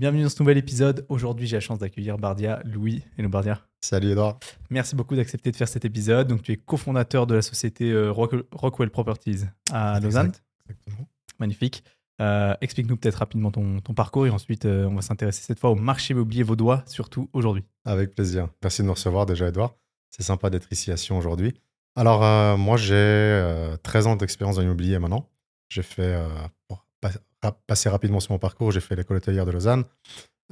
[0.00, 1.04] Bienvenue dans ce nouvel épisode.
[1.10, 3.02] Aujourd'hui, j'ai la chance d'accueillir Bardia, Louis.
[3.18, 3.60] Hello Bardia.
[3.82, 4.38] Salut Edouard.
[4.70, 6.26] Merci beaucoup d'accepter de faire cet épisode.
[6.28, 9.40] Donc, tu es cofondateur de la société euh, Rock- Rockwell Properties
[9.70, 10.28] à Lausanne.
[10.28, 11.06] Exact- Exactement.
[11.38, 11.84] Magnifique.
[12.22, 15.68] Euh, Explique-nous peut-être rapidement ton, ton parcours et ensuite, euh, on va s'intéresser cette fois
[15.68, 17.64] au marché immobilier vaudois, surtout aujourd'hui.
[17.84, 18.48] Avec plaisir.
[18.62, 19.74] Merci de nous recevoir déjà Edouard.
[20.08, 21.52] C'est sympa d'être ici à Sion aujourd'hui.
[21.94, 25.28] Alors euh, moi j'ai euh, 13 ans d'expérience dans l'immobilier maintenant.
[25.68, 26.14] J'ai fait,
[27.44, 29.84] euh, pour pa- ra- passer rapidement sur mon parcours, j'ai fait l'école hôtelière de Lausanne.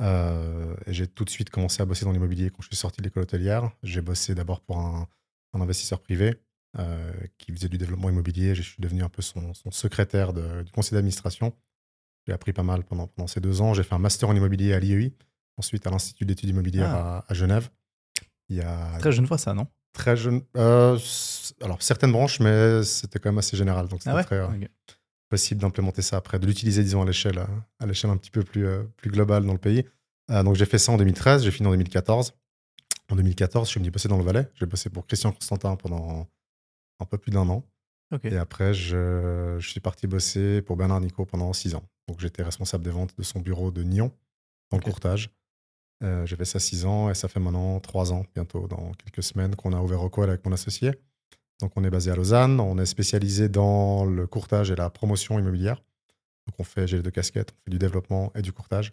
[0.00, 3.00] Euh, et j'ai tout de suite commencé à bosser dans l'immobilier quand je suis sorti
[3.00, 3.70] de l'école hôtelière.
[3.82, 5.08] J'ai bossé d'abord pour un,
[5.54, 6.36] un investisseur privé
[6.78, 8.54] euh, qui faisait du développement immobilier.
[8.54, 11.52] Je suis devenu un peu son, son secrétaire de- du conseil d'administration.
[12.26, 13.74] J'ai appris pas mal pendant, pendant ces deux ans.
[13.74, 15.14] J'ai fait un master en immobilier à l'IEI,
[15.56, 17.68] ensuite à l'Institut d'études immobilières à, à Genève.
[18.50, 19.66] Il y a Très jeune fois, ça, non?
[19.94, 20.42] Très jeune.
[20.56, 20.96] euh,
[21.62, 23.88] alors certaines branches, mais c'était quand même assez général.
[23.88, 24.22] Donc Ah ouais?
[24.24, 24.40] très.
[25.28, 27.44] Possible d'implémenter ça après, de l'utiliser, disons, à l'échelle,
[27.78, 29.84] à l'échelle un petit peu plus, euh, plus globale dans le pays.
[30.30, 32.34] Euh, donc j'ai fait ça en 2013, j'ai fini en 2014.
[33.10, 34.48] En 2014, je suis venu bosser dans le Valais.
[34.54, 36.28] J'ai bossé pour Christian Constantin pendant
[37.00, 37.64] un peu plus d'un an.
[38.24, 41.84] Et après, je, je suis parti bosser pour Bernard Nico pendant six ans.
[42.08, 44.12] Donc j'étais responsable des ventes de son bureau de Nyon,
[44.70, 45.30] dans le courtage.
[46.02, 49.22] Euh, j'ai fait ça six ans et ça fait maintenant trois ans, bientôt, dans quelques
[49.22, 50.92] semaines, qu'on a ouvert Rockwell avec mon associé.
[51.60, 55.38] Donc on est basé à Lausanne, on est spécialisé dans le courtage et la promotion
[55.38, 55.82] immobilière.
[56.46, 58.92] Donc on fait, j'ai les deux casquettes, on fait du développement et du courtage.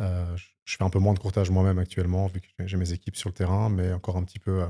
[0.00, 3.16] Euh, je- fais un peu moins de courtage moi-même actuellement, vu que j'ai- mes équipes
[3.16, 4.66] sur le terrain, mais encore un petit peu euh,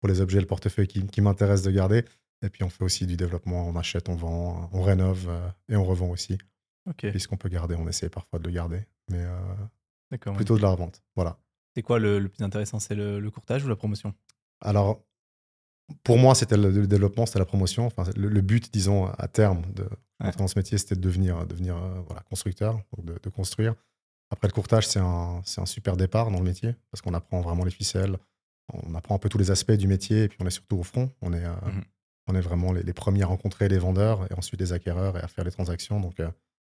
[0.00, 2.04] pour les objets et le portefeuille qui, qui m'intéressent de garder.
[2.42, 5.76] Et puis on fait aussi du développement, on achète, on vend, on rénove euh, et
[5.76, 6.38] on revend aussi.
[7.10, 9.38] Puisqu'on peut garder, on essaie parfois de le garder, mais euh,
[10.34, 11.02] plutôt de la revente.
[11.14, 11.38] Voilà.
[11.76, 14.12] C'est quoi le, le plus intéressant C'est le, le courtage ou la promotion?
[14.60, 15.04] Alors,
[16.04, 17.86] pour moi, c'était le, le développement, c'était la promotion.
[17.86, 19.88] Enfin, le, le but, disons, à terme de
[20.36, 23.74] dans ce métier, c'était de devenir, devenir euh, voilà, constructeur, donc de, de construire.
[24.30, 27.64] Après, le courtage, c'est un, un super départ dans le métier parce qu'on apprend vraiment
[27.64, 28.16] les ficelles,
[28.72, 30.82] on apprend un peu tous les aspects du métier et puis on est surtout au
[30.82, 31.10] front.
[31.22, 31.82] On est, euh, Mhm.
[32.28, 35.20] on est vraiment les, les premiers à rencontrer les vendeurs et ensuite les acquéreurs et
[35.20, 36.00] à faire les transactions.
[36.00, 36.30] Donc, euh,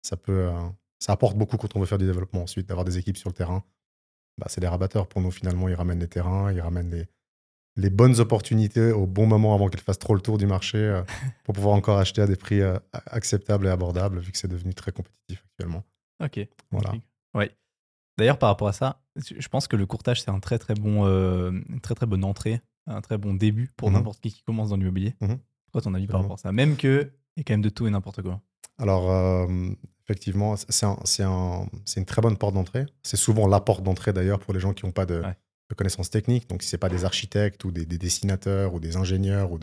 [0.02, 0.68] ça peut, euh,
[0.98, 3.34] ça apporte beaucoup quand on veut faire du développement ensuite, d'avoir des équipes sur le
[3.34, 3.64] terrain.
[4.38, 5.66] Bah, c'est des rabatteurs pour nous finalement.
[5.68, 7.08] Ils ramènent les terrains, ils ramènent les,
[7.76, 11.02] les bonnes opportunités au bon moment avant qu'elles fassent trop le tour du marché euh,
[11.44, 14.74] pour pouvoir encore acheter à des prix euh, acceptables et abordables vu que c'est devenu
[14.74, 15.84] très compétitif actuellement.
[16.22, 16.40] Ok.
[16.70, 16.92] Voilà.
[17.34, 17.50] Ouais.
[18.18, 21.06] D'ailleurs, par rapport à ça, je pense que le courtage, c'est un très très bon,
[21.06, 23.94] euh, une très très bonne entrée, un très bon début pour Mhm.
[23.96, 25.14] n'importe qui qui commence dans l'immobilier.
[25.22, 25.38] Mhm.
[25.72, 26.52] Quoi ton avis par rapport à ça?
[26.52, 28.40] Même que il y a quand même de tout et n'importe quoi.
[28.78, 29.48] Alors,
[30.04, 31.66] effectivement, c'est un- un-
[31.96, 32.86] une très bonne porte d'entrée.
[33.02, 35.36] C'est souvent la porte d'entrée d'ailleurs pour les gens qui n'ont pas de, Ouais.
[35.70, 36.48] De connaissances techniques.
[36.48, 39.58] Donc, si ce n'est pas des architectes ou des, des dessinateurs ou des ingénieurs ou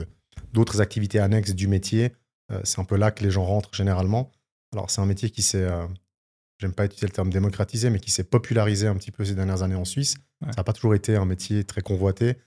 [0.54, 2.14] d'autres activités annexes du métier,
[2.52, 4.32] euh, c'est un peu là que les gens rentrent généralement.
[4.74, 5.86] Alors, c'est un métier qui s'est, euh,
[6.60, 9.62] j'aime pas utiliser le terme démocratisé, mais qui s'est popularisé un petit peu ces dernières
[9.64, 10.16] années en Suisse.
[10.42, 10.52] Ouais.
[10.52, 12.38] Ça n'a pas toujours été un métier très convoité.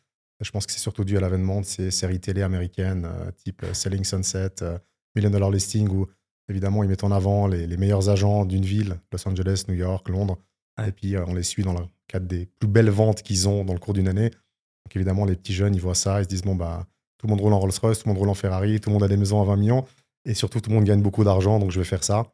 [0.40, 3.62] Je pense que c'est surtout dû à l'avènement de ces séries télé américaines, euh, type
[3.62, 4.78] euh, Selling Sunset, euh,
[5.14, 6.06] Million Dollar Listing, où
[6.48, 10.08] évidemment ils mettent en avant les, les meilleurs agents d'une ville, Los Angeles, New York,
[10.08, 10.38] Londres.
[10.78, 10.88] Ouais.
[10.88, 13.64] Et puis euh, on les suit dans le cadre des plus belles ventes qu'ils ont
[13.64, 14.30] dans le cours d'une année.
[14.30, 16.86] Donc évidemment, les petits jeunes, ils voient ça, ils se disent bon, bah,
[17.18, 19.02] tout le monde roule en Rolls-Royce, tout le monde roule en Ferrari, tout le monde
[19.02, 19.84] a des maisons à 20 millions.
[20.24, 22.32] Et surtout, tout le monde gagne beaucoup d'argent, donc je vais faire ça.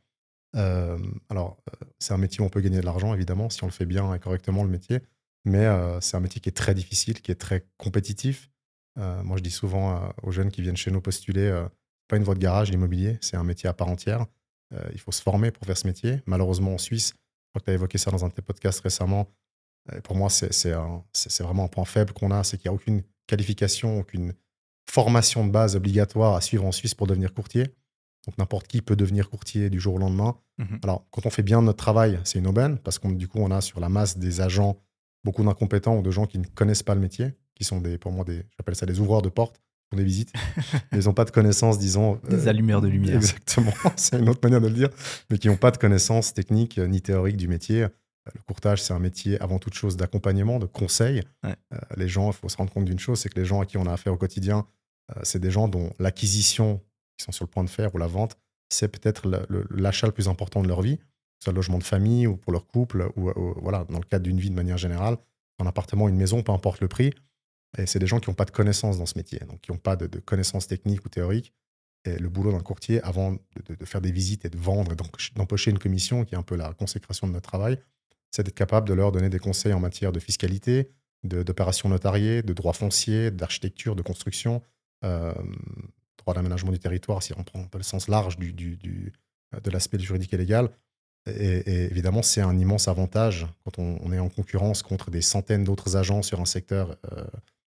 [0.57, 0.99] Euh,
[1.29, 3.73] alors, euh, c'est un métier où on peut gagner de l'argent, évidemment, si on le
[3.73, 5.01] fait bien et correctement, le métier.
[5.45, 8.51] Mais euh, c'est un métier qui est très difficile, qui est très compétitif.
[8.97, 11.67] Moi, je dis souvent aux jeunes qui viennent chez nous postuler,
[12.09, 14.25] pas une voie de garage, l'immobilier, c'est un métier à part entière.
[14.95, 16.23] Il faut se former pour faire ce métier.
[16.25, 18.81] Malheureusement, en Suisse, je crois que tu as évoqué ça dans un de tes podcasts
[18.81, 19.29] récemment.
[19.93, 20.73] Euh, pour moi, c'est
[21.41, 24.35] vraiment un point faible qu'on a, c'est qu'il n'y a aucune qualification, aucune
[24.89, 27.65] formation de base obligatoire à suivre en Suisse pour devenir courtier.
[28.27, 30.37] Donc n'importe qui peut devenir courtier du jour au lendemain.
[30.59, 30.81] Mhm.
[30.83, 33.51] Alors, quand on fait bien notre travail, c'est une aubaine, parce qu'on du coup, on
[33.51, 34.81] a sur la masse des agents
[35.25, 38.13] beaucoup d'incompétents ou de gens qui ne connaissent pas le métier, qui sont des, pour
[38.13, 39.61] moi, des, j'appelle ça des ouvreurs de porte
[39.91, 40.33] pour des visites.
[40.93, 42.21] Ils n'ont pas de connaissances, disons.
[42.29, 43.17] Des euh, allumeurs de lumière.
[43.17, 44.89] Exactement, c'est une autre manière de le dire,
[45.31, 47.87] mais qui n'ont pas de connaissances techniques euh, ni théoriques du métier.
[48.35, 51.23] Le courtage, c'est un métier avant toute chose d'accompagnement, de conseil.
[51.45, 51.55] Ouais.
[51.73, 53.67] Euh, les gens, il faut se rendre compte d'une chose, c'est que les gens à
[53.67, 54.67] qui on a affaire au quotidien,
[55.17, 56.81] euh, c'est des gens dont l'acquisition,
[57.17, 58.37] qui sont sur le point de faire, ou la vente,
[58.69, 61.05] c'est peut-être le- l'achat le, plus important de leur vie, que
[61.41, 64.05] ce soit le logement de famille ou pour leur couple, ou, ou, voilà, dans le
[64.05, 65.17] cadre d'une vie de manière générale,
[65.59, 67.13] un appartement, une maison, peu importe le prix.
[67.79, 69.79] Et c'est des gens qui n'ont pas de connaissances dans ce métier, donc qui n'ont
[69.79, 71.53] pas de, de connaissances techniques ou théoriques.
[72.05, 74.93] Et le boulot d'un courtier, avant de, de- de faire des visites et de vendre
[74.93, 74.97] et
[75.35, 77.79] d'empocher une commission, qui est un peu la consécration de notre travail,
[78.31, 80.91] c'est d'être capable de leur donner des conseils en matière de fiscalité,
[81.25, 84.63] d'opérations notariées, de droit foncier, d'architecture, de construction,
[85.05, 85.33] euh,
[86.19, 89.13] droit d'aménagement du territoire, si on prend un peu le sens large du, du- du-
[89.63, 90.71] de l'aspect juridique et légal.
[91.29, 95.23] Et, et évidemment, c'est un immense avantage quand on, on est en concurrence contre des
[95.23, 97.25] centaines d'autres agents sur un secteur, euh,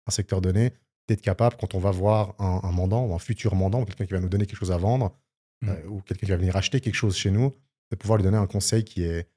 [0.07, 0.73] un secteur donné,
[1.07, 4.13] d'être capable, quand on va voir un, un mandant ou un futur mandant, quelqu'un qui
[4.13, 5.15] va nous donner quelque chose à vendre,
[5.63, 5.69] Mm.
[5.69, 7.51] euh, ou quelqu'un qui va venir acheter quelque chose chez nous,
[7.89, 9.27] de pouvoir lui donner un conseil qui est,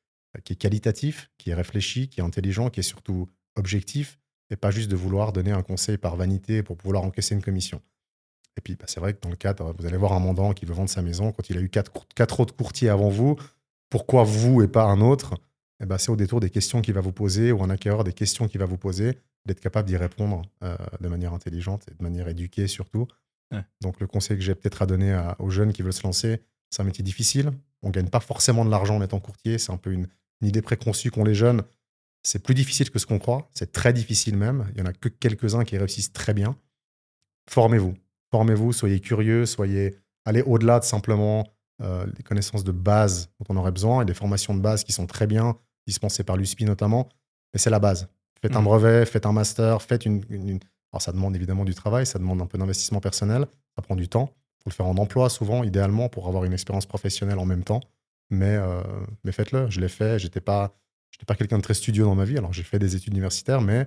[0.44, 4.18] qui est qualitatif, qui est réfléchi, qui est intelligent, qui est surtout objectif,
[4.50, 7.80] et pas juste de vouloir donner un conseil par vanité pour pouvoir encaisser une commission.
[8.56, 10.66] Et puis, bah, c'est vrai que dans le cadre, vous allez voir un mandant qui
[10.66, 13.36] veut vendre sa maison, quand il a eu quatre, autres courtiers avant vous,
[13.90, 15.34] pourquoi vous et pas un autre?
[15.82, 18.12] Eh ben, C'est au détour des questions qu'il va vous poser, ou un acquéreur des
[18.12, 22.02] questions qu'il va vous poser, d'être capable d'y répondre euh, de manière intelligente et de
[22.02, 23.06] manière éduquée surtout.
[23.52, 23.64] Ouais.
[23.80, 26.40] Donc le conseil que j'ai peut-être à donner à- aux jeunes qui veulent se lancer,
[26.70, 27.52] c'est un métier difficile.
[27.82, 30.06] On ne gagne pas forcément de l'argent en étant courtier, c'est un peu une,
[30.40, 31.62] une idée préconçue qu'ont les jeunes.
[32.22, 34.70] C'est plus difficile que ce qu'on croit, c'est très difficile même.
[34.74, 36.56] Il y en a que quelques-uns qui réussissent très bien.
[37.48, 37.94] Formez-vous,
[38.30, 41.46] formez-vous, soyez curieux, soyez allez au-delà de simplement
[41.82, 44.92] euh, les connaissances de base dont on aurait besoin et des formations de base qui
[44.92, 45.56] sont très bien
[45.86, 47.08] dispensées par l'USPI notamment,
[47.54, 48.08] mais c'est la base.
[48.42, 48.64] Faites un Mhm.
[48.64, 50.60] brevet, faites un master, faites une, une- une-
[50.92, 53.46] Alors ça demande évidemment du travail, ça demande un peu d'investissement personnel,
[53.76, 54.34] ça prend du temps.
[54.62, 57.80] Faut le faire en emploi souvent, idéalement, pour avoir une expérience professionnelle en même temps.
[58.30, 58.82] Mais, euh,
[59.24, 60.76] mais faites-le, je l'ai fait, j'étais pas,
[61.10, 63.60] j'étais pas quelqu'un de très studieux dans ma vie, alors j'ai fait des études universitaires,
[63.60, 63.86] mais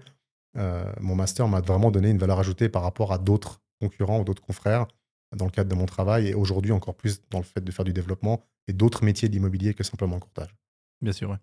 [0.58, 4.24] euh, mon master m'a vraiment donné une valeur ajoutée par rapport à d'autres concurrents ou
[4.24, 4.88] d'autres confrères
[5.36, 7.86] dans le cadre de mon travail et aujourd'hui encore plus dans le fait de faire
[7.86, 10.56] du développement et d'autres métiers de l'immobilier que simplement le courtage.
[11.02, 11.38] Bien sûr, ouais.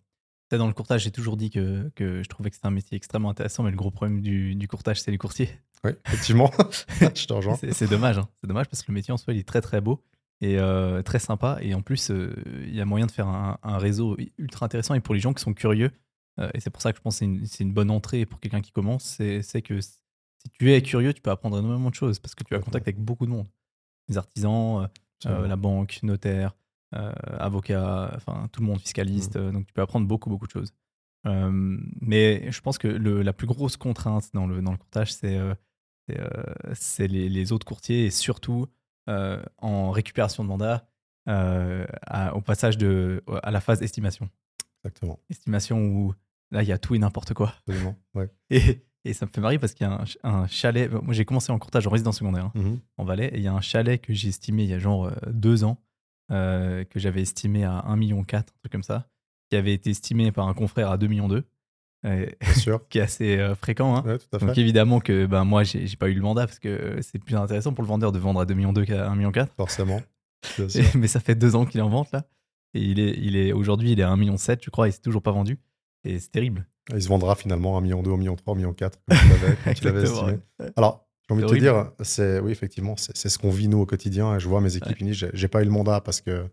[0.59, 3.31] Dans le courtage, j'ai toujours dit que, que je trouvais que c'était un métier extrêmement
[3.31, 5.49] intéressant, mais le gros problème du, du courtage, c'est les courtiers.
[5.85, 6.51] Oui, effectivement,
[7.01, 7.57] je te rejoins.
[7.57, 8.29] C'est dommage, hein.
[8.41, 10.03] c'est dommage parce que le métier en soi, il est très très beau
[10.41, 11.59] et euh, très sympa.
[11.61, 12.35] Et en plus, euh,
[12.67, 14.95] il y a moyen de faire un, un réseau ultra intéressant.
[14.95, 15.91] Et pour les gens qui sont curieux,
[16.39, 18.61] euh, et c'est pour ça que je pense que c'est une, bonne entrée pour quelqu'un
[18.61, 19.05] qui commence,
[19.43, 19.99] c'est que si
[20.53, 22.99] tu es curieux, tu peux apprendre énormément de choses parce que tu as contact avec
[22.99, 23.47] beaucoup de monde.
[24.09, 24.89] Les artisans,
[25.25, 26.57] la banque, notaire,
[26.93, 29.37] avocat, enfin tout le monde, fiscaliste.
[29.37, 29.53] Mmh.
[29.53, 30.73] donc tu peux apprendre beaucoup, beaucoup de choses.
[31.25, 35.39] Mais je pense que le- la plus grosse contrainte dans le, dans le courtage, c'est
[36.75, 38.67] c'est, euh, les, les autres courtiers et surtout
[39.09, 40.87] euh, en récupération de mandat
[41.29, 44.29] euh, à- au passage de, à la phase estimation.
[44.85, 46.15] Exactement, Estimation où
[46.51, 47.55] là, il y a tout et n'importe quoi.
[47.67, 47.97] absolument.
[48.15, 48.31] Ouais.
[48.51, 50.91] Et, et ça me fait marrer parce qu'il y a un, ch- un chalet.
[50.91, 52.81] Moi, j'ai commencé en courtage en résidence secondaire hein, Mhm.
[52.99, 55.11] en Valais et il y a un chalet que j'ai estimé il y a genre
[55.27, 55.79] deux ans,
[56.33, 59.09] euh, que j'avais estimé à 1,4 million, un truc comme ça,
[59.49, 61.29] qui avait été estimé par un confrère à 2,2 millions,
[62.57, 62.81] sûr.
[62.89, 63.97] qui est assez euh, fréquent.
[63.97, 64.03] hein.
[64.07, 66.99] Ouais, tout à Donc évidemment que ben, moi, j'ai pas eu le mandat parce que
[67.03, 69.33] c'est plus intéressant pour le vendeur de vendre à 2,2 millions qu'à 1,4 million.
[69.57, 70.01] Forcément.
[70.59, 72.25] Et- Mais ça fait deux ans qu'il est en vente là.
[72.75, 75.03] Et il est, il est aujourd'hui, il est à 1,7 million, je crois, et c'est
[75.03, 75.59] toujours pas vendu.
[76.05, 76.67] Et c'est terrible.
[76.95, 79.75] Il se vendra finalement à 1 million, 2, 1 million, 3, 1 million, 4, comme
[79.75, 80.39] tu l'avais- estimé.
[80.77, 83.87] Alors, j'ai envie de te dire, c'est oui, effectivement, c'est ce qu'on vit nous au
[83.87, 84.35] quotidien.
[84.37, 85.07] Et je vois mes équipes, Ouais.
[85.07, 86.47] disent, j'ai- j'ai pas eu le mandat parce que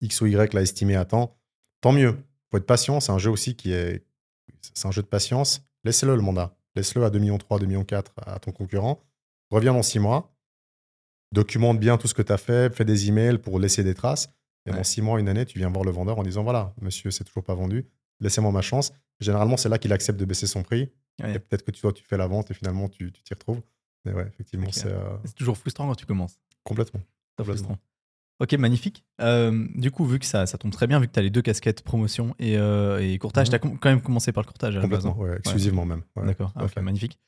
[0.00, 1.36] X ou Y l'a estimé à temps.
[1.80, 2.16] Tant mieux.
[2.50, 2.98] Faut être patient.
[3.00, 4.04] C'est un jeu aussi qui est,
[4.74, 5.62] c'est un jeu de patience.
[5.84, 6.54] Laissez-le le mandat.
[6.76, 9.00] Laisse-le à 2 millions 3, 2 millions 4 à ton concurrent.
[9.50, 10.32] Reviens dans 6 mois.
[11.32, 12.74] Documente bien tout ce que tu as fait.
[12.74, 14.30] Fais des emails pour laisser des traces.
[14.66, 14.84] Et dans Ouais.
[14.84, 17.44] 6 mois, une année, tu viens voir le vendeur en disant, voilà, monsieur, c'est toujours
[17.44, 17.86] pas vendu.
[18.20, 18.92] Laissez-moi ma chance.
[19.20, 20.90] Généralement, c'est là qu'il accepte de baisser son prix.
[21.22, 21.34] Ouais.
[21.34, 23.60] Et peut-être que tu, toi, tu fais la vente et finalement, tu t'y retrouves.
[24.04, 26.38] Mais ouais, effectivement, c'est euh, C'est toujours frustrant quand tu commences.
[26.64, 27.00] complètement.
[27.00, 27.68] C'est Complètement.
[27.68, 27.78] frustrant.
[28.40, 29.04] Ok, magnifique.
[29.20, 31.30] Euh, du coup, vu que ça, ça tombe très bien, vu que tu as les
[31.30, 33.50] deux casquettes promotion et, euh, et courtage, Mhm.
[33.50, 36.02] tu as quand même commencé par le courtage à Complètement, hein ouais, exclusivement même.
[36.16, 36.82] ouais, D'accord, Ah, ok, fait.
[36.82, 37.18] magnifique.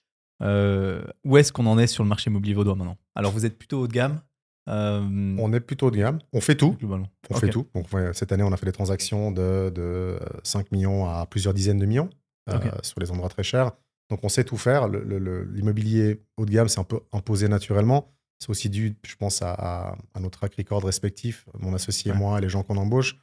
[0.42, 2.96] Euh, où est-ce qu'on en est sur le marché immobilier vaudois maintenant?
[3.16, 4.20] Alors, vous êtes plutôt haut de gamme
[4.68, 6.20] On est plutôt haut de gamme.
[6.32, 6.76] On fait tout.
[6.78, 7.08] globalement.
[7.28, 7.66] On fait tout.
[7.74, 11.54] Donc, cette année, on a fait des transactions de, de euh, 5 millions à plusieurs
[11.54, 12.08] dizaines de millions
[12.82, 13.72] sur les endroits très chers.
[14.10, 14.88] Donc, on sait tout faire.
[14.88, 18.12] L'immobilier haut de gamme, c'est un peu imposé naturellement.
[18.40, 22.14] C'est aussi dû, je pense, à, à- à notre track record respectif, mon associé et
[22.14, 23.14] moi, et les gens qu'on embauche.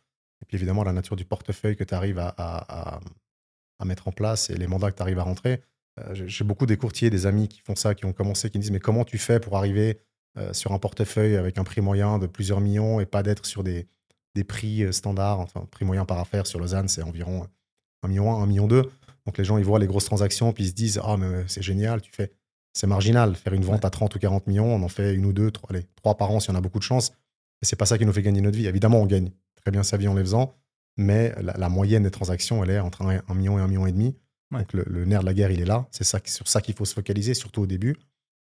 [0.41, 2.99] Et puis, évidemment, la nature du portefeuille que tu arrives à,
[3.85, 5.61] mettre en place et les mandats que tu arrives à rentrer.
[5.99, 8.61] Euh, J'ai beaucoup des courtiers, des amis qui font ça, qui ont commencé, qui me
[8.61, 9.99] disent Mais comment tu fais pour arriver
[10.37, 13.63] euh, sur un portefeuille avec un prix moyen de plusieurs millions et pas d'être sur
[13.63, 13.87] des,
[14.35, 15.39] des prix euh, standards?
[15.39, 17.47] Enfin, prix moyen par affaire sur Lausanne, c'est environ
[18.03, 18.83] 1 million 1, 1 million 2.
[19.25, 21.63] Donc les gens, ils voient les grosses transactions, puis ils se disent Ah, mais c'est
[21.63, 22.31] génial, tu fais.
[22.77, 23.35] C'est marginal.
[23.35, 25.69] Faire une vente à 30 ou 40 millions, on en fait une ou deux, trois,
[25.71, 27.09] allez, trois par an si on a beaucoup de chance.
[27.61, 28.67] Et c'est pas ça qui nous fait gagner notre vie.
[28.67, 30.53] Évidemment, on gagne très bien sa vie en les faisant,
[30.95, 33.91] mais la, la moyenne des transactions, elle est entre 1, million et 1 million et
[33.91, 34.15] demi.
[34.51, 34.59] Ouais.
[34.59, 35.87] Donc le, le nerf de la guerre, il est là.
[35.91, 37.95] C'est ça, sur ça qu'il faut se focaliser, surtout au début.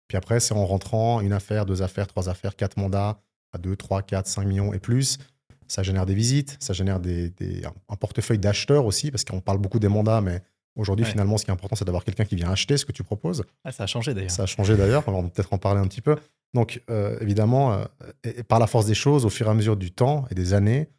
[0.08, 3.20] Puis après, c'est en rentrant une affaire, deux affaires, trois affaires, quatre mandats
[3.54, 5.18] à 2, 3, 4, 5 millions et plus.
[5.68, 9.58] Ça génère des visites, ça génère des, des- un portefeuille d'acheteurs aussi, parce qu'on parle
[9.58, 10.44] beaucoup des mandats, mais
[10.76, 11.12] aujourd'hui, Ouais.
[11.12, 13.44] finalement, ce qui est important, c'est d'avoir quelqu'un qui vient acheter ce que tu proposes.
[13.64, 14.32] Ah, ça a changé d'ailleurs.
[14.32, 16.16] Ça a changé d'ailleurs, on va peut-être en parler un petit peu.
[16.54, 17.86] Donc, euh, évidemment, euh,
[18.24, 20.36] et- et par la force des choses, au fur et à mesure du temps et
[20.36, 20.90] des années,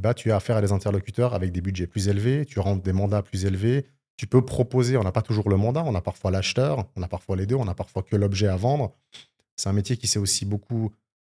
[0.00, 2.92] bah, tu as affaire à des interlocuteurs avec des budgets plus élevés, tu rentres des
[2.92, 6.30] mandats plus élevés, tu peux proposer, on n'a pas toujours le mandat, on a parfois
[6.30, 8.92] l'acheteur, on a parfois les deux, on a parfois que l'objet à vendre.
[9.56, 10.90] C'est un métier qui s'est aussi beaucoup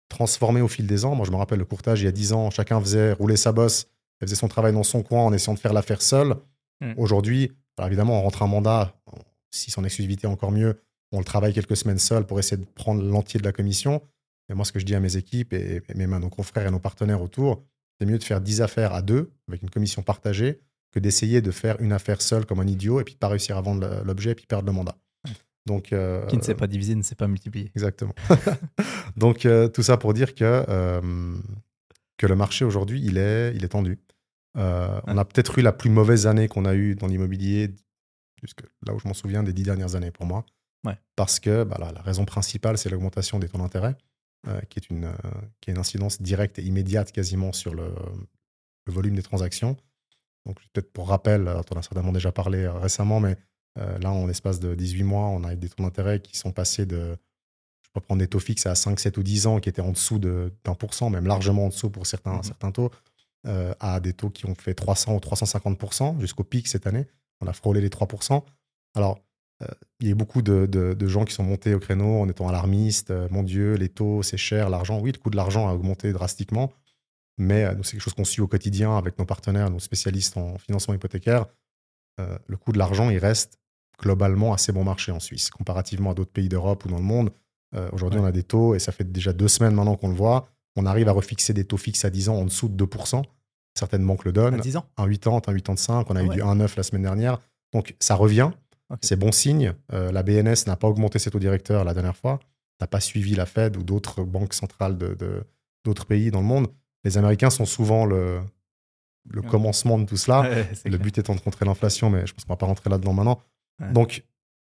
[0.08, 1.14] transformé au fil des ans.
[1.14, 3.52] Moi, je me rappelle le courtage, il y a 10 ans, chacun faisait rouler sa
[3.52, 3.86] bosse,
[4.20, 6.36] elle faisait son travail dans son coin en essayant de faire l'affaire seul.
[6.80, 6.92] Mm.
[6.96, 8.94] Aujourd'hui, alors évidemment, on rentre un mandat,
[9.50, 10.80] si son exclusivité encore mieux,
[11.12, 14.02] on le travaille quelques semaines seul pour essayer de prendre l'entier de la commission.
[14.48, 16.66] Et moi, ce que je dis à mes équipes et, et même à nos confrères
[16.66, 17.62] et nos partenaires autour,
[17.98, 20.60] c'est mieux de faire 10 affaires à deux, avec une commission partagée,
[20.92, 23.56] que d'essayer de faire une affaire seule comme un idiot et puis de pas réussir
[23.56, 24.96] à vendre l'objet et puis perdre le mandat.
[25.66, 27.70] Donc, euh, Qui ne sait pas diviser ne sait pas multiplier.
[27.74, 28.14] Exactement.
[29.16, 31.00] Donc, euh, tout ça pour dire que, euh,
[32.18, 33.98] que le marché aujourd'hui, il est, il est tendu.
[34.56, 37.74] Euh, on a peut-être eu la plus mauvaise année qu'on a eue dans l'immobilier,
[38.42, 40.44] jusque là où je m'en souviens, des dix dernières années pour moi.
[40.84, 40.96] Ouais.
[41.16, 43.96] Parce que bah, la, la raison principale, c'est l'augmentation des taux d'intérêt,
[44.46, 45.12] euh, qui, est une, euh,
[45.60, 47.94] qui une incidence directe et immédiate quasiment sur le,
[48.86, 49.76] le volume des transactions.
[50.46, 53.36] Donc, peut-être pour rappel, on en a certainement déjà parlé récemment, mais
[53.76, 56.84] là, en l'espace de 18 mois, on a eu des taux d'intérêt qui sont passés
[56.84, 57.16] de,
[57.82, 59.90] je peux prendre des taux fixes à 5, 7 ou 10 ans, qui étaient en
[59.92, 62.42] dessous de- d'un pour cent, même largement en dessous pour certains, Mhm.
[62.42, 62.90] certains taux,
[63.46, 67.06] euh, à des taux qui ont fait 300 ou 350% jusqu'au pic cette année.
[67.40, 68.42] On a frôlé les 3%.
[68.94, 69.18] Alors,
[69.62, 69.66] euh,
[70.00, 72.28] il y a eu beaucoup de, de- de gens qui sont montés au créneau en
[72.28, 73.10] étant alarmistes.
[73.10, 74.98] euh, mon Dieu, les taux, c'est cher, l'argent.
[75.00, 76.72] Oui, le coût de l'argent a augmenté drastiquement,
[77.38, 80.94] mais c'est quelque chose qu'on suit au quotidien avec nos partenaires, nos spécialistes en financement
[80.94, 81.46] hypothécaire.
[82.46, 83.58] Le coût de l'argent, il reste
[84.00, 87.30] globalement assez bon marché en Suisse, comparativement à d'autres pays d'Europe ou dans le monde.
[87.92, 88.26] Aujourd'hui, Ouais.
[88.26, 90.86] on a des taux, et ça fait déjà deux semaines maintenant qu'on le voit, on
[90.86, 93.22] arrive à refixer des taux fixes à 10 ans en dessous de 2%.
[93.74, 94.60] Certaines banques le À donnent.
[94.60, 94.86] 10 ans.
[94.96, 96.34] Un 80, un 85, on a Ah eu ouais.
[96.36, 97.40] du 1,9 la semaine dernière.
[97.72, 98.50] Donc ça revient,
[99.02, 99.74] c'est bon signe.
[99.92, 102.38] Euh, la BNS n'a pas augmenté ses taux directeurs la dernière fois,
[102.80, 105.42] n'a pas suivi la Fed ou d'autres banques centrales de- de-
[105.84, 106.68] d'autres pays dans le monde.
[107.02, 108.40] Les Américains sont souvent le,
[109.28, 109.46] le Ouais.
[109.48, 110.42] commencement de tout cela.
[110.42, 110.98] Ouais, Le clair.
[111.00, 113.40] but étant de contrer l'inflation, mais je pense qu'on va pas rentrer là-dedans maintenant.
[113.92, 114.24] Donc,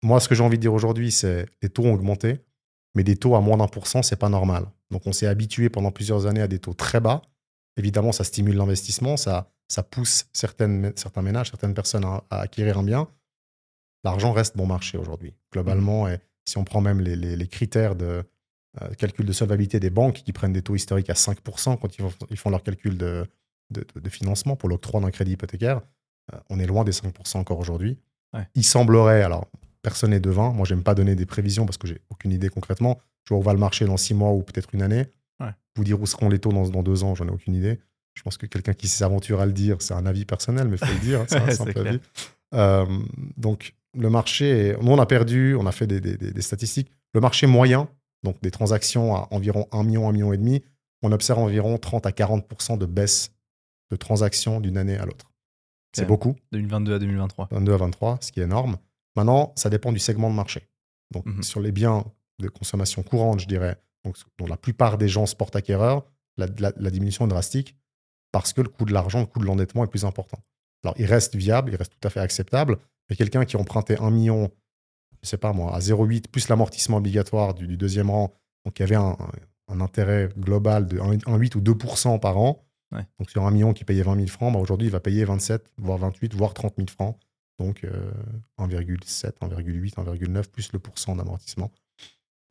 [0.05, 2.39] moi, ce que j'ai envie de dire aujourd'hui, c'est les taux ont augmenté,
[2.95, 4.67] mais des taux à moins d'un pour cent, c'est pas normal.
[4.93, 7.23] Donc, on s'est habitué pendant plusieurs années à des taux très bas.
[7.77, 12.79] Évidemment, ça stimule l'investissement, ça, ça pousse certaines, certains ménages, certaines personnes à, à acquérir
[12.79, 13.09] un bien.
[14.05, 16.09] L'argent reste bon marché aujourd'hui, globalement.
[16.09, 18.25] Et si on prend même les, les- les critères de
[18.81, 22.03] euh, calcul de solvabilité des banques qui prennent des taux historiques à 5% quand ils,
[22.03, 23.27] font- ils font leur calcul de,
[23.71, 25.83] de, de financement pour l'octroi d'un crédit hypothécaire,
[26.33, 27.99] euh, on est loin des 5% encore aujourd'hui.
[28.35, 28.49] Ouais.
[28.55, 29.47] Il semblerait, alors
[29.83, 32.99] personne n'est devin, moi j'aime pas donner des prévisions parce que j'ai aucune idée concrètement.
[33.25, 35.07] Je vois où va le marché dans six mois ou peut-être une année.
[35.43, 35.51] Ouais.
[35.77, 37.81] Vous dire où seront les taux dans, dans deux ans, j'en ai aucune idée.
[38.15, 40.87] Je pense que quelqu'un qui s'aventure à le dire, c'est un avis personnel, mais il
[40.87, 42.01] faut le dire, c'est un simple avis.
[42.55, 42.85] Euh,
[43.37, 46.91] donc le marché, est- nous on a perdu, on a fait des, des- statistiques.
[47.15, 47.89] Le marché moyen,
[48.23, 50.63] donc des transactions à environ 1 million, 1 million et demi,
[51.03, 53.33] on observe environ 30 à 40% de baisse
[53.91, 55.31] de transactions d'une année à l'autre.
[55.95, 57.49] C'est beaucoup, 2022 à 2023.
[57.51, 58.77] 22 à 23, ce qui est énorme.
[59.17, 60.67] Maintenant, ça dépend du segment de marché.
[61.13, 61.43] Donc, Mhm.
[61.43, 62.05] sur les biens
[62.39, 66.05] de consommation courante, je dirais, donc, dont la plupart des gens se portent acquéreurs,
[66.37, 67.77] la, la- la diminution est drastique
[68.33, 70.39] parce que le coût de l'argent, le coût de l'endettement est plus important.
[70.85, 72.79] Alors, il reste viable, il reste tout à fait acceptable,
[73.09, 74.51] mais quelqu'un qui empruntait 1 million,
[75.23, 78.33] je sais pas moi, à 0,8 plus l'amortissement obligatoire du, du deuxième rang,
[78.65, 79.17] donc il y avait un,
[79.69, 82.65] un intérêt global de 1,8 ou 2% par an.
[82.91, 83.07] Ouais.
[83.19, 85.65] Donc, sur un million qui payait 20 000 francs, bah, aujourd'hui, il va payer 27,
[85.79, 87.17] voire 28, voire 30 000 francs.
[87.59, 88.11] Donc, euh,
[88.59, 91.71] 1,7, 1,8, 1,9 plus le pourcent d'amortissement.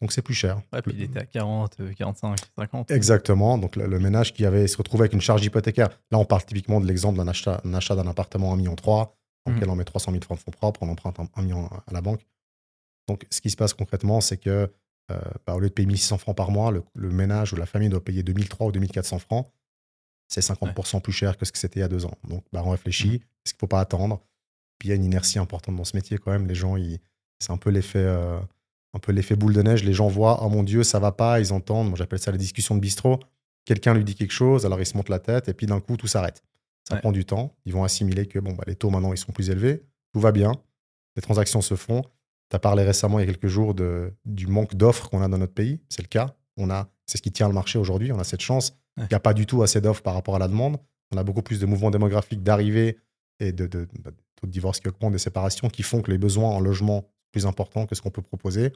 [0.02, 0.62] Donc, c'est plus cher.
[0.74, 2.90] Ouais, puis il était à 40, euh, 45, 50.
[2.92, 3.58] Exactement.
[3.60, 5.90] Donc, le, le ménage qui avait se retrouvait avec une charge hypothécaire.
[6.12, 8.76] Là, on parle typiquement de l'exemple d'un achat, un achat d'un appartement à 1,3 million,
[8.76, 9.14] dans
[9.48, 9.56] Mhm.
[9.56, 11.84] lequel on met 300 000 francs de fonds propres, on emprunte un, 1 million à
[11.92, 12.26] la banque.
[13.08, 14.72] Donc, ce qui se passe concrètement, c'est que
[15.12, 17.66] euh, bah, au lieu de payer 1600 francs par mois, le, le ménage ou la
[17.66, 19.48] famille doit payer 2003 ou 2400 francs.
[20.30, 22.18] C'est 50% plus cher que ce que c'était il y a deux ans.
[22.28, 23.16] Donc, bah, on réfléchit.
[23.46, 24.22] Est-ce qu'il ne faut pas attendre
[24.80, 26.48] Puis, il y a une inertie importante dans ce métier quand même.
[26.48, 27.00] Les gens, ils-
[27.40, 28.40] c'est un peu l'effet euh,
[28.94, 29.84] un peu l'effet boule de neige.
[29.84, 31.88] Les gens voient, oh mon Dieu, ça va pas, ils entendent.
[31.90, 33.20] Moi, j'appelle ça la discussion de bistrot.
[33.66, 35.98] Quelqu'un lui dit quelque chose, alors il se monte la tête, et puis d'un coup,
[35.98, 36.44] tout s'arrête.
[36.88, 37.00] Ça Ouais.
[37.02, 37.56] prend du temps.
[37.66, 39.84] Ils vont assimiler que bon, bah, les taux maintenant, ils sont plus élevés.
[40.14, 40.52] Tout va bien.
[41.16, 42.02] Les transactions se font.
[42.50, 45.28] Tu as parlé récemment, il y a quelques jours, de, du manque d'offres qu'on a
[45.28, 45.80] dans notre pays.
[45.90, 46.36] C'est le cas.
[46.58, 48.12] On a, c'est ce qui tient le marché aujourd'hui.
[48.12, 48.72] On a cette chance.
[48.98, 49.04] Ouais.
[49.06, 50.78] Il n'y a pas du tout assez d'offres par rapport à la demande.
[51.14, 52.98] On a beaucoup plus de mouvements démographiques d'arrivée
[53.40, 56.12] et de, de, bah, de taux de divorce qui augmentent, des séparations qui font que
[56.12, 58.72] les besoins en logement plus importants que ce qu'on peut proposer.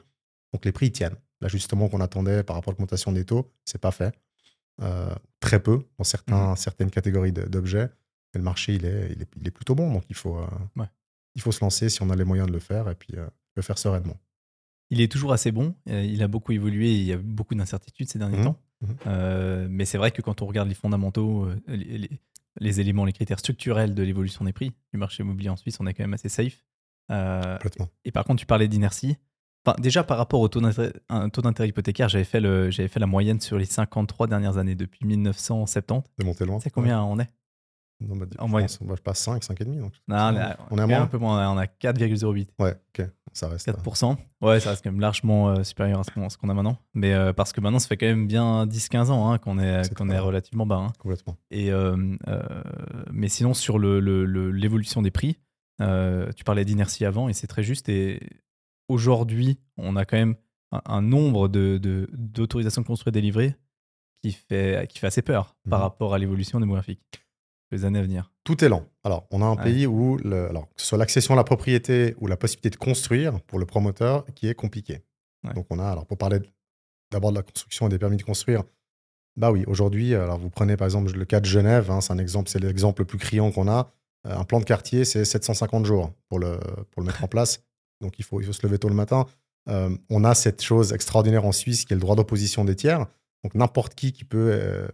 [0.52, 1.16] Donc les prix ils tiennent.
[1.40, 4.14] L'ajustement qu'on attendait par rapport à l'augmentation des taux, c'est pas fait.
[4.82, 6.56] Euh, très peu dans certains, Mhm.
[6.56, 7.88] certaines catégories d'objets.
[8.34, 9.92] Mais le marché, il est, il, est, il est plutôt bon.
[9.92, 10.46] Donc il faut, euh,
[10.76, 10.86] Ouais.
[11.34, 13.26] il faut se lancer si on a les moyens de le faire et puis euh,
[13.54, 14.16] le faire sereinement.
[14.90, 15.74] Il est toujours assez bon.
[15.86, 16.92] Il a beaucoup évolué.
[16.94, 18.44] Il y a beaucoup d'incertitudes ces derniers Mhm.
[18.44, 18.60] temps.
[19.06, 22.10] Euh, mais c'est vrai que quand on regarde les fondamentaux, les, les-
[22.60, 25.86] les éléments, les critères structurels de l'évolution des prix du marché immobilier en Suisse, on
[25.86, 26.64] est quand même assez safe.
[27.10, 27.88] Euh, Complètement.
[28.04, 29.16] et par contre, tu parlais d'inertie.
[29.64, 31.28] Enfin, déjà, par rapport au taux d'intérêt un
[31.64, 36.04] hypothécaire, j'avais fait, le- j'avais fait la moyenne sur les 53 dernières années depuis 1970.
[36.18, 36.60] De monter loin.
[36.60, 37.28] C'est combien on est?
[38.00, 38.68] Non, bah, En moyenne.
[38.82, 39.80] bah, je passe 5, 5,5.
[39.80, 39.92] Donc.
[40.06, 41.50] Non, on est, On est à un moins peu moins.
[41.50, 42.48] On a 4,08.
[42.58, 43.66] Ouais, ok, ça reste.
[43.68, 44.16] euh, 4%.
[44.42, 46.76] Ouais, ça reste quand même largement euh, supérieur à ce qu'on, ce qu'on a maintenant.
[46.92, 49.84] Mais euh, parce que maintenant, ça fait quand même bien 10-15 ans hein, qu'on est,
[49.84, 50.76] C'est qu'on est relativement bas.
[50.76, 50.92] hein.
[50.98, 51.38] Complètement.
[51.50, 51.70] Et,
[53.12, 55.38] mais sinon, sur le, le- le- l'évolution des prix,
[55.80, 57.88] euh, tu parlais d'inertie avant et c'est très juste.
[57.88, 58.20] Et
[58.88, 60.34] aujourd'hui, on a quand même
[60.72, 63.54] un, un nombre de, de- d'autorisations de construire délivrées
[64.22, 65.82] qui fait, qui fait assez peur par Mhm.
[65.84, 67.00] rapport à l'évolution démographique
[67.72, 68.32] les années à venir.
[68.44, 68.86] Tout est lent.
[69.04, 69.62] Alors, on a un Ouais.
[69.64, 72.76] pays où, le, alors, que ce soit l'accession à la propriété ou la possibilité de
[72.76, 75.02] construire pour le promoteur qui est compliqué.
[75.44, 75.52] Ouais.
[75.54, 76.48] Donc, on a, alors, pour parler de-
[77.10, 78.62] d'abord de la construction et des permis de construire,
[79.36, 82.18] bah oui, aujourd'hui, alors vous prenez par exemple le cas de Genève, hein, c'est un
[82.18, 83.92] exemple, c'est l'exemple le plus criant qu'on a.
[84.26, 86.58] Euh, un plan de quartier, c'est 750 jours pour le,
[86.90, 87.60] pour le mettre en place.
[88.00, 89.26] Donc, il faut, il faut se lever tôt le matin.
[89.68, 93.06] Euh, on a cette chose extraordinaire en Suisse qui est le droit d'opposition des tiers.
[93.44, 94.86] Donc, n'importe qui qui peut, euh,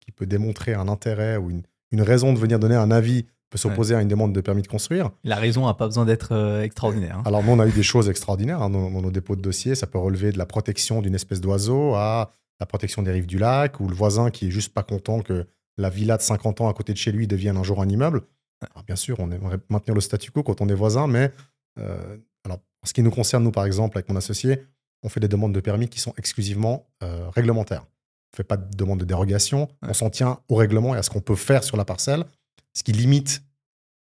[0.00, 3.58] qui peut démontrer un intérêt ou une, une raison de venir donner un avis peut
[3.58, 5.10] s'opposer à une demande de permis de construire.
[5.22, 7.18] La raison n'a pas besoin d'être euh, extraordinaire.
[7.18, 7.22] hein.
[7.26, 9.74] Alors, nous, on a eu des choses extraordinaires hein, dans, dans nos dépôts de dossiers.
[9.76, 13.38] Ça peut relever de la protection d'une espèce d'oiseau à la protection des rives du
[13.38, 15.46] lac ou le voisin qui est juste pas content que
[15.78, 18.22] la villa de 50 ans à côté de chez lui devienne un jour un immeuble.
[18.60, 21.30] Alors, bien sûr, on aimerait maintenir le statu quo quand on est voisin, mais
[21.78, 24.62] euh, alors, en ce qui nous concerne, nous, par exemple, avec mon associé,
[25.02, 27.82] on fait des demandes de permis qui sont exclusivement euh, réglementaires.
[27.82, 29.62] On ne fait pas de demande de dérogation.
[29.82, 29.90] Ouais.
[29.90, 32.24] On s'en tient au règlement et à ce qu'on peut faire sur la parcelle,
[32.72, 33.42] ce qui limite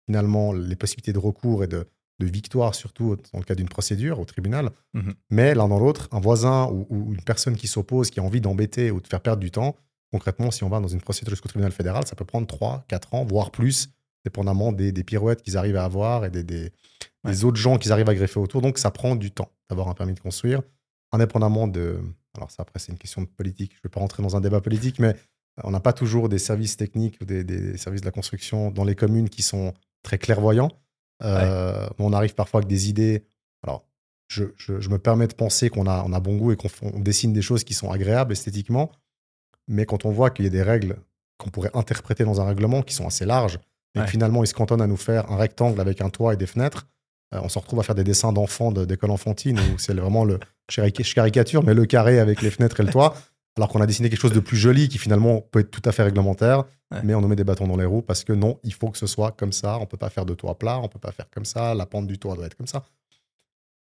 [0.06, 1.86] finalement les possibilités de recours et de,
[2.18, 4.70] de victoire, surtout dans le cas d'une procédure au tribunal.
[4.94, 5.14] Mhm.
[5.30, 8.40] Mais l'un dans l'autre, un voisin ou, ou une personne qui s'oppose, qui a envie
[8.40, 9.76] d'embêter ou de faire perdre du temps,
[10.12, 13.14] concrètement, si on va dans une procédure jusqu'au tribunal fédéral, ça peut prendre 3, 4
[13.14, 13.90] ans, voire plus,
[14.24, 16.70] dépendamment des, des pirouettes qu'ils arrivent à avoir et des, des-
[17.22, 17.32] Ouais.
[17.32, 18.62] des autres gens qu'ils arrivent à greffer autour.
[18.62, 20.62] Donc, ça prend du temps d'avoir un permis de construire,
[21.12, 22.00] indépendamment de.
[22.34, 23.72] Alors, ça, après, c'est une question de politique.
[23.72, 25.14] Je ne vais pas rentrer dans un débat politique, mais
[25.62, 28.84] on n'a pas toujours des services techniques ou des, des services de la construction dans
[28.84, 30.70] les communes qui sont très clairvoyants.
[31.22, 33.26] Euh, On arrive parfois avec des idées.
[33.62, 33.84] Alors,
[34.28, 37.00] je, je- je me permets de penser qu'on a, on a bon goût et qu'on
[37.00, 38.92] dessine des choses qui sont agréables esthétiquement,
[39.68, 40.96] mais quand on voit qu'il y a des règles
[41.36, 43.58] qu'on pourrait interpréter dans un règlement qui sont assez larges,
[43.94, 44.04] et Ouais.
[44.04, 46.46] que finalement ils se cantonnent à nous faire un rectangle avec un toit et des
[46.46, 46.86] fenêtres,
[47.34, 50.24] euh, on se retrouve à faire des dessins d'enfants de- d'école enfantine où c'est vraiment
[50.24, 50.38] le.
[50.70, 53.14] Je caric- je caricature, mais le carré avec les fenêtres et le toit,
[53.56, 55.92] alors qu'on a dessiné quelque chose de plus joli qui finalement peut être tout à
[55.92, 57.00] fait réglementaire, Ouais.
[57.04, 58.98] mais on nous met des bâtons dans les roues parce que non, il faut que
[58.98, 61.28] ce soit comme ça, on peut pas faire de toit plat, on peut pas faire
[61.30, 62.84] comme ça, la pente du toit doit être comme ça.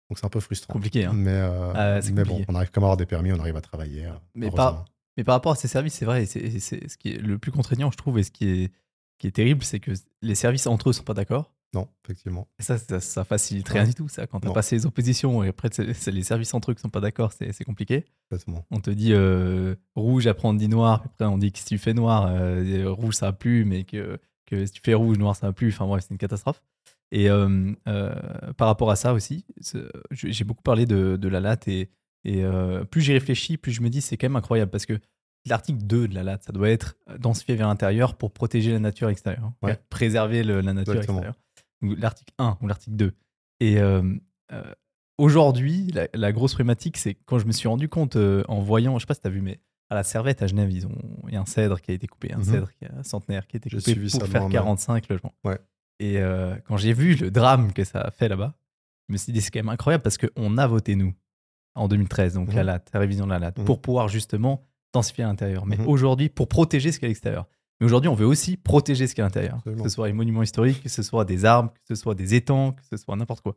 [0.09, 0.73] Donc c'est un peu frustrant.
[0.73, 1.05] Compliqué.
[1.05, 1.11] hein.
[1.13, 3.55] Mais, euh, Ah, mais bon, on arrive quand même à avoir des permis, on arrive
[3.57, 4.05] à travailler.
[4.05, 4.57] euh, Mais heureusement.
[4.73, 4.85] pas-
[5.17, 7.89] Mais par rapport à ces services, c'est vrai, c'est ce qui est le plus contraignant,
[7.91, 8.71] je trouve, et ce qui est,
[9.19, 11.53] qui est terrible, c'est que les services entre eux sont pas d'accord.
[11.73, 12.47] Non, effectivement.
[12.59, 13.79] Et ça, ça, ça facilite Ouais.
[13.79, 14.25] rien du tout, ça.
[14.25, 14.53] Quand tu as Non.
[14.53, 17.63] passé les oppositions et après, c'est- les services entre eux qui sont pas d'accord, c'est
[17.65, 18.05] compliqué.
[18.29, 18.65] Complètement.
[18.71, 21.77] On te dit euh, rouge, après on dit noir, après on dit que si tu
[21.77, 25.35] fais noir, euh, rouge ça va plus, mais que, que si tu fais rouge, noir
[25.35, 25.69] ça va plus.
[25.69, 26.63] Enfin bref, c'est une catastrophe.
[27.11, 27.73] Et euh,
[28.57, 29.45] par rapport à ça aussi,
[30.11, 31.89] j'ai beaucoup parlé de, de la latte et,
[32.23, 32.43] et
[32.89, 34.99] plus j'y réfléchis, plus je me dis c'est quand même incroyable parce que
[35.49, 39.09] l'article 2 de la latte, ça doit être densifié vers l'intérieur pour protéger la nature
[39.09, 39.77] extérieure, Ouais.
[39.89, 41.19] préserver le- la nature Exactement.
[41.19, 41.99] extérieure.
[41.99, 43.13] L'article 1 ou l'article 2.
[43.59, 44.01] Et euh,
[44.51, 44.73] euh,
[45.17, 48.97] aujourd'hui, la, la grosse problématique, c'est quand je me suis rendu compte euh, en voyant,
[48.97, 50.95] je sais pas si tu as vu, mais à la Servette à Genève, ils ont,
[51.27, 52.43] il y a un cèdre qui a été coupé, un Mhm.
[52.43, 54.51] cèdre qui a, centenaire qui a été coupé pour faire moi-même.
[54.51, 55.33] 45 logements.
[55.43, 55.59] Ouais.
[55.99, 58.53] Et euh, quand j'ai vu le drame que ça a fait là-bas,
[59.07, 61.13] je me suis dit c'est quand même incroyable parce qu'on a voté nous
[61.75, 62.67] en 2013, donc la Mhm.
[62.67, 63.65] latte, la révision de la latte, Mhm.
[63.65, 64.63] pour pouvoir justement
[65.23, 65.65] à l'intérieur.
[65.65, 65.87] Mais Mhm.
[65.87, 67.47] aujourd'hui, pour protéger ce qu'il y a à l'extérieur.
[67.79, 69.61] Mais aujourd'hui, on veut aussi protéger ce qu'il y a à l'intérieur.
[69.63, 72.33] Que ce soit les monuments historiques, que ce soit des arbres, que ce soit des
[72.33, 73.55] étangs, que ce soit n'importe quoi.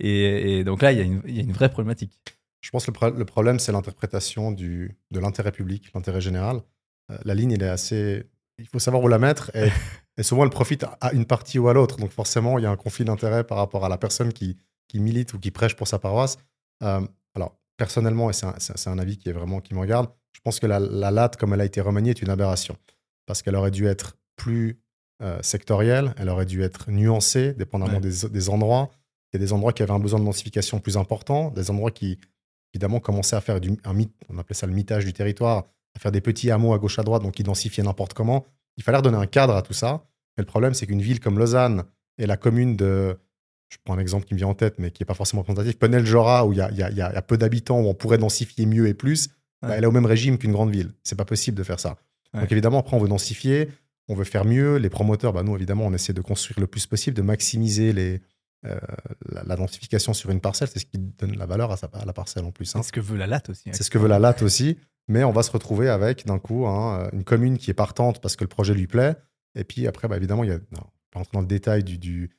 [0.00, 2.18] Et, et donc là, il y, a une- il y a une vraie problématique.
[2.60, 6.60] Je pense que le, pro- le problème, c'est l'interprétation du- de l'intérêt public, l'intérêt général.
[7.10, 8.24] Euh, la ligne, elle est assez.
[8.58, 9.68] Il faut savoir où la mettre et,
[10.18, 11.96] et souvent elle profite à une partie ou à l'autre.
[11.98, 14.56] Donc forcément, il y a un conflit d'intérêt par rapport à la personne qui,
[14.88, 16.38] qui milite ou qui prêche pour sa paroisse.
[16.82, 17.00] Euh,
[17.34, 20.60] alors, personnellement, et c'est un, un avis qui est vraiment qui me regarde, je pense
[20.60, 22.76] que la, la latte, comme elle a été remaniée, est une aberration.
[23.26, 24.80] Parce qu'elle aurait dû être plus
[25.22, 28.00] euh, sectorielle, elle aurait dû être nuancée, dépendamment Ouais.
[28.00, 28.90] des, des endroits.
[29.32, 31.90] Il y a des endroits qui avaient un besoin de densification plus important, des endroits
[31.90, 32.18] qui,
[32.74, 35.64] évidemment, commençaient à faire du, un mythe, on appelait ça le mitage du territoire,
[35.96, 38.46] à faire des petits hameaux à gauche à droite, donc qui densifiaient n'importe comment.
[38.76, 40.04] Il fallait redonner un cadre à tout ça.
[40.36, 41.82] Mais le problème, c'est qu'une ville comme Lausanne
[42.16, 43.18] et la commune de,
[43.68, 45.78] je prends un exemple qui me vient en tête, mais qui n'est pas forcément représentatif,
[45.78, 47.94] Penel-Jora, où il y a, il y a- il y a peu d'habitants, où on
[47.94, 49.28] pourrait densifier mieux et plus,
[49.62, 50.92] bah, elle est au même régime qu'une grande ville.
[51.02, 51.96] C'est pas possible de faire ça.
[52.34, 52.40] Ouais.
[52.40, 53.68] Donc évidemment, après, on veut densifier.
[54.10, 54.76] on veut faire mieux.
[54.76, 58.22] Les promoteurs, bah, nous, évidemment, on essaie de construire le plus possible, de maximiser les,
[58.64, 58.78] euh,
[59.30, 60.68] la, la densification sur une parcelle.
[60.72, 62.74] C'est ce qui donne la valeur à, sa- à la parcelle en plus.
[62.74, 62.80] hein.
[62.82, 63.68] C'est ce que veut la latte aussi.
[63.68, 63.72] hein.
[63.74, 64.78] C'est ce que veut la latte aussi.
[65.08, 68.34] Mais on va se retrouver avec, d'un coup, hein, une commune qui est partante parce
[68.36, 69.14] que le projet lui plaît.
[69.54, 71.98] Et puis après, bah, évidemment, il y a, non, pas rentrer dans le détail du,
[71.98, 72.30] du,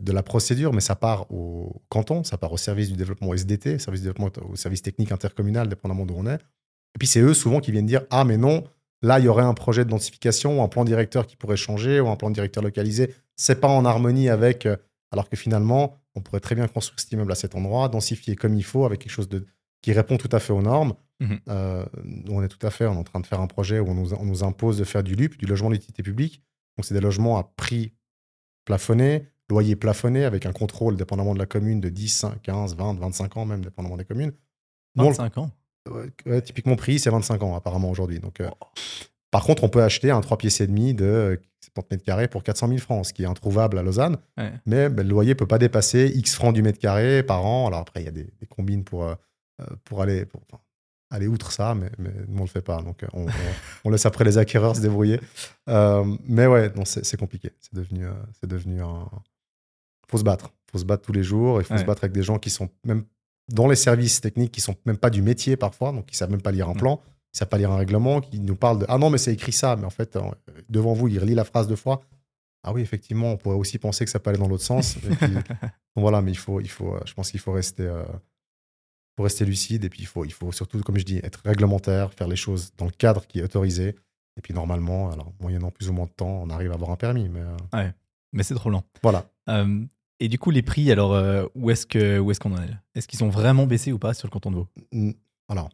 [0.00, 3.78] de la procédure, mais ça part au canton, ça part au service du développement SDT,
[3.78, 6.34] service du développement, au service technique intercommunal, dépendamment d'où on est.
[6.34, 8.64] Et puis c'est eux souvent qui viennent dire Ah, mais non,
[9.02, 12.00] là, il y aurait un projet de densification ou un plan directeur qui pourrait changer
[12.00, 13.14] ou un plan directeur localisé.
[13.36, 14.66] C'est pas en harmonie avec.
[14.66, 14.76] euh,
[15.12, 18.54] alors que finalement, on pourrait très bien construire cet immeuble à cet endroit, densifier comme
[18.54, 19.46] il faut, avec quelque chose de,
[19.82, 20.94] qui répond tout à fait aux normes.
[21.20, 21.40] Mhm.
[21.48, 21.86] Euh,
[22.28, 23.94] on est tout à fait, on est en train de faire un projet où on
[23.94, 26.42] nous, on nous impose de faire du LUP, du logement d'utilité publique.
[26.76, 27.92] Donc, c'est des logements à prix
[28.64, 32.94] plafonné, loyer plafonné, avec un contrôle, dépendamment de la commune, de 10, 5, 15, 20,
[32.98, 34.32] 25 ans même, dépendamment des communes.
[34.96, 35.50] Nous, on le- 25 ans.
[35.88, 38.18] Ouais, ouais, typiquement, prix, c'est 25 ans apparemment aujourd'hui.
[38.20, 38.66] Donc, euh, Oh.
[39.32, 42.28] Par contre, on peut acheter un 3 pièces et demi de euh, 70 mètres carrés
[42.28, 44.16] pour 400 000 francs, ce qui est introuvable à Lausanne.
[44.38, 44.52] Ouais.
[44.66, 47.66] Mais ben, le loyer peut pas dépasser X francs du mètre carré par an.
[47.66, 49.14] Alors après, il y a des, des combines pour, euh,
[49.60, 50.62] euh, pour aller, pour, enfin,
[51.10, 52.80] aller outre ça, mais, mais on le fait pas.
[52.82, 53.30] Donc, euh, on, on-
[53.84, 55.20] on laisse après les acquéreurs se débrouiller.
[55.68, 57.50] Euh, mais ouais, non, c'est c'est compliqué.
[57.60, 59.08] C'est devenu, euh, c'est devenu un.
[60.10, 60.52] Faut se battre.
[60.70, 61.60] faut se battre tous les jours.
[61.60, 61.80] Il faut Ouais.
[61.80, 63.04] se battre avec des gens qui sont même
[63.48, 66.42] dans les services techniques, qui sont même pas du métier parfois, donc qui savent même
[66.42, 66.96] pas lire un plan,
[67.32, 69.52] qui savent pas lire un règlement, qui nous parlent de ah non mais c'est écrit
[69.52, 70.18] ça, mais en fait
[70.68, 72.00] devant vous il relit la phrase deux fois.
[72.64, 74.96] Ah oui effectivement on pourrait aussi penser que ça peut aller dans l'autre sens.
[74.96, 75.44] Et puis, donc
[75.94, 78.02] voilà mais il faut il faut euh, je pense qu'il faut rester euh,
[79.16, 82.12] faut rester lucide et puis il faut il faut surtout comme je dis être réglementaire,
[82.12, 83.94] faire les choses dans le cadre qui est autorisé.
[84.38, 86.96] Et puis normalement, alors moyennant plus ou moins de temps, on arrive à avoir un
[86.96, 87.28] permis.
[87.30, 87.88] Mais euh,
[88.34, 88.84] Mais c'est trop lent.
[89.02, 89.30] voilà.
[89.48, 89.82] Euh,
[90.20, 93.28] et du coup, les prix, alors, euh, où est-ce qu'on en est Est-ce qu'ils ont
[93.28, 94.68] vraiment baissé ou pas sur le canton de Vaud?
[95.48, 95.68] Alors,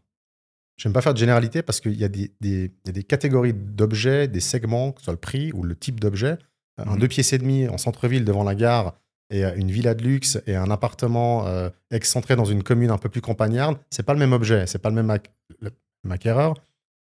[0.76, 3.04] j'aime pas faire de généralité parce qu'il y, a des- des- il y a des
[3.04, 6.38] catégories d'objets, des segments, que ce soit le prix ou le type d'objet.
[6.80, 6.98] Euh, Un Mhm.
[7.00, 8.94] deux pièces et demi en centre-ville devant la gare
[9.30, 12.98] et euh, une villa de luxe et un appartement euh, excentré dans une commune un
[12.98, 15.26] peu plus campagnarde, c'est pas le même objet, c'est pas le même, ac-
[15.60, 15.70] le
[16.04, 16.54] même acquéreur.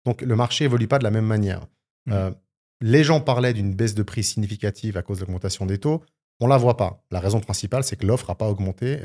[0.05, 1.61] Donc le marché évolue pas de la même manière.
[2.07, 2.13] Mhm.
[2.13, 2.31] Euh,
[2.81, 6.03] les gens parlaient d'une baisse de prix significative à cause de l'augmentation des taux.
[6.39, 7.03] On la voit pas.
[7.11, 8.99] La raison principale, c'est que l'offre n'a pas augmenté.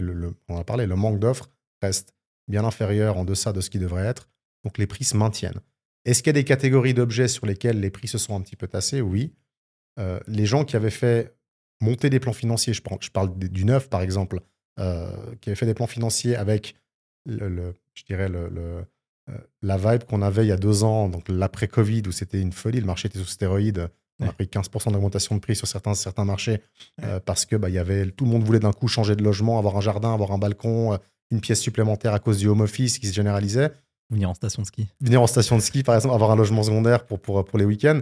[0.49, 1.49] On a parlé, le manque d'offres
[1.83, 2.15] reste
[2.49, 4.29] bien inférieur en deçà de ce qui devrait être.
[4.65, 5.61] Donc les prix se maintiennent.
[6.05, 8.57] Est-ce qu'il y a des catégories d'objets sur lesquelles les prix se sont un petit
[8.57, 9.01] peu tassés?
[9.01, 9.35] Oui.
[9.99, 11.37] Euh, les gens qui avaient fait
[11.81, 14.41] monter des plans financiers, je parle, du neuf par exemple,
[14.79, 16.77] euh, qui avaient fait des plans financiers avec
[17.27, 18.83] je dirais euh,
[19.63, 22.81] la vibe qu'on avait il y a deux ans, donc l'après-Covid, où c'était une folie,
[22.81, 23.89] le marché était sous stéroïdes.
[24.21, 26.61] On a pris 15% d'augmentation de prix sur certains, certains marchés
[27.03, 29.59] euh, parce que bah, y avait, tout le monde voulait d'un coup changer de logement,
[29.59, 30.97] avoir un jardin, avoir un balcon, euh,
[31.33, 33.73] une pièce supplémentaire à cause du home office qui se généralisait
[34.11, 34.87] Venir en station de ski.
[35.01, 37.65] venir en station de ski, par exemple, avoir un logement secondaire pour, pour, pour les
[37.65, 38.01] week-ends,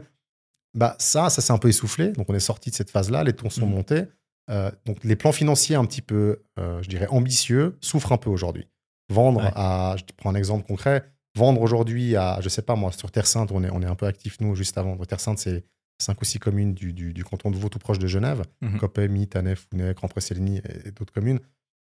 [0.74, 2.12] bah, ça, ça s'est un peu essoufflé.
[2.12, 3.72] Donc, on est sorti de cette phase-là, les tons sont Mhm.
[3.74, 4.02] montés.
[4.50, 8.28] Euh, donc, les plans financiers un petit peu, euh, je dirais, ambitieux, souffrent un peu
[8.30, 8.66] aujourd'hui.
[9.10, 9.50] Vendre Ouais.
[9.54, 11.04] à, je te prends un exemple concret,
[11.36, 13.94] vendre aujourd'hui à, je sais pas moi, sur Terre Sainte, on est, on est un
[13.94, 15.04] peu actif, nous, juste à vendre.
[15.06, 15.64] Terre Sainte, c'est
[16.02, 18.42] cinq ou six communes du, du, du canton de Vaud, tout proche de Genève.
[18.60, 18.78] Mhm.
[18.78, 21.40] Copé, Mi, Tanef, Founet, Grand-Pré-Céligny et, et d'autres communes,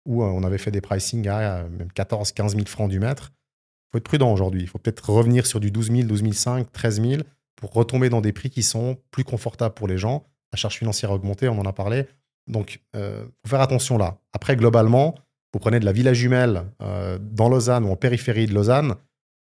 [0.06, 3.00] où euh, on avait fait des pricing à euh, même 14, 15 000 francs du
[3.00, 3.32] mètre.
[3.34, 4.62] Il faut être prudent aujourd'hui.
[4.62, 7.22] Il faut peut-être revenir sur du 12 000, 12 500, 13 000
[7.56, 10.26] pour retomber dans des prix qui sont plus confortables pour les gens.
[10.52, 12.06] La charge financière a augmenté, on en a parlé.
[12.48, 13.00] Donc, il
[13.44, 14.20] faut faire attention là.
[14.34, 15.16] Après, globalement,
[15.56, 18.96] vous prenez de la villa jumelle euh, dans Lausanne ou en périphérie de Lausanne,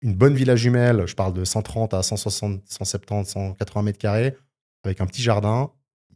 [0.01, 4.35] une bonne villa jumelle, je parle de 130 à 160, 170, 180 mètres carrés,
[4.83, 5.71] avec un petit jardin,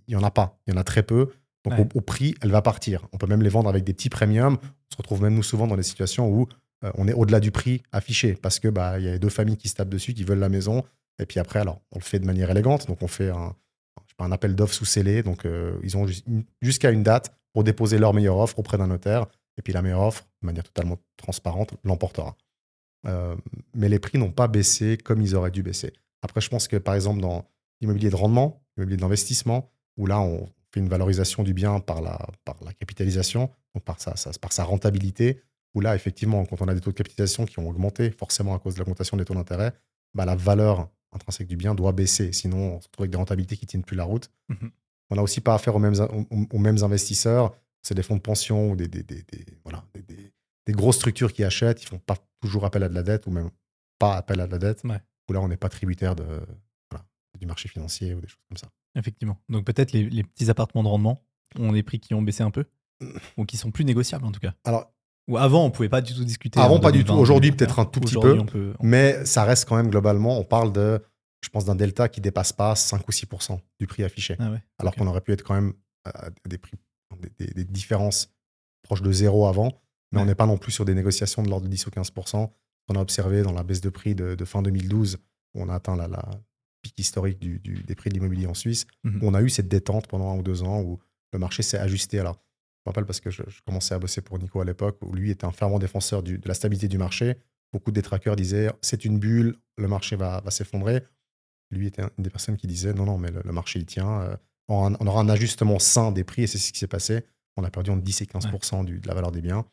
[0.08, 0.60] il n'y en a pas.
[0.68, 1.32] Il y en a très peu.
[1.64, 1.88] Donc, Ouais.
[1.96, 3.08] au, au prix, elle va partir.
[3.12, 4.58] On peut même les vendre avec des petits premiums.
[4.62, 6.48] On se retrouve même nous souvent dans des situations où
[6.84, 9.58] euh, on est au-delà du prix affiché parce que bah il y a deux familles
[9.58, 10.84] qui se tapent dessus, qui veulent la maison.
[11.18, 12.88] Et puis après, alors, on le fait de manière élégante.
[12.88, 13.56] Donc, on fait un,
[14.04, 15.24] je sais pas, un appel d'offres sous scellé.
[15.24, 16.06] Donc, euh, ils ont
[16.62, 19.26] jusqu'à une date pour déposer leur meilleure offre auprès d'un notaire.
[19.58, 22.36] Et puis, la meilleure offre, de manière totalement transparente, l'emportera.
[23.08, 23.36] Euh,
[23.74, 25.94] mais les prix n'ont pas baissé comme ils auraient dû baisser.
[26.22, 27.46] Après, je pense que, par exemple, dans
[27.82, 32.28] l'immobilier de rendement, l'immobilier d'investissement, où là, on fait une valorisation du bien par la,
[32.44, 35.42] par la capitalisation, donc par sa, sa- par sa rentabilité,
[35.74, 38.60] où là, effectivement, quand on a des taux de capitalisation qui ont augmenté, forcément à
[38.60, 39.74] cause de l'augmentation des taux d'intérêt,
[40.14, 42.32] bah, la valeur intrinsèque du bien doit baisser.
[42.34, 44.30] Sinon, on se retrouve avec des rentabilités qui ne tiennent plus la route.
[44.50, 44.72] Mhm.
[45.12, 47.54] On n'a aussi pas affaire aux mêmes, aux, aux mêmes investisseurs.
[47.82, 50.32] C'est des fonds de pension ou des, des, des- des- voilà, des, des-
[50.66, 51.84] des grosses structures qui achètent.
[51.84, 53.50] Ils font pas toujours appel à de la dette ou même
[54.00, 54.84] pas appel à de la dette.
[54.84, 55.00] Ouais.
[55.30, 56.26] Où là, on n'est pas tributaire de,
[57.40, 58.68] du marché financier ou des choses comme ça.
[58.98, 59.38] Effectivement.
[59.50, 61.24] Donc peut-être les, les petits appartements de rendement
[61.60, 62.66] ont des prix qui ont baissé un peu
[63.38, 64.54] ou qui sont plus négociables en tout cas.
[64.64, 64.92] Alors,
[65.28, 66.60] Ou avant, on pouvait pas du tout discuter.
[66.60, 67.08] Avant, en pas du tout.
[67.08, 67.58] 2020, Aujourd'hui, 2021.
[67.66, 68.40] peut-être un tout petit peu.
[68.40, 71.02] on peut- mais ça reste quand même globalement, on parle de
[71.44, 74.36] je pense, d'un delta qui dépasse pas 5 ou 6% du prix affiché.
[74.40, 74.64] Ah ouais.
[74.80, 76.74] Alors qu'on aurait pu être quand même à des prix,
[77.20, 78.34] des, des- des différences
[78.82, 79.72] proches de zéro avant,
[80.12, 82.50] mais on n'est pas non plus sur des négociations de l'ordre de 10 ou 15%
[82.88, 85.18] qu'on a observé dans la baisse de prix de, de fin 2012,
[85.54, 86.24] où on a atteint la, la
[86.86, 89.20] pic historique du- du- des prix de l'immobilier en Suisse, Mhm.
[89.24, 91.00] où on a eu cette détente pendant un ou deux ans, où
[91.34, 92.20] le marché s'est ajusté.
[92.20, 94.98] Alors, je me rappelle parce que je, je commençais à bosser pour Nico à l'époque,
[95.02, 97.36] où lui était un fervent défenseur du- de la stabilité du marché.
[97.74, 101.02] Beaucoup de détraqueurs disaient c'est une bulle, le marché va, va s'effondrer.
[101.72, 104.22] Lui était une des personnes qui disait non, non, mais le, le marché il tient.
[104.22, 107.24] euh, on, aura un ajustement sain des prix et c'est ce qui s'est passé.
[107.58, 109.66] On a perdu entre 10 et 15% du- de la valeur des biens.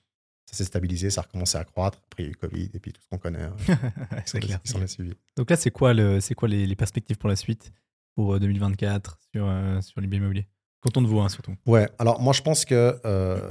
[0.46, 1.98] Ça s'est stabilisé, ça a recommencé à croître.
[2.06, 3.42] Après, il y a eu Covid et puis tout ce qu'on connaît.
[3.42, 3.56] hein,
[4.26, 4.60] c'est clair.
[4.62, 5.14] qui s'en est suivi.
[5.36, 7.72] Donc là, c'est quoi, le, c'est quoi les, les perspectives pour la suite,
[8.14, 10.46] pour euh, 2024 sur, euh, sur les biens immobiliers
[10.84, 11.54] de vous, hein, surtout.
[11.64, 12.98] Ouais, alors moi je pense que.
[13.04, 13.48] euh,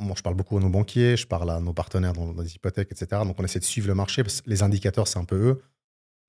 [0.00, 2.54] moi, je parle beaucoup à nos banquiers, je parle à nos partenaires dans, dans les
[2.54, 3.22] hypothèques, etc.
[3.24, 5.62] Donc on essaie de suivre le marché parce que les indicateurs, c'est un peu eux.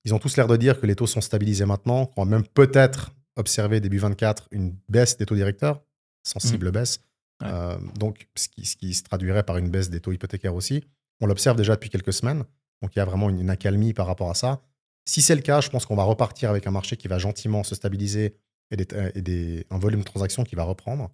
[0.04, 2.44] Ils ont tous l'air de dire que les taux sont stabilisés maintenant, qu'on va même
[2.46, 5.82] peut-être observer début 24 une baisse des taux directeurs,
[6.24, 7.00] sensible baisse.
[7.42, 7.48] Ouais.
[7.50, 10.84] Euh, donc ce qui, ce qui se traduirait par une baisse des taux hypothécaires aussi.
[11.20, 12.44] On l'observe déjà depuis quelques semaines.
[12.82, 14.62] Donc il y a vraiment une, une accalmie par rapport à ça.
[15.06, 17.62] Si c'est le cas, je pense qu'on va repartir avec un marché qui va gentiment
[17.64, 18.36] se stabiliser
[18.70, 21.10] et, des- euh, et des- un volume de transactions qui va reprendre.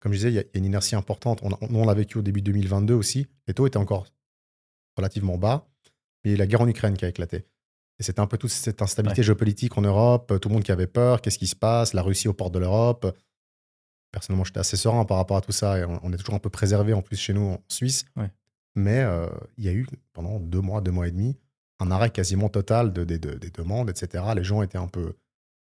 [0.00, 1.40] Comme je disais, il y a, une inertie importante.
[1.42, 3.26] On, on l'a vécu au début de 2022 aussi.
[3.48, 4.06] Les taux étaient encore
[4.96, 5.68] relativement bas.
[6.24, 7.44] Mais la guerre en Ukraine qui a éclaté.
[8.00, 9.26] Et c'était un peu toute cette instabilité Ouais.
[9.26, 12.28] géopolitique en Europe, tout le monde qui avait peur, qu'est-ce qui se passe, la Russie
[12.28, 13.16] aux portes de l'Europe.
[14.12, 16.38] Personnellement, j'étais assez serein par rapport à tout ça et on, on est toujours un
[16.38, 18.04] peu préservé en plus chez nous en Suisse.
[18.16, 18.30] Ouais.
[18.74, 19.26] Mais euh,
[19.58, 21.36] il y a eu pendant deux mois, deux mois et demi,
[21.80, 24.24] un arrêt quasiment total de, des- de- des demandes, etc.
[24.34, 25.14] Les gens étaient un peu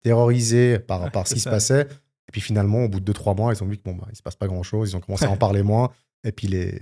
[0.03, 1.87] terrorisés par, Ouais, par ce qui se passait.
[2.27, 4.07] Et puis finalement, au bout de deux, trois mois, ils ont vu que bon, bah,
[4.11, 4.91] il se passe pas grand-chose.
[4.91, 5.91] Ils ont commencé à en parler moins.
[6.23, 6.81] Et puis les,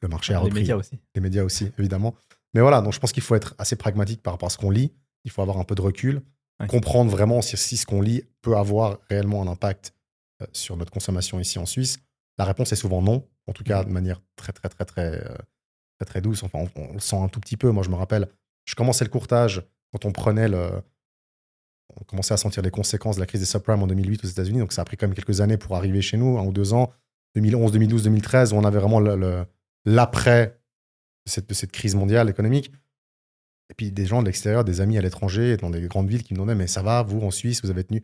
[0.00, 0.98] le marché a les repris médias aussi.
[1.14, 2.14] les médias aussi, évidemment.
[2.54, 4.70] Mais voilà, donc je pense qu'il faut être assez pragmatique par rapport à ce qu'on
[4.70, 4.92] lit.
[5.24, 6.22] Il faut avoir un peu de recul,
[6.68, 9.92] comprendre vraiment si, si ce qu'on lit peut avoir réellement un impact
[10.52, 11.98] sur notre consommation ici en Suisse.
[12.38, 15.36] La réponse est souvent non, en tout cas de manière très très très très euh,
[15.98, 16.42] très très douce.
[16.42, 17.70] Enfin, on, on le sent un tout petit peu.
[17.70, 18.28] Moi, je me rappelle,
[18.66, 20.82] je commençais le courtage quand on prenait le,
[21.94, 24.58] on commençait à sentir les conséquences de la crise des subprimes en 2008 aux États-Unis.
[24.58, 26.72] Donc ça a pris quand même quelques années pour arriver chez nous, un ou deux
[26.72, 26.92] ans.
[27.34, 29.00] 2011, 2012, 2013, où on avait vraiment
[29.84, 30.58] l'après
[31.26, 32.72] de cette, de cette crise mondiale économique.
[33.70, 36.34] Et puis des gens de l'extérieur, des amis à l'étranger, dans des grandes villes qui
[36.34, 38.02] me demandaient Mais ça va, vous en Suisse, vous avez tenu?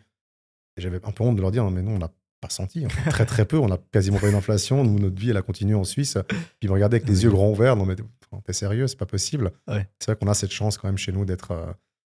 [0.76, 2.10] J'avais un peu honte de leur dire Non, mais nous, on n'a
[2.42, 2.84] pas senti.
[2.84, 3.56] En fait, très, très peu.
[3.58, 4.84] On n'a quasiment pas eu d'inflation.
[4.84, 6.18] Nous, notre vie, elle a continué en Suisse.
[6.60, 7.96] Puis me regardaient avec les yeux grands ouverts Non, mais
[8.44, 9.50] t'es sérieux, c'est pas possible.
[9.68, 9.88] Ouais.
[9.98, 11.52] C'est vrai qu'on a cette chance quand même chez nous d'être.
[11.52, 11.72] euh,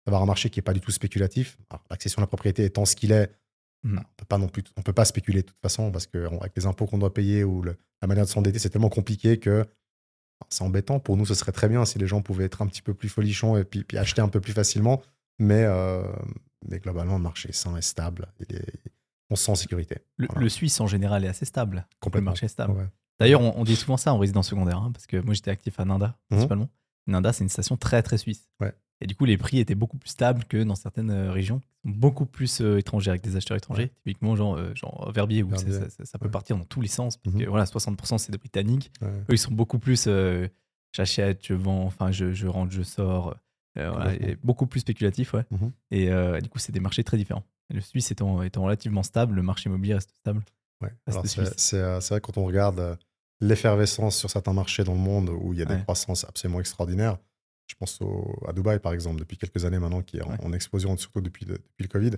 [0.06, 1.58] d'avoir un marché qui n'est pas du tout spéculatif.
[1.90, 3.32] L'accession à la propriété étant ce qu'il est,
[3.84, 3.98] Mhm.
[4.00, 6.40] on peut pas non plus, on peut pas spéculer de toute façon parce que on-
[6.42, 9.40] avec les impôts qu'on doit payer ou le- la manière de s'endetter, c'est tellement compliqué
[9.40, 9.66] que
[10.50, 11.00] c'est embêtant.
[11.00, 13.10] Pour nous, ce serait très bien si les gens pouvaient être un petit peu plus
[13.10, 15.02] folichons et puis, puis acheter un peu plus facilement.
[15.40, 16.04] Mais, euh,
[16.70, 18.28] mais globalement, le marché est sain et stable.
[18.48, 18.80] Il est-
[19.30, 19.98] on se sent en sécurité.
[20.18, 20.42] Le, Voilà.
[20.42, 21.86] le Suisse, en général, est assez stable.
[21.90, 22.32] Le Complètement.
[22.32, 22.74] marché est stable.
[22.74, 22.88] Ouais.
[23.20, 25.80] D'ailleurs, on, on dit souvent ça en résidence secondaire, hein, parce que moi j'étais actif
[25.80, 26.38] à Nanda, Mhm.
[26.38, 26.70] principalement.
[27.08, 28.50] Nanda, c'est une station très très suisse.
[28.60, 28.74] Ouais.
[29.02, 32.26] Et du coup, les prix étaient beaucoup plus stables que dans certaines euh, régions, beaucoup
[32.26, 33.90] plus euh, étrangères, avec des acheteurs étrangers.
[34.04, 35.72] Typiquement, genre, euh, genre Verbier, où Verbier.
[35.74, 36.32] c'est- ça, ça- ça peut Ouais.
[36.32, 37.50] partir dans tous les sens, parce que Mhm.
[37.50, 38.92] voilà, 60% c'est des Britanniques.
[39.04, 40.48] Eux, ils sont beaucoup plus euh,
[40.94, 43.36] j'achète, je vends, enfin, je, je rentre, je sors.
[43.78, 45.44] Euh, voilà, et beaucoup plus spéculatif, ouais.
[45.52, 45.72] Mhm.
[45.92, 47.44] Et euh, du coup, c'est des marchés très différents.
[47.74, 50.42] Le Suisse étant, étant relativement stable, le marché immobilier reste stable.
[50.82, 50.92] Ouais.
[51.58, 52.96] C'est euh, c'est vrai quand on regarde euh,
[53.42, 55.82] l'effervescence sur certains marchés dans le monde où il y a des Ouais.
[55.82, 57.18] croissances absolument extraordinaires.
[57.68, 60.44] Je pense au- à Dubaï, par exemple, depuis quelques années maintenant, qui est en, Ouais.
[60.46, 62.12] en explosion, surtout depuis, le- depuis le Covid.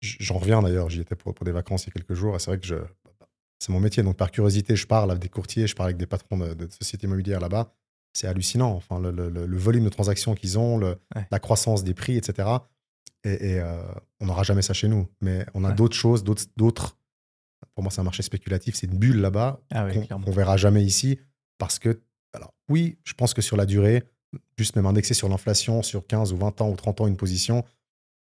[0.00, 2.38] J'en reviens d'ailleurs, j'y étais pour, pour des vacances il y a quelques jours, et
[2.40, 2.74] c'est vrai que je,
[3.60, 4.02] c'est mon métier.
[4.02, 6.68] Donc, par curiosité, je parle avec des courtiers, je parle avec des patrons de, de
[6.70, 7.72] sociétés immobilières là-bas.
[8.12, 8.72] C'est hallucinant.
[8.72, 11.26] Enfin, le, le- volume de transactions qu'ils ont, le- Ouais.
[11.30, 12.48] la croissance des prix, etc.
[13.24, 13.80] Et, et, euh,
[14.20, 15.08] on n'aura jamais ça chez nous.
[15.20, 15.74] Mais on a Ouais.
[15.74, 16.98] d'autres choses, d'autres.
[17.74, 20.82] Pour moi, c'est un marché spéculatif, c'est une bulle là-bas Ah qu'on qu'on verra jamais
[20.82, 21.18] ici.
[21.58, 22.00] Parce que,
[22.34, 24.02] alors oui, je pense que sur la durée,
[24.58, 27.64] juste même indexé sur l'inflation, sur 15 ou 20 ans ou 30 ans une position,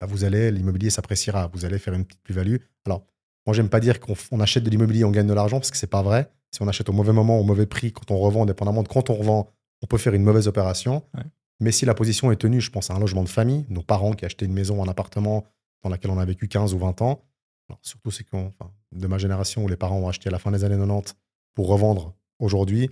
[0.01, 2.57] bah, vous allez, l'immobilier s'appréciera, vous allez faire une petite plus-value.
[2.87, 3.05] Alors,
[3.47, 5.87] moi, j'aime pas dire qu'on achète de l'immobilier, on gagne de l'argent, parce que c'est
[5.89, 6.31] pas vrai.
[6.53, 9.09] Si on achète au mauvais moment, au mauvais prix, quand on revend, dépendamment de quand
[9.11, 9.51] on revend,
[9.83, 11.05] on peut faire une mauvaise opération.
[11.15, 11.23] Ouais.
[11.61, 14.13] Mais si la position est tenue, je pense à un logement de famille, nos parents
[14.13, 15.45] qui achetaient une maison, un appartement
[15.83, 17.23] dans laquelle on a vécu 15 ou 20 ans,
[17.69, 20.51] alors, surtout c'est enfin, de ma génération où les parents ont acheté à la fin
[20.51, 21.15] des années 90
[21.55, 22.91] pour revendre aujourd'hui,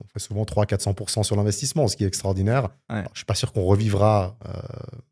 [0.00, 2.64] on fait souvent 300-400% sur l'investissement, ce qui est extraordinaire.
[2.90, 2.96] Ouais.
[2.98, 4.52] Alors, je suis pas sûr qu'on revivra euh,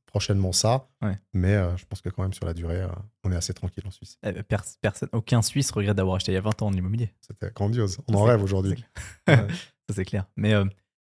[0.06, 1.18] prochainement ça, Ouais.
[1.32, 2.88] mais euh, je pense que quand même sur la durée, euh,
[3.24, 4.16] on est assez tranquille en Suisse.
[4.22, 6.76] Eh ben, pers- personne, aucun Suisse regrette d'avoir acheté il y a 20 ans de
[6.76, 7.12] l'immobilier.
[7.20, 7.98] C'était grandiose.
[8.08, 8.82] On Ça, en rêve aujourd'hui.
[9.28, 9.36] Ouais.
[9.88, 10.26] Ça, c'est clair.
[10.36, 10.54] Mais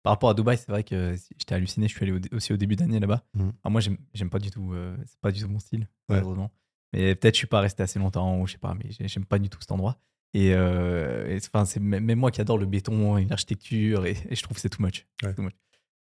[0.07, 1.89] par rapport à Dubaï, c'est vrai que j'étais halluciné.
[1.89, 3.25] Je suis allé aussi au début d'année là-bas.
[3.35, 4.73] Alors moi, j'aime pas du tout.
[4.73, 6.15] euh, c'est pas du tout mon style, Ouais.
[6.17, 6.53] malheureusement.
[6.93, 8.75] Mais peut-être je suis pas resté assez longtemps ou je sais pas.
[8.75, 9.99] Mais j'ai- j'aime pas du tout cet endroit.
[10.33, 14.17] Et, euh, et c'est- enfin, c'est même moi qui adore le béton et l'architecture et,
[14.31, 15.07] et je trouve que c'est too much.
[15.25, 15.35] Ouais.
[15.35, 15.55] Too much.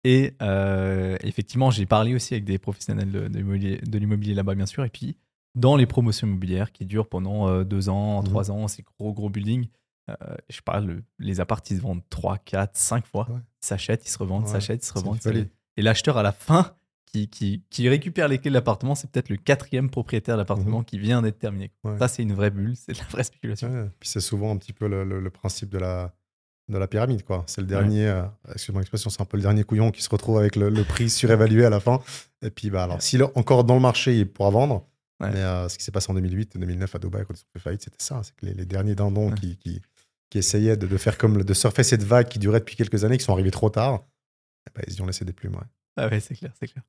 [0.04, 4.84] Et euh, effectivement, j'ai parlé aussi avec des professionnels de, de l'immobilier- là-bas, bien sûr.
[4.84, 5.16] Et puis,
[5.54, 8.24] dans les promotions immobilières qui durent pendant euh, deux ans, Mhm.
[8.28, 9.68] trois ans, ces gros, gros buildings,
[10.10, 10.14] euh,
[10.48, 13.26] je parle, le- les apparts, ils se vendent trois, quatre, cinq fois.
[13.30, 13.38] Ouais.
[13.62, 15.18] Ils s'achètent, ils se revendent, Ouais, s'achètent, ils se revendent.
[15.76, 16.74] Et l'acheteur, à la fin,
[17.06, 20.82] qui, qui, qui récupère les clés de l'appartement, c'est peut-être le quatrième propriétaire de l'appartement
[20.82, 21.70] qui vient d'être terminé.
[21.84, 21.98] Ouais.
[21.98, 23.90] Ça, c'est une vraie bulle, c'est de la vraie spéculation.
[24.00, 26.14] Puis c'est souvent un petit peu le, le- le principe de la,
[26.68, 27.22] de la pyramide.
[27.24, 27.44] quoi.
[27.46, 30.38] C'est le dernier, euh, excuse-moi l'expression, c'est un peu le dernier couillon qui se retrouve
[30.38, 32.00] avec le, le prix surévalué à la fin.
[32.42, 34.86] Et puis, bah, alors, s'il est encore dans le marché, il pourra vendre.
[35.20, 37.60] Mais euh, ce qui s'est passé en 2008, 2009 à Dubaï, quand ils ont fait
[37.60, 38.20] faillite, c'était ça.
[38.22, 39.56] C'est que les, les derniers dindons qui,
[40.30, 43.16] qui essayaient de, de faire comme de surfer cette vague qui durait depuis quelques années,
[43.18, 44.04] qui sont arrivés trop tard,
[44.68, 45.54] eh ben, ils y ont laissé des plumes.
[45.54, 45.62] ouais.
[45.96, 46.82] Ah ouais, c'est clair, c'est clair.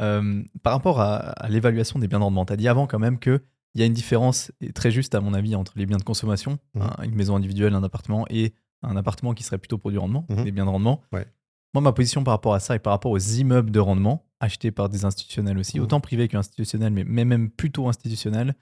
[0.00, 2.98] Euh, par rapport à, à l'évaluation des biens de rendement, tu as dit avant quand
[2.98, 3.40] même qu'il
[3.74, 6.82] y a une différence très juste à mon avis entre les biens de consommation, Mhm.
[6.82, 10.26] hein, une maison individuelle, un appartement, et un appartement qui serait plutôt pour du rendement,
[10.30, 10.44] Mhm.
[10.44, 11.02] des biens de rendement.
[11.12, 11.26] Ouais.
[11.74, 14.72] Moi, ma position par rapport à ça et par rapport aux immeubles de rendement achetés
[14.72, 15.84] par des institutionnels aussi, Mhm.
[15.84, 18.54] autant privés qu'institutionnels, mais mais même plutôt institutionnels,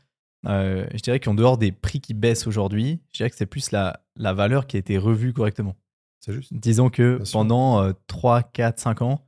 [0.46, 3.70] euh, je dirais qu'en dehors des prix qui baissent aujourd'hui, je dirais que c'est plus
[3.72, 5.76] la, la valeur qui a été revue correctement.
[6.20, 6.53] C'est juste.
[6.53, 9.26] Disons que Bien pendant euh, 3, 4, 5 ans,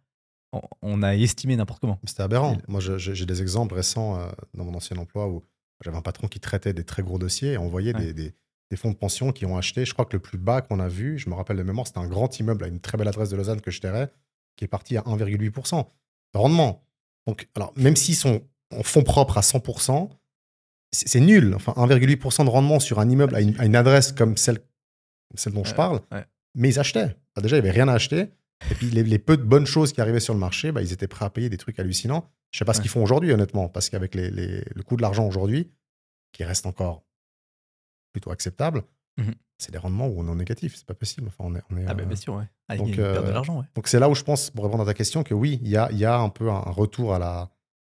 [0.52, 1.98] on, on a estimé n'importe comment.
[2.06, 2.58] C'était aberrant.
[2.68, 5.42] Moi, j'ai des exemples récents euh, dans mon ancien emploi où
[5.84, 8.06] j'avais un patron qui traitait des très gros dossiers et on voyait Ouais.
[8.06, 8.34] des, des-
[8.70, 9.84] des fonds de pension qui ont acheté.
[9.84, 11.98] Je crois que le plus bas qu'on a vu, je me rappelle de mémoire, c'était
[11.98, 14.10] un grand immeuble à une très belle adresse de Lausanne que je tairais,
[14.56, 15.84] qui est parti à 1,8%
[16.32, 16.82] de rendement.
[17.26, 18.40] Donc, alors, même s'ils sont
[18.74, 20.08] en fonds propres à 100%,
[20.92, 21.54] c'est nul.
[21.54, 24.58] Enfin, 1,8% de rendement sur un immeuble à une, à une adresse comme celle,
[25.34, 26.24] celle dont je parle, ouais.
[26.54, 27.16] mais ils achetaient.
[27.34, 28.28] Enfin, déjà, il n'y avait rien à acheter.
[28.70, 30.92] Et puis, les, les peu de bonnes choses qui arrivaient sur le marché, bah, ils
[30.92, 32.30] étaient prêts à payer des trucs hallucinants.
[32.52, 35.02] Je sais pas ce qu'ils font aujourd'hui, honnêtement, parce qu'avec les, les- le coût de
[35.02, 35.70] l'argent aujourd'hui,
[36.32, 37.02] qui reste encore
[38.12, 38.82] plutôt acceptable,
[39.18, 39.34] Mhm.
[39.58, 40.74] c'est des rendements où on est en négatif.
[40.76, 41.28] C'est pas possible.
[41.28, 42.44] Enfin, on est, on est, Ah, bah, euh, bien sûr, ouais.
[42.68, 43.66] Ah, donc, il de euh, l'argent, ouais.
[43.74, 45.76] donc c'est là où je pense, pour répondre à ta question, que oui, il y
[45.76, 47.50] a, il y a un peu un retour à la,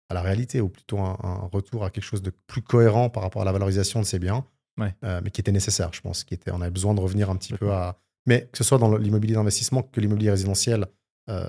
[0.08, 3.22] à la réalité, ou plutôt un, un retour à quelque chose de plus cohérent par
[3.22, 4.44] rapport à la valorisation de ces biens,
[4.78, 4.94] Ouais.
[5.04, 6.24] euh, mais qui était nécessaire, je pense.
[6.24, 7.98] Qui était, on avait besoin de revenir un petit peu à...
[8.26, 10.86] Mais que ce soit dans l'immobilier d'investissement que l'immobilier résidentiel,
[11.28, 11.46] euh,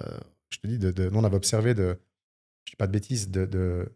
[0.50, 2.00] je te dis, de, de- nous on avait observé de,
[2.66, 3.96] je dis pas de bêtises, de, de,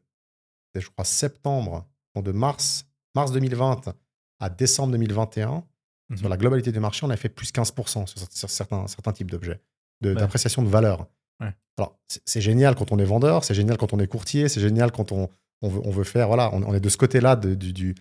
[0.76, 3.94] de, je crois, septembre, de mars, mars 2020
[4.40, 5.64] à décembre 2021,
[6.10, 6.18] Mhm.
[6.18, 9.12] sur la globalité du marché, on a fait plus 15% sur, cer- sur certains, certains
[9.12, 9.60] types d'objets,
[10.00, 10.16] de- Ouais.
[10.16, 11.06] d'appréciation de valeur.
[11.42, 11.54] Ouais.
[11.78, 14.92] Alors, c'est- génial quand on est vendeur, c'est génial quand on est courtier, c'est génial
[14.92, 15.30] quand on,
[15.62, 16.28] on, veut, on veut faire.
[16.28, 17.96] Voilà, on, on est de ce côté-là du, du-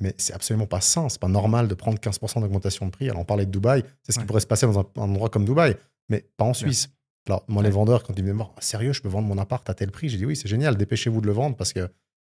[0.00, 3.08] Mais c'est absolument pas sain, c'est pas normal de prendre 15% d'augmentation de prix.
[3.08, 4.22] Alors, on parlait de Dubaï, c'est ce Ouais.
[4.22, 5.76] qui pourrait se passer dans un, un endroit comme Dubaï,
[6.08, 6.88] mais pas en Suisse.
[7.26, 9.68] Alors, moi, les vendeurs, quand ils me disent Oh, Sérieux, je peux vendre mon appart
[9.68, 10.08] à tel prix?
[10.08, 11.80] J'ai dit Oui, c'est génial, dépêchez-vous de le vendre parce que.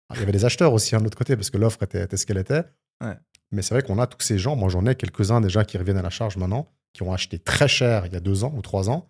[0.10, 2.04] Ah, Il y avait des acheteurs aussi, hein, de l'autre côté, parce que l'offre était,
[2.04, 2.64] était ce qu'elle était.
[3.04, 3.16] Ouais.
[3.52, 5.98] Mais c'est vrai qu'on a tous ces gens, moi j'en ai quelques-uns déjà qui reviennent
[5.98, 8.62] à la charge maintenant, qui ont acheté très cher il y a deux ans ou
[8.62, 9.10] trois ans,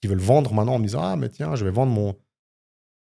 [0.00, 2.16] qui veulent vendre maintenant en me disant Ah, mais tiens, je vais vendre mon.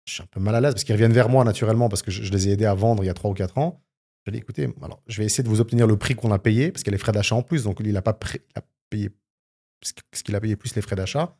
[0.06, 2.10] Je suis un peu mal à l'aise parce qu'ils reviennent vers moi naturellement parce que
[2.10, 3.82] je, je les ai aidés à vendre il y a trois ou quatre ans.
[4.26, 6.70] Je dis Écoutez, alors je vais essayer de vous obtenir le prix qu'on a payé
[6.72, 8.42] parce qu'il y a les frais d'achat en plus, donc lui, il a, pas pré-
[8.54, 9.10] il a payé
[9.82, 11.36] ce qu- ce qu'il a payé plus les frais d'achat.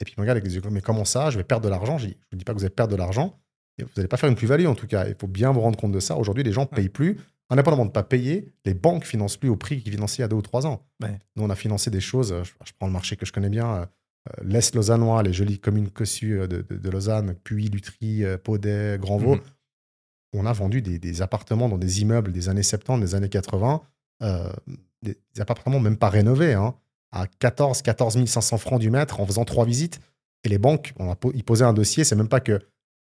[0.00, 1.30] Et puis il me regarde avec des yeux Mais comment ça?
[1.30, 3.40] Je vais perdre de l'argent Je ne dis pas que vous allez perdre de l'argent,
[3.78, 5.06] vous n'allez pas faire une plus-value en tout cas.
[5.06, 6.16] Il faut bien vous rendre compte de ça.
[6.16, 7.20] Aujourd'hui, les gens ne payent plus.
[7.50, 10.24] Indépendamment de ne pas payer, les banques financent plus au prix qu'ils finançaient il y
[10.24, 10.84] a deux ou trois ans.
[11.02, 11.18] Ouais.
[11.36, 12.32] Nous, on a financé des choses.
[12.32, 13.86] euh, Je, je prends le marché que je connais bien, euh,
[14.42, 18.98] l'Est lausannois, les jolies communes cossues euh, de, de- de Lausanne, Puy, Lutry, euh, Paudet,
[18.98, 19.36] Grandvaux.
[19.36, 19.42] Mhm.
[20.36, 23.82] On a vendu des, des appartements dans des immeubles des années 70, des années 80,
[24.22, 24.48] euh,
[25.02, 26.74] des, des appartements même pas rénovés, hein,
[27.12, 30.00] à 14, 14 500 francs du mètre en faisant trois visites.
[30.42, 32.60] Et les banques, on a, po- ils posaient un dossier, c'est même pas que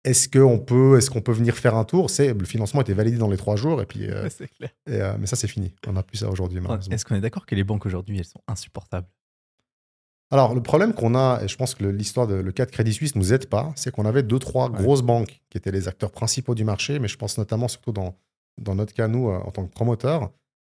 [0.05, 3.19] est-ce qu'on peut, est qu'on peut venir faire un tour, c'est le financement était validé
[3.19, 4.71] dans les trois jours, et puis, euh, clair.
[4.87, 5.75] et, euh, mais ça c'est fini.
[5.87, 6.95] On n'a plus ça aujourd'hui, malheureusement.
[6.95, 9.09] Est-ce qu'on est d'accord que les banques aujourd'hui, elles sont insupportables?
[10.31, 12.93] Alors, le problème qu'on a, et je pense que l'histoire de le cas de Crédit
[12.93, 14.83] Suisse nous aide pas, c'est qu'on avait deux, trois Ouais.
[14.83, 18.14] grosses banques qui étaient les acteurs principaux du marché, mais je pense notamment, surtout dans,
[18.61, 20.31] dans notre cas, nous, euh, en tant que promoteurs,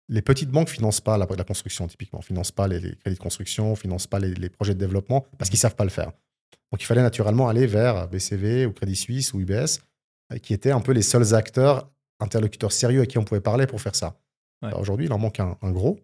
[0.10, 3.22] les petites banques financent pas la, la construction, typiquement, financent pas les, les crédits de
[3.22, 6.12] construction, financent pas les, les projets de développement, parce qu'ils savent pas le faire.
[6.72, 9.80] Donc, il fallait naturellement aller vers BCV ou Crédit Suisse ou UBS,
[10.34, 11.90] euh, qui étaient un peu les seuls acteurs,
[12.20, 14.18] interlocuteurs sérieux à qui on pouvait parler pour faire ça.
[14.62, 14.68] Ouais.
[14.70, 16.00] Alors, Aujourd'hui, il en manque un, un gros.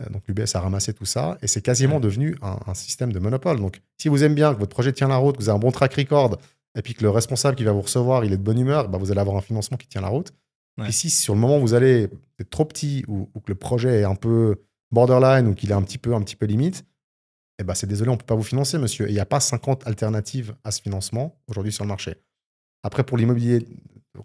[0.00, 2.00] Euh, Donc l'UBS a ramassé tout ça et c'est quasiment Ouais.
[2.00, 3.58] devenu un, un système de monopole.
[3.60, 5.60] Donc si vous aimez bien, que votre projet tient la route, que vous avez un
[5.60, 6.38] bon track record
[6.76, 8.98] et puis que le responsable qui va vous recevoir, il est de bonne humeur, bah,
[8.98, 10.32] vous allez avoir un financement qui tient la route.
[10.78, 10.84] Ouais.
[10.84, 13.56] Puis si sur le moment où vous allez être trop petit ou, ou que le
[13.56, 16.84] projet est un peu borderline ou qu'il est un petit peu, un petit peu limite,
[17.58, 19.06] eh ben, c'est désolé, on ne peut pas vous financer, monsieur.
[19.06, 22.14] Et il n'y a pas 50 alternatives à ce financement aujourd'hui sur le marché.
[22.82, 23.66] Après, pour l'immobilier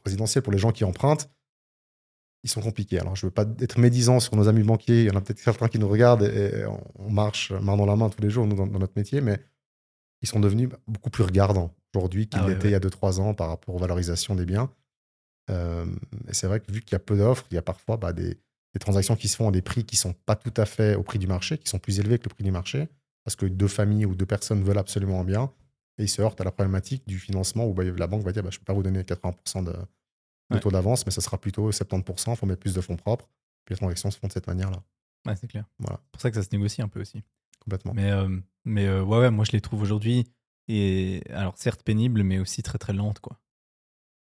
[0.05, 1.30] résidentiel, pour les gens qui empruntent,
[2.45, 2.99] ils sont compliqués.
[2.99, 5.01] Alors, je ne veux pas être médisant sur nos amis banquiers.
[5.01, 6.63] Il y en a peut-être certains qui nous regardent et
[6.99, 9.41] on marche main dans la main tous les jours, nous, dans, notre métier, mais
[10.21, 13.33] ils sont devenus beaucoup plus regardants aujourd'hui qu'ils ah l'étaient il y a 2-3 ans
[13.33, 14.69] par rapport aux valorisations des biens.
[15.49, 15.87] Euh,
[16.27, 18.13] et c'est vrai que vu qu'il y a peu d'offres, il y a parfois bah,
[18.13, 18.37] des,
[18.73, 20.93] des, transactions qui se font à des prix qui ne sont pas tout à fait
[20.93, 22.87] au prix du marché, qui sont plus élevés que le prix du marché,
[23.23, 25.51] parce que deux familles ou deux personnes veulent absolument un bien,
[25.97, 28.43] et ils se heurtent à la problématique du financement où bah, la banque va dire
[28.43, 29.73] bah, je ne peux pas vous donner 80% de,
[30.51, 33.29] de taux d'avance, mais ça sera plutôt 70%, il faut mettre plus de fonds propres,
[33.65, 34.83] puis les transactions se font de cette manière-là.
[35.25, 35.65] Ouais, c'est clair.
[35.79, 35.99] Voilà.
[36.03, 37.23] C'est pour ça que ça se négocie un peu aussi.
[37.59, 37.93] Complètement.
[37.95, 38.29] Mais, euh,
[38.63, 40.25] mais euh, ouais, ouais, moi je les trouve aujourd'hui,
[40.67, 43.19] et alors certes pénibles, mais aussi très très lentes.
[43.19, 43.39] Quoi.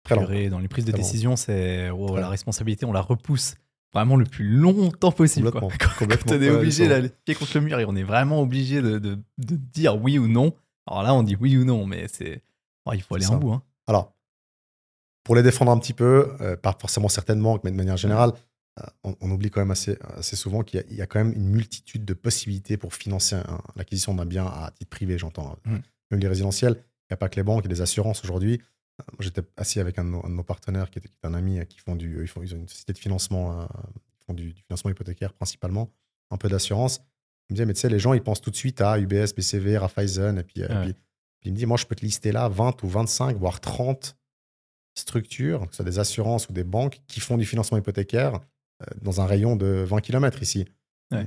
[0.04, 0.50] Très lentes.
[0.52, 3.56] Dans les prises de décision, c'est la responsabilité, on la repousse
[3.94, 5.52] vraiment le plus longtemps possible.
[5.52, 5.62] Quoi.
[5.80, 8.82] Quand, on est obligé, là, les pieds contre le mur, et on est vraiment obligé
[8.82, 10.54] de, de, de, dire oui ou non.
[10.88, 12.42] Alors là, on dit oui ou non, mais c'est
[12.86, 13.52] oh, il faut aller en bout.
[13.52, 13.64] Hein.
[13.88, 14.14] Alors,
[15.24, 18.32] pour les défendre un petit peu, euh, pas forcément certainement, mais de manière générale,
[18.80, 22.06] euh, on, oublie quand même assez, assez souvent qu'il y, a quand même une multitude
[22.06, 23.38] de possibilités pour financer
[23.76, 25.58] l'acquisition d'un bien à titre privé, j'entends.
[25.66, 25.72] Hein.
[25.72, 25.80] Mm.
[26.12, 28.24] Même les résidentiels, il n'y a pas que les banques, il y a des assurances
[28.24, 28.62] aujourd'hui.
[29.02, 32.22] Euh, j'étais assis avec un de, nos, partenaires qui, était, un ami qui font du,
[32.22, 33.68] ils, font, ils ont une société de financement,
[34.22, 35.92] ils font du, financement hypothécaire principalement,
[36.30, 37.02] un peu d'assurance.
[37.50, 39.34] Il me disait, mais tu sais, les gens, ils pensent tout de suite à UBS,
[39.36, 42.48] BCV, Raiffeisen, et puis, et puis, il me dit, moi, je peux te lister là
[42.48, 44.16] 20 ou 25, voire 30
[44.96, 48.36] structures, que ce soit des assurances ou des banques, qui font du financement hypothécaire
[48.82, 50.66] euh, dans un rayon de 20 km ici.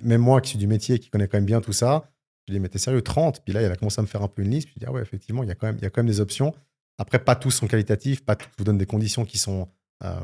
[0.03, 2.11] Même moi, qui suis du métier, qui connais quand même bien tout ça,
[2.47, 4.23] je lui dis, mais t'es sérieux, 30 Puis là, il a commencé à me faire
[4.23, 4.67] un peu une liste.
[4.67, 6.03] Puis je dis, ah ouais, effectivement, il y, a quand même, il y a quand
[6.03, 6.55] même des options.
[6.99, 9.69] Après, pas tous sont qualitatifs, pas tous vous donnent des conditions qui sont,
[10.05, 10.21] euh,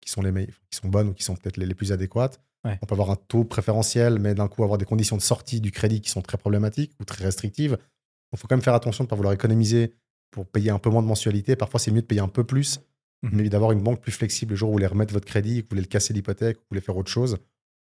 [0.00, 2.40] qui sont, les qui sont bonnes ou qui sont peut-être les, plus adéquates.
[2.64, 5.70] On peut avoir un taux préférentiel, mais d'un coup, avoir des conditions de sortie du
[5.70, 7.78] crédit qui sont très problématiques ou très restrictives.
[8.32, 9.94] Il faut quand même faire attention de ne pas vouloir économiser
[10.30, 11.56] pour payer un peu moins de mensualité.
[11.56, 12.80] Parfois, c'est mieux de payer un peu plus,
[13.22, 13.30] mhm.
[13.32, 15.62] mais d'avoir une banque plus flexible le jour où vous voulez remettre votre crédit, que
[15.62, 17.38] vous voulez le casser l'hypothèque, que vous voulez faire autre chose.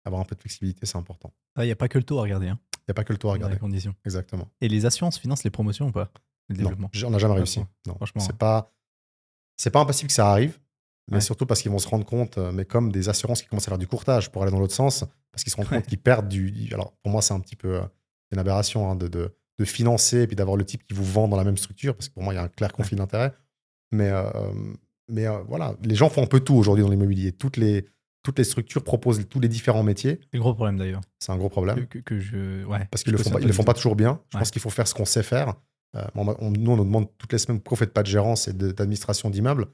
[0.06, 1.32] Avoir un peu de flexibilité, c'est important.
[1.58, 2.48] Il n'y a pas que le taux à regarder.
[2.48, 2.60] Hein.
[2.80, 3.56] Il n'y a pas que le taux à regarder.
[3.56, 3.94] Les conditions.
[4.04, 4.48] Exactement.
[4.62, 6.12] Et les assurances financent les promotions ou pas?
[6.50, 7.60] Le développement non, on n'a jamais réussi.
[7.88, 8.22] Non, franchement.
[8.22, 8.74] C'est pas,
[9.58, 10.60] c'est pas impossible que ça arrive,
[11.10, 13.68] mais surtout parce qu'ils vont se rendre compte, euh, mais comme des assurances qui commencent
[13.68, 16.00] à faire du courtage pour aller dans l'autre sens, parce qu'ils se rendent compte qu'ils
[16.00, 16.70] perdent du.
[16.74, 17.84] Alors, pour moi, c'est un petit peu euh,
[18.32, 21.28] une aberration hein, de, de de financer et puis d'avoir le type qui vous vend
[21.28, 23.34] dans la même structure, parce que pour moi, il y a un clair conflit d'intérêt.
[23.91, 24.24] Mais, euh,
[25.09, 27.32] mais euh, voilà, les gens font un peu tout aujourd'hui dans l'immobilier.
[27.32, 27.86] Toutes les,
[28.24, 30.20] toutes les structures proposent tous les différents métiers.
[30.32, 31.01] C'est un gros problème d'ailleurs.
[31.20, 31.86] C'est un gros problème.
[31.88, 34.22] Que, je, ouais, parce qu'ils ne le, font pas, le font pas toujours bien.
[34.32, 35.55] Je pense qu'il faut faire ce qu'on sait faire.
[35.95, 38.07] Euh, on, nous, on nous demande toutes les semaines pourquoi vous ne faites pas de
[38.07, 39.68] gérance et d'administration d'immeubles?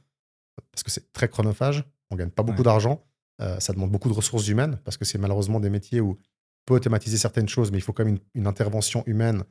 [0.71, 1.83] Parce que c'est très chronophage.
[2.09, 3.03] On ne gagne pas beaucoup d'argent.
[3.59, 6.17] ça demande beaucoup de ressources humaines parce que c'est malheureusement des métiers où on
[6.65, 9.43] peut automatiser certaines choses, mais il faut quand même une, une intervention humaine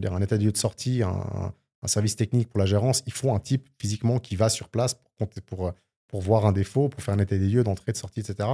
[0.00, 1.52] dire, un état de lieu de sortie, un,
[1.86, 5.28] service technique pour la gérance, il faut un type physiquement qui va sur place pour,
[5.44, 5.74] pour,
[6.08, 8.48] pour voir un défaut, pour faire un état des lieux d'entrée, de sortie, etc.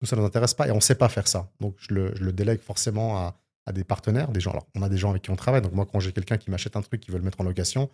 [0.00, 1.50] Nous, ça ne nous intéresse pas et on ne sait pas faire ça.
[1.60, 4.50] Donc, je le, je le délègue forcément à, à, des partenaires, des gens.
[4.50, 5.62] Alors, on a des gens avec qui on travaille.
[5.62, 7.90] Donc, moi, quand j'ai quelqu'un qui m'achète un truc, qui veut le mettre en location,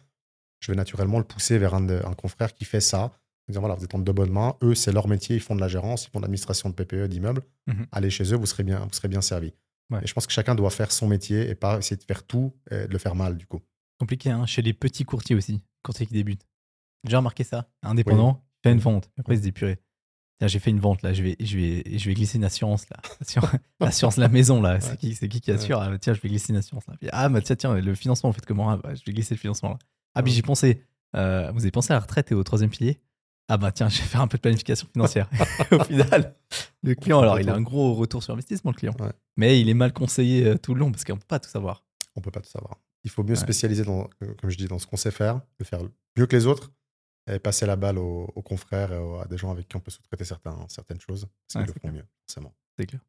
[0.61, 3.01] je vais naturellement le pousser vers un, un confrère qui fait ça.
[3.47, 4.57] En disant, voilà, vous êtes en de bonnes mains.
[4.63, 5.37] Eux, c'est leur métier.
[5.37, 7.43] Ils font de la gérance, ils font de l'administration de PPE, d'immeubles.
[7.67, 7.87] Mhm.
[7.93, 9.53] Allez chez eux, vous serez bien, vous serez bien servi.
[10.03, 12.55] Et je pense que chacun doit faire son métier et pas essayer de faire tout
[12.71, 13.61] et de le faire mal, du coup.
[13.99, 16.47] Compliqué, hein chez les petits courtiers aussi, courtiers qui débutent.
[17.05, 17.69] J'ai déjà remarqué ça.
[17.83, 19.11] Indépendant, fait une vente.
[19.19, 19.79] Après, il se dit, purée,
[20.49, 22.97] j'ai fait une vente, là, je vais, je vais, je vais glisser une assurance, là.
[23.81, 24.81] L'assurance de la maison, là.
[24.81, 25.81] C'est qui, qui qui assure?
[25.81, 26.95] Ah, bah, Tiens, je vais glisser une assurance, là.
[27.13, 28.71] ah, bah tiens, tiens, le financement, vous faites comment?
[28.71, 29.79] Ah, bah, Je vais glisser le financement, là.
[30.15, 30.83] Ah, puis j'y pensais.
[31.17, 33.01] Euh, vous avez pensé à la retraite et au troisième pilier?
[33.49, 35.29] Ah bah tiens, je vais faire un peu de planification financière.
[35.73, 36.35] Au final,
[36.83, 38.95] le client, alors il a un gros retour sur investissement, le client.
[39.37, 41.51] Mais il est mal conseillé euh, tout le long parce qu'on ne peut pas tout
[41.51, 41.85] savoir.
[42.17, 42.79] On ne peut pas tout savoir.
[43.05, 45.65] Il faut mieux spécialiser, dans, euh, comme je dis, dans ce qu'on sait faire, le
[45.67, 45.81] faire
[46.17, 46.73] mieux que les autres
[47.31, 50.25] et passer la balle aux, confrères et à des gens avec qui on peut sous-traiter
[50.25, 51.27] certaines choses.
[51.49, 52.55] C'est ouais, le font mieux, forcément.
[52.79, 53.01] C'est clair.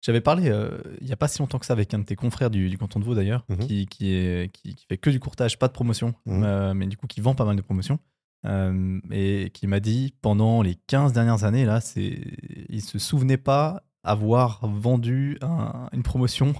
[0.00, 2.14] J'avais parlé euh, il n'y a pas si longtemps que ça avec un de tes
[2.14, 3.58] confrères du, canton de Vaud d'ailleurs, mhm.
[3.58, 6.72] qui, qui, est, qui, fait que du courtage, pas de promotion, mhm.
[6.74, 7.98] mais du coup qui vend pas mal de promotions.
[8.46, 12.20] Euh, et qui m'a dit pendant les 15 dernières années, là, c'est,
[12.68, 15.38] il se souvenait pas avoir vendu
[15.92, 16.54] une promotion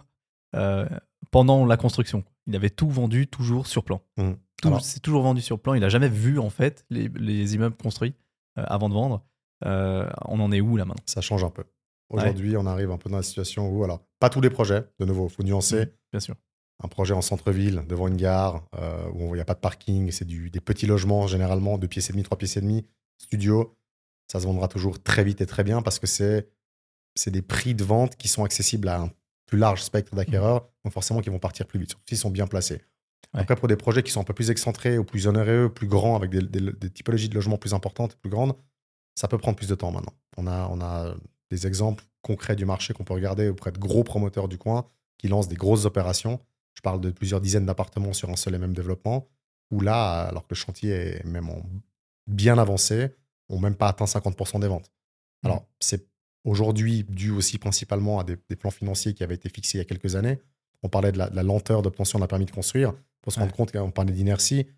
[0.57, 0.89] euh,
[1.31, 2.25] pendant la construction.
[2.47, 4.03] Il avait tout vendu toujours sur plan.
[4.17, 4.33] Mmh.
[4.81, 5.75] c'est toujours vendu sur plan.
[5.75, 8.15] Il n'a jamais vu en fait les, immeubles construits
[8.59, 9.25] euh, avant de vendre.
[9.65, 11.05] on en est où là maintenant?
[11.07, 11.65] Ça change un peu.
[12.11, 15.05] Aujourd'hui, on arrive un peu dans la situation où, alors, pas tous les projets, de
[15.05, 15.85] nouveau, faut nuancer.
[15.85, 16.35] Mmh, bien sûr
[16.83, 20.11] un projet en centre-ville, devant une gare, euh, où il n'y a pas de parking,
[20.13, 22.87] c'est des petits logements généralement, deux pièces et demi, trois pièces et demi,
[23.19, 23.75] studio,
[24.31, 26.51] ça se vendra toujours très vite et très bien parce que c'est
[27.27, 29.11] des prix de vente qui sont accessibles à un
[29.47, 32.47] plus large spectre d'acquéreurs, donc forcément qu'ils vont partir plus vite, surtout s'ils sont bien
[32.47, 32.83] placés.
[33.33, 36.17] Après, pour des projets qui sont un peu plus excentrés ou plus onéreux, plus grands,
[36.17, 38.55] avec des, typologies de logements plus importantes, plus grandes,
[39.15, 40.15] ça peut prendre plus de temps maintenant.
[40.37, 41.15] On a, on a
[41.51, 44.87] des exemples concrets du marché qu'on peut regarder auprès de gros promoteurs du coin
[45.19, 46.41] qui lancent des grosses opérations.
[46.79, 49.27] Je parle de plusieurs dizaines d'appartements sur un seul et même développement,
[49.73, 51.51] où là, alors que le chantier est même
[52.29, 53.17] bien avancé,
[53.49, 54.89] on n'a même pas atteint 50% des ventes.
[55.43, 55.47] Mmh.
[55.49, 56.07] Alors, c'est
[56.45, 59.87] aujourd'hui dû aussi principalement à des, plans financiers qui avaient été fixés il y a
[59.87, 60.39] quelques années.
[60.85, 62.95] On parlait de la, lenteur d'obtention d'un permis de construire.
[63.23, 64.69] Pour se rendre compte qu'on parlait d'inertie.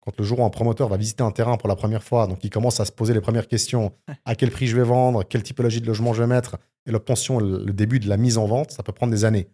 [0.00, 2.44] Quand le jour où un promoteur va visiter un terrain pour la première fois, donc
[2.44, 3.94] il commence à se poser les premières questions
[4.26, 7.40] à quel prix je vais vendre, quelle typologie de logement je vais mettre, et l'obtention,
[7.40, 9.48] le début de la mise en vente, ça peut prendre des années.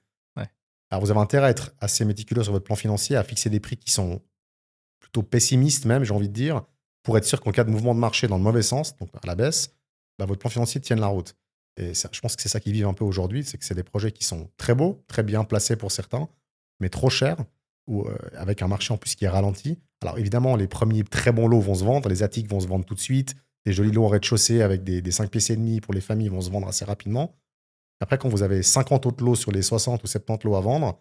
[0.93, 3.61] Alors vous avez intérêt à être assez méticuleux sur votre plan financier, à fixer des
[3.61, 4.21] prix qui sont
[5.01, 6.65] plutôt pessimistes même, j'ai envie de dire,
[7.03, 9.27] pour être sûr qu'en cas de mouvement de marché dans le mauvais sens, donc à
[9.27, 9.75] la baisse,
[10.19, 11.35] bah, votre plan financier tienne la route.
[11.79, 13.83] Et je pense que c'est ça qui vit un peu aujourd'hui, c'est que c'est des
[13.83, 16.29] projets qui sont très beaux, très bien placés pour certains,
[16.79, 17.39] mais trop chers,
[17.87, 19.79] ou euh, avec un marché en plus qui est ralenti.
[20.03, 22.85] Alors évidemment, les premiers très bons lots vont se vendre, les attiques vont se vendre
[22.85, 23.35] tout de suite,
[23.65, 26.29] les jolis lots au rez-de-chaussée avec des, des 5 pièces et demi pour les familles
[26.29, 27.35] vont se vendre assez rapidement.
[28.03, 31.01] Après, quand vous avez 50 autres lots sur les 60 ou 70 lots à vendre,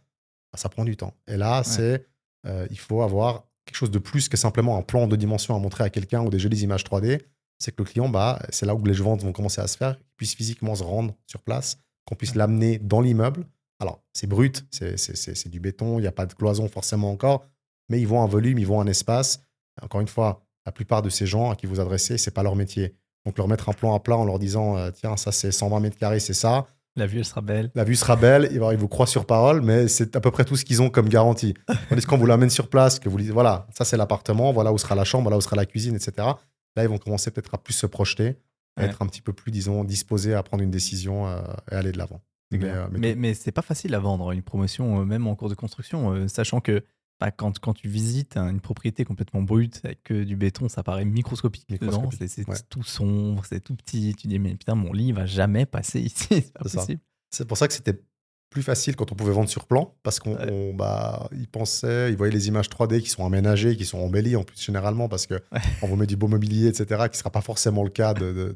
[0.54, 1.16] bah, ça prend du temps.
[1.28, 2.06] Et là, c'est
[2.45, 5.56] euh, il faut avoir quelque chose de plus que simplement un plan en deux dimensions
[5.56, 7.20] à montrer à quelqu'un ou des jolies images 3D.
[7.58, 9.97] C'est que le client, bah, c'est là où les ventes vont commencer à se faire,
[9.97, 13.47] qu'il puisse physiquement se rendre sur place, qu'on puisse l'amener dans l'immeuble.
[13.80, 17.47] Alors, c'est brut, c'est du béton, il n'y a pas de cloison forcément encore,
[17.89, 19.43] mais ils vont un volume, ils vont un espace.
[19.82, 22.56] Encore une fois, la plupart de ces gens à qui vous adressez, c'est pas leur
[22.56, 22.93] métier.
[23.26, 25.80] Donc, leur mettre un plan à plat en leur disant, euh, tiens, ça c'est 120
[25.80, 26.68] mètres carrés, c'est ça
[26.98, 27.72] la vue, elle sera belle.
[27.74, 30.58] La vue sera belle, ils vous croient sur parole, mais c'est à peu près tout
[30.58, 31.54] ce qu'ils ont comme garantie.
[31.89, 34.78] Tandis qu'on vous l'amène sur place, que vous dites, voilà, ça c'est l'appartement, voilà où
[34.78, 36.28] sera la chambre, voilà où sera la cuisine, etc.
[36.76, 38.38] Là, ils vont commencer peut-être à plus se projeter,
[38.76, 41.92] à être un petit peu plus, disons, disposés à prendre une décision euh, et aller
[41.92, 42.22] de l'avant.
[42.52, 45.50] Mais, euh, mais, mais, c'est pas facile à vendre une promotion, euh, même en cours
[45.50, 46.84] de construction, sachant que
[47.22, 51.05] bah, quand, quand tu visites une propriété complètement brute avec que du béton, ça paraît
[51.05, 52.09] microscopique, dedans.
[52.11, 54.15] C'est tout sombre, c'est tout petit.
[54.17, 56.26] Tu dis, mais putain, mon lit va jamais passer ici.
[56.30, 56.99] C'est pas possible.
[57.30, 58.01] C'est pour ça que c'était
[58.49, 62.34] plus facile quand on pouvait vendre sur plan, parce qu'on bah, ils pensaient, ils voyaient
[62.34, 65.41] les images 3D qui sont aménagées, qui sont embellies en plus généralement, parce que
[65.84, 68.55] on vous met du beau mobilier, etc., qui ne sera pas forcément le cas de,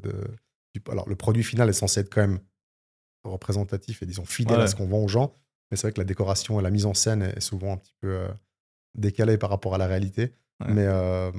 [0.89, 2.39] Alors le produit final est censé être quand même
[3.23, 5.33] représentatif et disons fidèle à ce qu'on vend aux gens,
[5.69, 7.95] mais c'est vrai que la décoration et la mise en scène est souvent un petit
[8.01, 8.27] peu euh,
[8.95, 10.33] décalé par rapport à la réalité.
[10.67, 11.31] Mais, euh,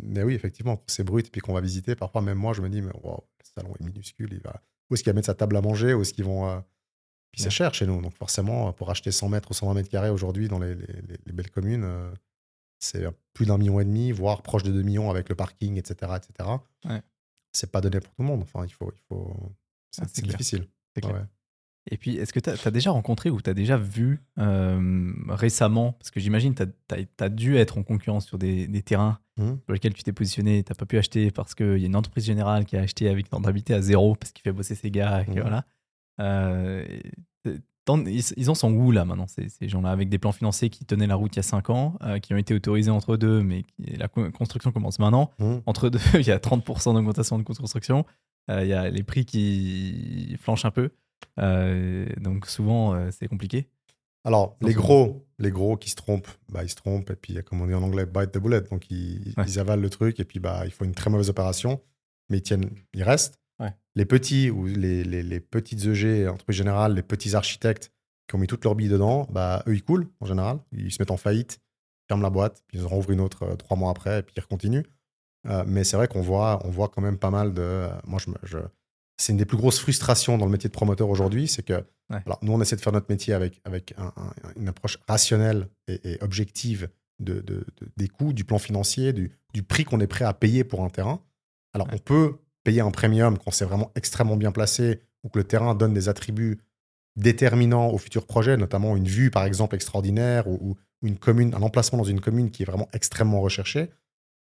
[0.00, 2.82] mais oui, effectivement, c'est brut, puis qu'on va visiter, parfois même moi, je me dis,
[2.82, 3.10] mais le
[3.42, 4.62] salon est minuscule, il va...
[4.90, 6.48] où est-ce qu'il va mettre sa table à manger, où est-ce qu'ils vont...
[6.48, 6.60] Euh,
[7.32, 10.10] puis c'est cher chez nous, donc forcément, pour acheter 100 mètres ou 120 mètres carrés
[10.10, 12.10] aujourd'hui dans les, les, belles communes, euh,
[12.78, 16.12] c'est plus d'un million et demi, voire proche de 2 millions avec le parking, etc.
[16.16, 16.50] etc.
[17.52, 18.42] C'est pas donné pour tout le monde.
[18.42, 18.92] Enfin, il faut...
[18.94, 19.52] Il faut...
[19.90, 20.68] C'est ah, difficile.
[21.90, 25.92] Et puis, est-ce que tu as, déjà rencontré ou tu as déjà vu euh, récemment,
[25.92, 29.52] parce que j'imagine que tu as, dû être en concurrence sur des, terrains mmh.
[29.64, 31.96] sur lesquels tu t'es positionné, tu n'as pas pu acheter parce qu'il y a une
[31.96, 34.92] entreprise générale qui a acheté avec une rentabilité à zéro parce qu'il fait bosser ses
[34.92, 35.22] gars.
[35.22, 35.40] Et mmh.
[35.40, 35.64] voilà.
[36.20, 36.86] Euh,
[38.36, 41.16] ils, en sont où là maintenant, ces, gens-là, avec des plans financiers qui tenaient la
[41.16, 44.06] route il y a 5 ans, euh, qui ont été autorisés entre deux, mais la
[44.06, 45.32] construction commence maintenant.
[45.40, 45.56] Mmh.
[45.66, 48.06] Entre deux, il y a 30% d'augmentation de construction.
[48.48, 50.90] Il y a les prix qui flanchent un peu.
[51.38, 53.68] Euh, donc souvent, euh, c'est compliqué.
[54.24, 57.60] Alors, les gros, les gros qui se trompent, bah, ils se trompent, et puis, comme
[57.60, 58.60] on dit en anglais, bite the bullet.
[58.70, 61.82] Donc, ils, avalent le truc, et puis, bah, il faut une très mauvaise opération,
[62.30, 63.38] mais ils tiennent, ils restent.
[63.94, 67.92] Les petits, ou les, les, les petites EG, entreprises générales, les petits architectes
[68.26, 70.60] qui ont mis toutes leurs billes dedans, bah, eux, ils coulent, en général.
[70.72, 71.60] Ils se mettent en faillite,
[72.08, 74.34] ferment la boîte, puis ils en ouvrent une autre euh, trois mois après, et puis
[74.36, 74.86] ils continuent.
[75.66, 77.86] mais c'est vrai qu'on voit, on voit quand même pas mal de.
[78.06, 78.58] moi, je, je
[79.16, 81.84] c'est une des plus grosses frustrations dans le métier de promoteur aujourd'hui, c'est que
[82.42, 83.94] nous, on essaie de faire notre métier avec, avec
[84.56, 86.88] une approche rationnelle et, objective
[87.20, 87.64] de,
[87.96, 91.22] des coûts, du plan financier, du, prix qu'on est prêt à payer pour un terrain.
[91.72, 95.44] Alors, on peut payer un premium quand c'est vraiment extrêmement bien placé ou que le
[95.44, 96.58] terrain donne des attributs
[97.16, 101.98] déterminants au futur projet, notamment une vue, par exemple, extraordinaire ou, une commune, un emplacement
[101.98, 103.90] dans une commune qui est vraiment extrêmement recherché.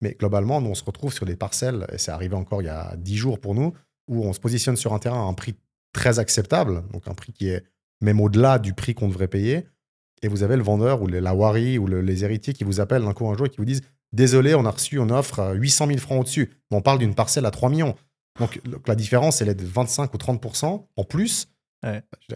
[0.03, 2.69] Mais globalement, nous, on se retrouve sur des parcelles, et c'est arrivé encore il y
[2.69, 3.73] a dix jours pour nous,
[4.11, 5.55] où on se positionne sur un terrain à un prix
[5.93, 7.65] très acceptable, donc un prix qui est
[8.03, 9.67] même au-delà du prix qu'on devrait payer.
[10.23, 13.15] Et vous avez le vendeur ou la wari ou les héritiers qui vous appellent d'un
[13.15, 13.83] coup un jour et qui vous disent
[14.13, 16.51] Désolé, on a reçu une offre 800 000 francs au-dessus.
[16.71, 17.95] On parle d'une parcelle à 3 millions.
[18.39, 21.49] Donc, la différence, elle est de 25 ou 30% en plus.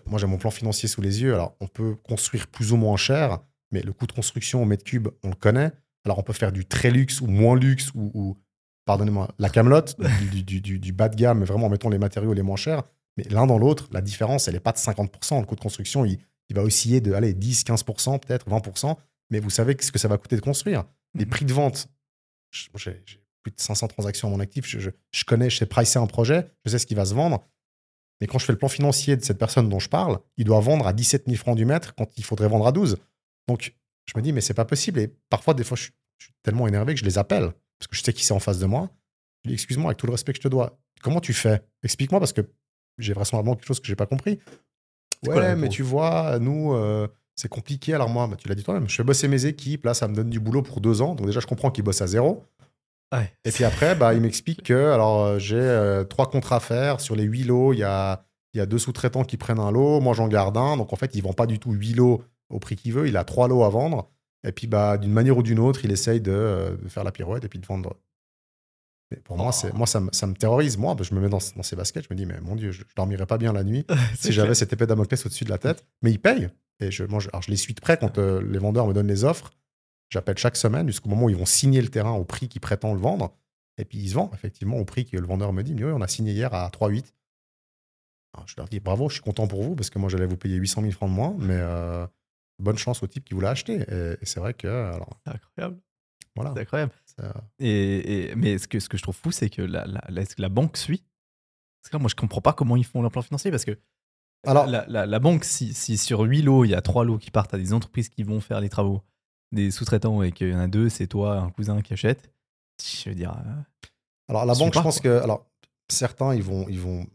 [0.06, 1.34] Moi, j'ai mon plan financier sous les yeux.
[1.34, 3.40] Alors, on peut construire plus ou moins cher,
[3.72, 5.72] mais le coût de construction au mètre cube, on le connaît.
[6.04, 8.36] Alors, on peut faire du très luxe ou moins luxe ou,
[8.84, 9.96] pardonnez-moi, la camelote
[10.32, 12.82] du, du, du, bas de gamme, mais vraiment, mettons les matériaux les moins chers.
[13.16, 15.40] Mais l'un dans l'autre, la différence, elle n'est pas de 50%.
[15.40, 16.18] Le coût de construction, il,
[16.48, 18.96] il va osciller de allez, 10, 15%, peut-être 20%.
[19.30, 20.84] Mais vous savez ce que ça va coûter de construire.
[21.14, 21.30] Les Mhm.
[21.30, 21.88] prix de vente,
[22.50, 22.70] j'ai
[23.42, 24.66] plus de 500 transactions à mon actif.
[24.66, 27.14] Je, je- je connais, je sais pricer un projet, je sais ce qui va se
[27.14, 27.44] vendre.
[28.20, 30.60] Mais quand je fais le plan financier de cette personne dont je parle, il doit
[30.60, 32.96] vendre à 17 000 francs du mètre quand il faudrait vendre à 12.
[33.48, 33.74] Donc,
[34.06, 35.00] je me dis, mais c'est pas possible.
[35.00, 35.84] Et parfois, des fois, je
[36.18, 37.52] suis tellement énervé que je les appelle
[37.84, 38.88] parce que je sais qui c'est en face de moi.
[39.44, 41.62] Je dis, excuse-moi, avec tout le respect que je te dois, comment tu fais?
[41.82, 42.40] Explique-moi parce que
[42.98, 44.40] j'ai vraisemblablement quelque chose que j'ai pas compris.
[45.24, 47.92] Quoi Ouais, mais tu vois, nous, euh, c'est compliqué.
[47.92, 49.84] Alors moi, bah, tu l'as dit toi-même, je fais bosser mes équipes.
[49.84, 51.14] Là, ça me donne du boulot pour deux ans.
[51.14, 52.44] Donc déjà, je comprends qu'ils bossent à zéro.
[53.14, 53.30] Ouais.
[53.44, 57.00] Et puis après, bah, il m'explique que alors euh, j'ai euh, trois contrats à faire.
[57.00, 58.24] Sur les huit lots, il y a,
[58.54, 60.00] y a deux sous-traitants qui prennent un lot.
[60.00, 60.78] Moi, j'en garde un.
[60.78, 63.08] Donc en fait, il vend pas du tout huit lots au prix qu'il veut.
[63.08, 64.10] Il a trois lots à vendre.
[64.44, 67.12] Et puis, bah, d'une manière ou d'une autre, il essaye de, euh, de faire la
[67.12, 67.96] pirouette et puis de vendre.
[69.10, 69.52] Mais pour moi, Oh.
[69.52, 70.76] c'est, moi ça, me, ça me terrorise.
[70.78, 72.04] Moi, je me mets dans, dans ces baskets.
[72.08, 73.86] Je me dis, mais mon Dieu, je, je dormirais pas bien la nuit
[74.18, 75.84] si j'avais cette épée Damoclès au-dessus de la tête.
[76.02, 76.50] Mais ils payent.
[76.80, 78.92] Et je, moi, je, alors je les suis de près quand euh, les vendeurs me
[78.92, 79.50] donnent les offres.
[80.10, 82.96] J'appelle chaque semaine jusqu'au moment où ils vont signer le terrain au prix qu'ils prétendent
[82.96, 83.34] le vendre.
[83.78, 85.74] Et puis ils se vendent effectivement au prix que le vendeur me dit.
[85.74, 87.04] Mais oui, on a signé hier à 3,8.
[88.34, 90.36] Alors, je leur dis bravo, je suis content pour vous parce que moi j'allais vous
[90.36, 91.34] payer 800 000 francs de moins.
[91.38, 92.06] Mais euh,
[92.58, 93.74] bonne chance au type qui voulait acheter.
[93.88, 94.68] Et, et c'est vrai que.
[94.68, 95.80] Alors, C'est incroyable.
[96.36, 96.52] voilà.
[96.54, 96.92] C'est incroyable.
[97.58, 100.22] Et, et- mais ce que, ce que je trouve fou, c'est que la, la, la,
[100.38, 101.04] la banque suit?
[101.82, 103.78] Parce que là, moi, je comprends pas comment ils font leur plan financier parce que
[104.46, 107.54] Alors, la, banque, si, si sur 8 lots, il y a 3 lots qui partent
[107.54, 109.02] à des entreprises qui vont faire les travaux,
[109.52, 112.32] des sous-traitants, et qu'il y en a deux, c'est toi, un cousin qui achète,
[112.82, 113.32] je veux dire.
[113.32, 113.88] euh,
[114.28, 115.10] Alors la banque, pas, je pense quoi.
[115.10, 115.46] que alors
[115.90, 117.06] certains ils vont ils vont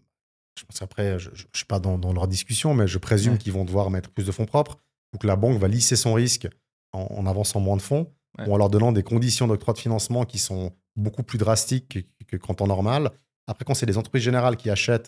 [0.57, 3.37] je pense qu'après je, je suis pas dans, dans leur discussion mais je présume Ouais.
[3.39, 4.77] qu'ils vont devoir mettre plus de fonds propres
[5.13, 6.47] ou que la banque va lisser son risque
[6.93, 8.47] en, en avançant moins de fonds Ouais.
[8.47, 12.25] ou en leur donnant des conditions d'octroi de financement qui sont beaucoup plus drastiques que,
[12.25, 13.09] que qu'en temps normal.
[13.47, 15.07] Après quand c'est les entreprises générales qui achètent,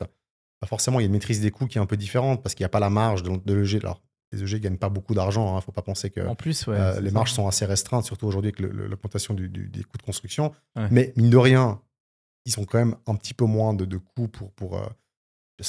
[0.59, 2.55] bah forcément il y a une maîtrise des coûts qui est un peu différente parce
[2.55, 3.77] qu'il n'y a pas la marge de, de l'EG.
[3.83, 6.75] Alors les EG gagnent pas beaucoup d'argent, il faut pas penser que en plus, ouais.
[6.75, 7.13] euh, les ça.
[7.13, 10.51] marges sont assez restreintes, surtout aujourd'hui avec l'augmentation du- du- des coûts de construction.
[10.75, 10.87] Ouais.
[10.89, 11.79] Mais mine de rien,
[12.45, 14.85] ils ont quand même un petit peu moins de, de coûts pour, pour euh,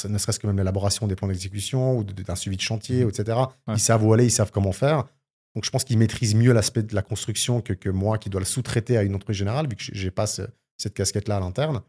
[0.08, 3.10] ne serait-ce que même l'élaboration des plans d'exécution ou d'un suivi de chantier, Mhm.
[3.10, 3.38] etc.
[3.66, 3.74] Ouais.
[3.74, 5.04] Ils savent où aller, ils savent comment faire.
[5.54, 8.40] Donc je pense qu'ils maîtrisent mieux l'aspect de la construction que, que moi qui dois
[8.40, 10.42] le sous-traiter à une entreprise générale, vu que j'ai pas ce-
[10.78, 11.82] cette casquette-là à l'interne.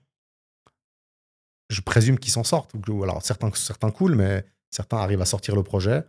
[1.70, 2.72] Je présume qu'ils s'en sortent.
[3.04, 6.04] Alors certains, certains coulent, mais certains arrivent à sortir le projet.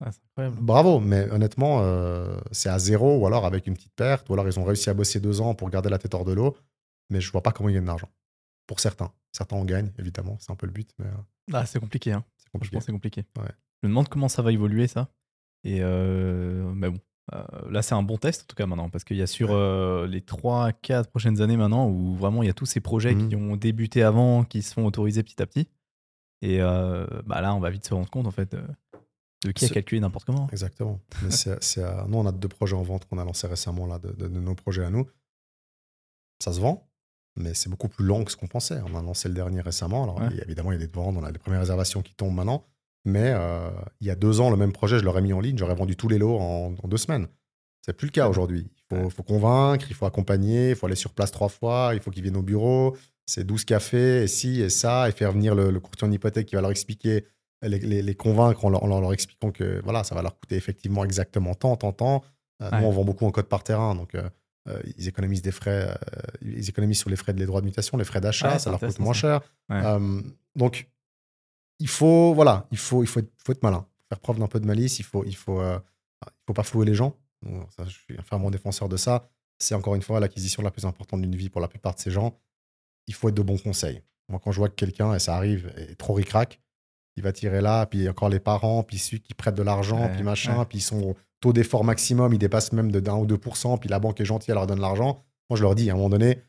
[0.00, 0.56] Incroyable.
[0.60, 4.46] Bravo, mais honnêtement, euh, c'est à zéro ou alors avec une petite perte, ou alors
[4.46, 6.56] ils ont réussi à bosser deux ans pour garder la tête hors de l'eau,
[7.10, 8.10] mais je vois pas comment ils gagnent de l'argent.
[8.66, 9.10] Pour certains.
[9.32, 11.10] Certains en gagnent, évidemment, c'est un peu le but, mais euh,
[11.52, 12.24] Ah, c'est compliqué, hein.
[12.36, 12.72] c'est compliqué.
[12.76, 13.24] Franchement, c'est compliqué.
[13.38, 13.50] Ouais.
[13.82, 15.08] Je me demande comment ça va évoluer, ça.
[15.64, 16.98] Et euh, mais bon,
[17.34, 19.50] Euh, là, c'est un bon test, en tout cas, maintenant, parce qu'il y a sur
[19.50, 19.54] Ouais.
[19.56, 23.28] euh, les 3-4 prochaines années maintenant où vraiment il y a tous ces projets Mhm.
[23.28, 25.68] qui ont débuté avant, qui se font autoriser petit à petit.
[26.40, 28.56] Et euh, bah là, on va vite se rendre compte, en fait,
[29.44, 30.48] de qui a calculé n'importe comment.
[30.52, 31.00] Exactement.
[31.22, 31.28] Mais
[32.08, 34.40] Nous, on a deux projets en vente qu'on a lancés récemment, là, de, de- de
[34.40, 35.06] nos projets à nous.
[36.42, 36.88] Ça se vend,
[37.38, 38.80] mais c'est beaucoup plus long que ce qu'on pensait.
[38.92, 40.04] On a lancé le dernier récemment.
[40.04, 40.28] Alors, Ouais.
[40.44, 42.64] évidemment, il y a des ventes, on a des premières réservations qui tombent maintenant.
[43.04, 43.70] Mais euh,
[44.00, 45.96] il y a deux ans, le même projet, je l'aurais mis en ligne, j'aurais vendu
[45.96, 47.28] tous les lots en, en deux semaines.
[47.84, 48.68] C'est plus le cas aujourd'hui.
[48.90, 49.10] Il faut, Ouais.
[49.10, 52.22] faut convaincre, il faut accompagner, il faut aller sur place trois fois, il faut qu'ils
[52.22, 52.96] viennent au bureau.
[53.26, 56.46] C'est 12 cafés, et ci, et ça, et faire venir le, le courtier en hypothèque
[56.46, 57.26] qui va leur expliquer,
[57.62, 60.38] les, les- les convaincre en leur, en leur- leur expliquant que voilà, ça va leur
[60.38, 62.22] coûter effectivement exactement tant, tant, tant.
[62.62, 62.80] Euh, Ouais.
[62.80, 64.28] Nous, on vend beaucoup en code par terrain, donc euh,
[64.68, 67.66] euh, ils économisent des frais, euh, ils économisent sur les frais de les droits de
[67.66, 69.40] mutation, les frais d'achat, Ouais, ça leur coûte moins cher.
[69.68, 69.80] Ouais.
[69.84, 70.20] Euh,
[70.56, 70.88] donc,
[71.78, 74.60] il faut, voilà, il faut, il faut, être, faut être malin, faire preuve d'un peu
[74.60, 74.98] de malice.
[74.98, 77.16] Il faut, il faut, il faut pas flouer les gens.
[77.42, 79.28] Donc, ça, je suis un fervent défenseur de ça.
[79.58, 82.10] C'est encore une fois l'acquisition la plus importante d'une vie pour la plupart de ces
[82.10, 82.38] gens.
[83.06, 84.02] Il faut être de bons conseils.
[84.28, 86.60] Moi, quand je vois que quelqu'un, et ça arrive, est trop ricrac,
[87.16, 90.12] il va tirer là, puis encore les parents, puis celui qui prête de l'argent, Ouais,
[90.12, 93.88] puis machin, puis son taux d'effort maximum, il dépasse même de 1 ou 2%, puis
[93.88, 95.24] la banque est gentille, elle leur donne l'argent.
[95.50, 96.42] Moi, je leur dis, à un moment donné,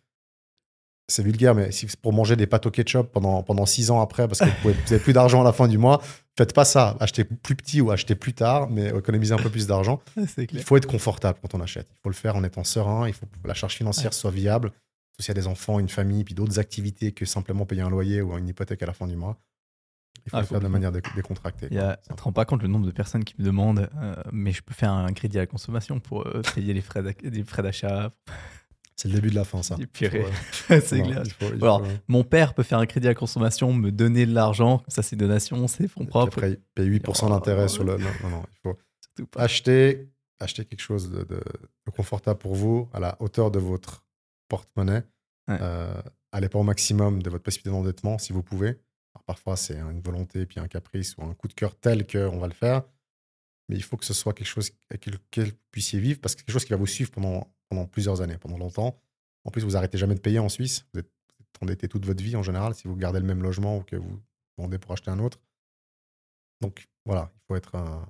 [1.09, 4.01] c'est vulgaire, mais si c'est pour manger des pâtes au ketchup pendant, pendant six ans
[4.01, 6.01] après, parce que vous n'avez plus d'argent à la fin du mois,
[6.37, 6.95] faites pas ça.
[6.99, 10.01] Achetez plus petit ou achetez plus tard, mais économisez un peu plus d'argent.
[10.37, 11.87] Il faut être confortable quand on achète.
[11.91, 13.07] Il faut le faire en étant serein.
[13.07, 14.71] Il faut que la charge financière soit viable.
[15.19, 18.21] S'il y a des enfants, une famille, puis d'autres activités que simplement payer un loyer
[18.21, 19.37] ou une hypothèque à la fin du mois.
[20.25, 21.67] Il faut Ah, le faire de manière dé- décontractée.
[21.71, 23.89] Il y a, tu te rends pas compte le nombre de personnes qui me demandent,
[24.01, 27.01] euh, mais je peux faire un crédit à la consommation pour euh, payer les frais
[27.63, 28.11] d'achat.
[28.95, 29.75] C'est le début de la fin, ça.
[29.93, 30.09] C'est
[31.01, 31.23] clair.
[31.25, 33.91] il faut- il Alors, faut- Mon père peut faire un crédit à la consommation, me
[33.91, 36.37] donner de l'argent, ça c'est donation, c'est fonds propres.
[36.37, 37.97] après, il paye 8% Oh, d'intérêt sur le.
[37.97, 38.77] Non, non, non, il faut.
[39.37, 41.41] Acheter, acheter quelque chose de, de-
[41.85, 44.05] de confortable pour vous, à la hauteur de votre
[44.47, 45.03] porte-monnaie.
[45.47, 45.57] Ouais.
[45.61, 45.93] Euh,
[46.53, 48.77] au maximum de votre possibilité d'endettement si vous pouvez.
[49.29, 52.47] Parfois, c'est une volonté, puis un caprice ou un coup de cœur tel qu'on va
[52.47, 52.81] le faire.
[53.67, 56.41] Mais il faut que ce soit quelque chose avec lequel vous puissiez vivre, parce que
[56.41, 57.45] quelque chose qui va vous suivre pendant,
[57.91, 58.99] plusieurs années, pendant longtemps.
[59.43, 60.87] En plus, vous arrêtez jamais de payer en Suisse.
[60.91, 61.11] Vous êtes,
[61.61, 64.19] endetté toute votre vie en général si vous gardez le même logement ou que vous
[64.57, 65.39] vendez pour acheter un autre.
[66.61, 68.09] Donc voilà, il faut être un,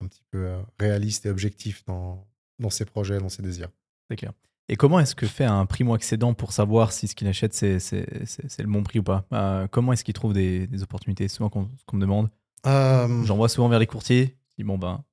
[0.00, 2.26] un petit peu euh, réaliste et objectif dans,
[2.58, 3.68] dans ses projets, dans ses désirs.
[4.08, 4.32] C'est clair.
[4.68, 8.66] Et comment est-ce que fait un primo-accédant pour savoir si ce qu'il achète, c'est, le
[8.66, 9.26] bon prix ou pas?
[9.32, 11.28] Euh, Comment est-ce qu'il trouve des, opportunités?
[11.28, 12.30] Souvent qu'on, qu'on me demande.
[12.66, 13.24] Euh...
[13.24, 14.36] J'envoie souvent vers les courtiers.
[14.50, 15.04] Je dis, bon, ben,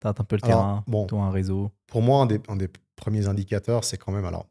[0.00, 1.70] t'as un peu le terrain, bon, toi un réseau.
[1.86, 4.48] Pour moi, un des, un des premiers indicateurs, c'est quand même, alors,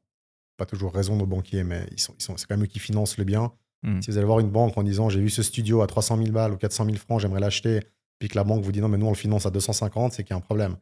[0.57, 2.79] pas toujours raison nos banquiers, mais ils sont, ils sont, c'est quand même eux qui
[2.79, 3.51] financent le bien.
[3.83, 4.01] Hmm.
[4.01, 6.31] Si vous allez voir une banque en disant, j'ai vu ce studio à 300 000
[6.31, 7.81] balles ou 400 000 francs, j'aimerais l'acheter,
[8.19, 10.23] puis que la banque vous dit, non, mais nous, on le finance à 250, c'est
[10.23, 10.77] qu'il y a un problème.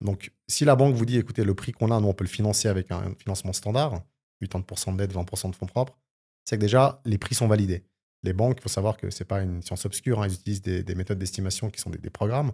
[0.00, 2.30] Donc, si la banque vous dit, écoutez, le prix qu'on a, nous, on peut le
[2.30, 4.02] financer avec un financement standard,
[4.42, 5.98] 80% de dette, 20% de fonds propres,
[6.44, 7.84] c'est que déjà, les prix sont validés.
[8.22, 10.62] Les banques, il faut savoir que ce n'est pas une science obscure, hein, ils utilisent
[10.62, 12.52] des, méthodes d'estimation qui sont des, programmes.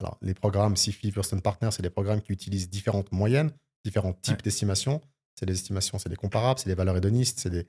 [0.00, 3.52] Alors, les programmes SIFI, First Partner, c'est des programmes qui utilisent différentes moyennes,
[3.84, 5.00] différents types d'estimations.
[5.38, 7.66] C'est des estimations, c'est des comparables, c'est des valeurs hédonistes, c'est des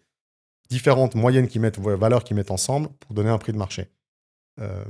[0.69, 3.89] différentes moyennes qui mettent, valeurs qui mettent ensemble pour donner un prix de marché.
[4.59, 4.83] Euh,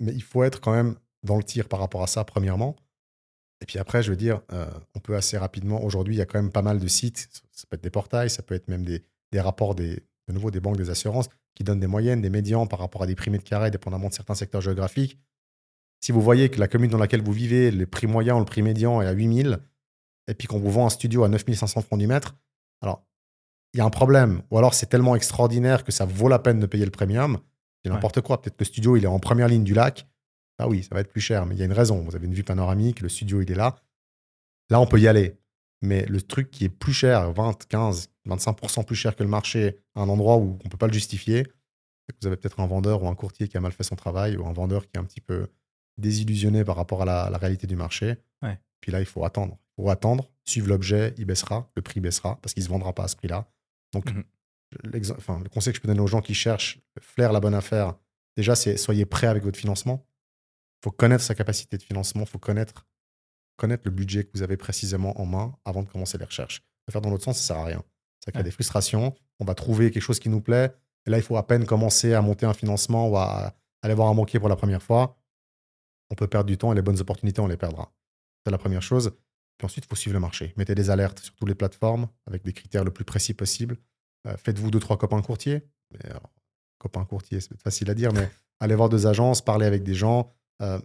[0.00, 2.76] mais il faut être quand même dans le tir par rapport à ça, premièrement.
[3.64, 6.26] Et puis après, je veux dire, euh, on peut assez rapidement, aujourd'hui, il y a
[6.26, 8.84] quand même pas mal de sites, ça peut être des portails, ça peut être même
[8.84, 9.02] des,
[9.40, 12.78] rapports des, de nouveau des banques des assurances qui donnent des moyennes, des médians par
[12.78, 15.18] rapport à des prix mètres carrés, dépendamment de certains secteurs géographiques.
[16.02, 18.44] Si vous voyez que la commune dans laquelle vous vivez, le prix moyen ou le
[18.44, 19.58] prix médian est à 8000,
[20.28, 22.36] et puis qu'on vous vend un studio à 9500 francs du mètre,
[22.82, 23.02] alors
[23.72, 24.42] il y a un problème.
[24.50, 27.38] Ou alors c'est tellement extraordinaire que ça vaut la peine de payer le premium.
[27.82, 28.42] C'est n'importe quoi.
[28.42, 30.06] Peut-être que le studio, il est en première ligne du lac.
[30.58, 32.02] Ah oui, ça va être plus cher, mais il y a une raison.
[32.02, 33.76] Vous avez une vue panoramique, le studio, il est là.
[34.70, 35.36] Là, on peut y aller.
[35.82, 39.80] Mais le truc qui est plus cher, 20, 15, 25% plus cher que le marché,
[39.94, 41.44] à un endroit où on ne peut pas le justifier,
[42.06, 43.96] c'est que vous avez peut-être un vendeur ou un courtier qui a mal fait son
[43.96, 45.48] travail ou un vendeur qui est un petit peu
[45.98, 48.16] désillusionné par rapport à la, réalité du marché.
[48.80, 49.58] Puis là, il faut attendre.
[49.78, 52.92] Il faut attendre, suivre l'objet, il baissera, le prix baissera parce qu'il ne se vendra
[52.92, 53.48] pas à ce prix-là.
[53.92, 54.22] Donc, mmh
[54.82, 57.94] le conseil que je peux donner aux gens qui cherchent, flair la bonne affaire,
[58.36, 60.04] déjà, c'est soyez prêts avec votre financement
[60.84, 62.86] faut connaître sa capacité de financement, il faut connaître,
[63.56, 66.62] connaître le budget que vous avez précisément en main avant de commencer les recherches.
[66.86, 67.82] Le faire dans l'autre sens, ça sert à rien.
[68.22, 69.14] Ça crée des frustrations.
[69.40, 70.74] On va trouver quelque chose qui nous plaît.
[71.06, 74.08] Et là, il faut à peine commencer à monter un financement ou à aller voir
[74.08, 75.18] un banquier pour la première fois.
[76.10, 77.90] On peut perdre du temps et les bonnes opportunités, on les perdra.
[78.44, 79.12] C'est la première chose.
[79.56, 80.52] Puis ensuite, il faut suivre le marché.
[80.58, 83.78] Mettez des alertes sur toutes les plateformes avec des critères le plus précis possible.
[84.26, 85.62] Euh, faites-vous deux, trois copains courtiers.
[85.92, 86.10] Mais,
[86.78, 88.28] copains courtiers, c'est facile à dire, mais
[88.60, 90.78] allez voir deux agences, parlez avec des gens, euh,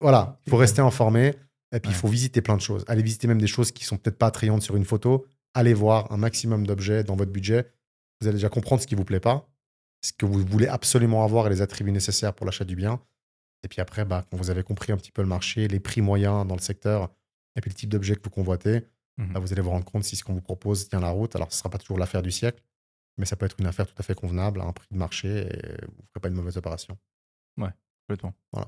[0.00, 1.34] voilà, il faut rester informé.
[1.72, 2.84] Et puis, il faut visiter plein de choses.
[2.88, 5.26] Allez visiter même des choses qui sont peut-être pas attrayantes sur une photo.
[5.52, 7.70] Allez voir un maximum d'objets dans votre budget.
[8.20, 9.48] Vous allez déjà comprendre ce qui vous plaît pas,
[10.02, 13.00] ce que vous voulez absolument avoir et les attributs nécessaires pour l'achat du bien.
[13.64, 16.00] Et puis après, bah, quand vous avez compris un petit peu le marché, les prix
[16.00, 17.10] moyens dans le secteur,
[17.56, 18.86] et puis le type d'objet que vous convoitez,
[19.18, 21.34] mmh bah, vous allez vous rendre compte si ce qu'on vous propose tient la route.
[21.36, 22.62] Alors, ce ne sera pas toujours l'affaire du siècle,
[23.18, 25.28] mais ça peut être une affaire tout à fait convenable à un prix de marché
[25.28, 26.96] et vous ne ferez pas une mauvaise opération.
[27.56, 27.70] Ouais.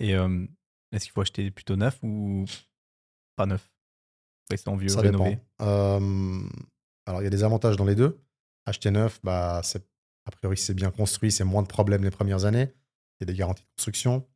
[0.01, 2.45] Et est-ce qu'il faut acheter plutôt neuf ou
[3.37, 3.71] pas neuf?
[4.51, 5.39] Rester en vieux, Ça rénové?
[5.59, 8.21] Alors, il y a des avantages dans les deux.
[8.67, 9.63] Acheter neuf, bah,
[10.27, 12.73] a priori, c'est bien construit, c'est moins de problèmes les premières années.
[13.19, 14.27] Il y a des garanties de construction.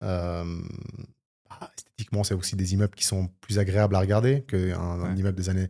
[0.00, 5.36] Bah, esthétiquement, c'est aussi des immeubles qui sont plus agréables à regarder qu'un un immeuble
[5.36, 5.68] des années.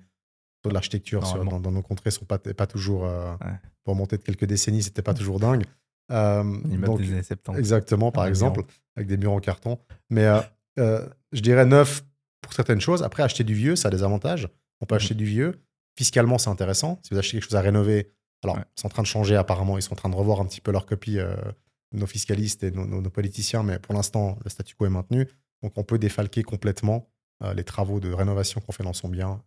[0.63, 3.07] De l'architecture dans, dans, nos contrées sont pas, pas toujours.
[3.07, 3.35] Euh,
[3.83, 5.65] pour monter de quelques décennies, c'était pas toujours dingue.
[6.11, 7.59] Euh, donc, des années 70.
[7.59, 8.63] Exactement, par exemple,
[8.97, 9.79] avec des murs en carton.
[10.11, 10.41] Mais euh,
[10.79, 12.03] euh, je dirais neuf
[12.41, 13.03] pour certaines choses.
[13.03, 14.49] Après, acheter du vieux, ça a des avantages.
[14.81, 15.01] On peut mhm.
[15.01, 15.61] acheter du vieux.
[15.97, 16.99] Fiscalement, c'est intéressant.
[17.03, 18.11] Si vous achetez quelque chose à rénover,
[18.43, 19.77] alors, c'est en train de changer apparemment.
[19.77, 21.19] Ils sont en train de revoir un petit peu leur copie,
[21.93, 23.63] nos fiscalistes et nos, politiciens.
[23.63, 25.29] Mais pour l'instant, le statu quo est maintenu.
[25.63, 27.11] Donc, on peut défalquer complètement
[27.55, 29.43] les travaux de rénovation qu'on fait dans son bien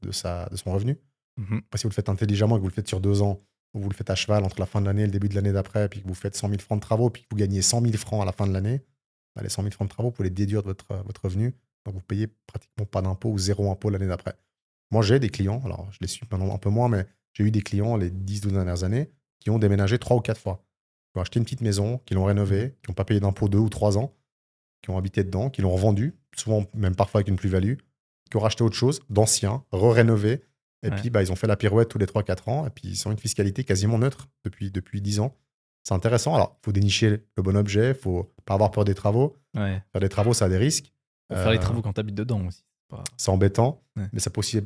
[0.00, 0.98] de, sa, de son revenu.
[1.36, 1.60] Mhm.
[1.74, 3.38] si vous le faites intelligemment et que vous le faites sur deux ans,
[3.74, 5.52] vous le faites à cheval entre la fin de l'année et le début de l'année
[5.52, 7.82] d'après, puis que vous faites 100 000 francs de travaux, puis que vous gagnez 100
[7.82, 8.82] 000 francs à la fin de l'année,
[9.36, 11.54] bah, les 100 000 francs de travaux, vous pouvez les déduire de votre, votre revenu.
[11.84, 14.34] Donc vous payez pratiquement pas d'impôt ou zéro impôt l'année d'après.
[14.90, 17.50] Moi, j'ai des clients, alors je les suis maintenant un peu moins, mais j'ai eu
[17.50, 20.64] des clients les 10-12 dernières années qui ont déménagé trois ou quatre fois.
[21.12, 23.58] Qui ont acheté une petite maison, qui l'ont rénovée, qui n'ont pas payé d'impôt deux
[23.58, 24.14] ou trois ans,
[24.82, 27.74] qui ont habité dedans, qui l'ont revendu, souvent même parfois avec une plus-value,
[28.30, 30.42] qui ont racheté autre chose, d'ancien, re-rénové,
[30.82, 32.66] et puis, bah, ils ont fait la pirouette tous les 3-4 ans.
[32.66, 35.36] Et puis, ils ont une fiscalité quasiment neutre depuis, depuis 10 ans.
[35.82, 36.34] C'est intéressant.
[36.34, 37.90] Alors, il faut dénicher le bon objet.
[37.90, 39.36] Il faut pas avoir peur des travaux.
[39.54, 40.92] Faire des travaux, ça a des risques.
[41.30, 42.64] faire les euh, travaux quand tu habites dedans aussi.
[43.16, 43.82] C'est embêtant.
[44.12, 44.60] Mais ça peut aussi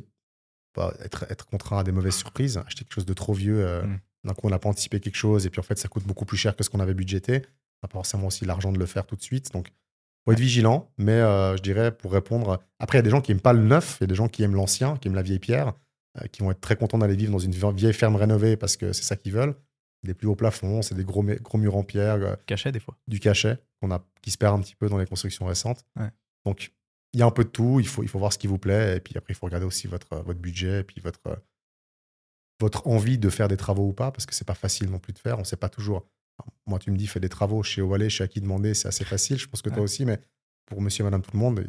[1.01, 2.57] être, être contraint à des mauvaises surprises.
[2.57, 3.99] Acheter quelque chose de trop vieux, euh, mm.
[4.25, 6.25] d'un coup, on n'a pas anticipé quelque chose et puis en fait, ça coûte beaucoup
[6.25, 7.41] plus cher que ce qu'on avait budgété.
[7.83, 9.51] On n'a pas forcément aussi l'argent de le faire tout de suite.
[9.51, 9.71] Donc,
[10.25, 12.59] faut être vigilant, mais euh, je dirais pour répondre.
[12.79, 14.15] Après, il y a des gens qui n'aiment pas le neuf, il y a des
[14.15, 15.73] gens qui aiment l'ancien, qui aiment la vieille pierre,
[16.31, 19.03] qui vont être très contents d'aller vivre dans une vieille ferme rénovée parce que c'est
[19.03, 19.55] ça qu'ils veulent.
[20.03, 22.15] Des plus hauts plafonds, c'est des gros, gros murs en pierre.
[22.15, 22.95] Euh, cachet, des fois.
[23.07, 25.83] Du cachet, qu'on a, qui se perd un petit peu dans les constructions récentes.
[26.45, 26.71] Donc,
[27.13, 27.79] il y a un peu de tout.
[27.79, 28.97] Il faut, il faut voir ce qui vous plaît.
[28.97, 31.41] Et puis après, il faut regarder aussi votre, votre budget et puis votre,
[32.59, 35.13] votre envie de faire des travaux ou pas, parce que c'est pas facile non plus
[35.13, 35.39] de faire.
[35.39, 36.05] On sait pas toujours.
[36.67, 39.05] Moi, tu me dis, fais des travaux chez Ovalet, chez à qui demander, c'est assez
[39.05, 39.37] facile.
[39.37, 40.19] Je pense que toi aussi, mais
[40.65, 41.65] pour monsieur et madame tout le monde,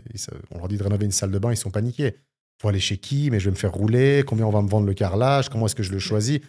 [0.51, 2.17] on leur dit de rénover une salle de bain, ils sont paniqués.
[2.61, 4.87] Faut aller chez qui Mais je vais me faire rouler Combien on va me vendre
[4.87, 6.41] le carrelage Comment est-ce que je le choisis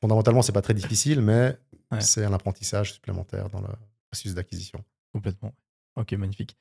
[0.00, 1.56] Fondamentalement, c'est pas très difficile, mais
[2.00, 3.68] c'est un apprentissage supplémentaire dans le
[4.10, 4.84] processus d'acquisition.
[5.12, 5.54] Complètement.
[5.96, 6.56] Ok, magnifique.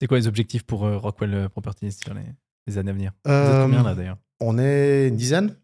[0.00, 3.12] C'est quoi les objectifs pour euh, Rockwell Properties sur les, années à venir?
[3.24, 4.18] Vous êtes combien là d'ailleurs?
[4.40, 5.56] On est une dizaine.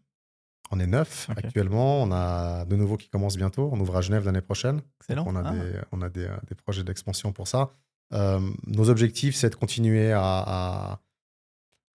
[0.71, 2.01] On est neuf actuellement.
[2.03, 3.69] On a de nouveaux qui commencent bientôt.
[3.73, 4.81] On ouvre à Genève l'année prochaine.
[5.01, 5.25] Excellent.
[5.27, 5.51] on a, ah.
[5.51, 7.71] des, on a des, des projets d'expansion pour ça.
[8.13, 10.99] Euh, nos objectifs, c'est de continuer à,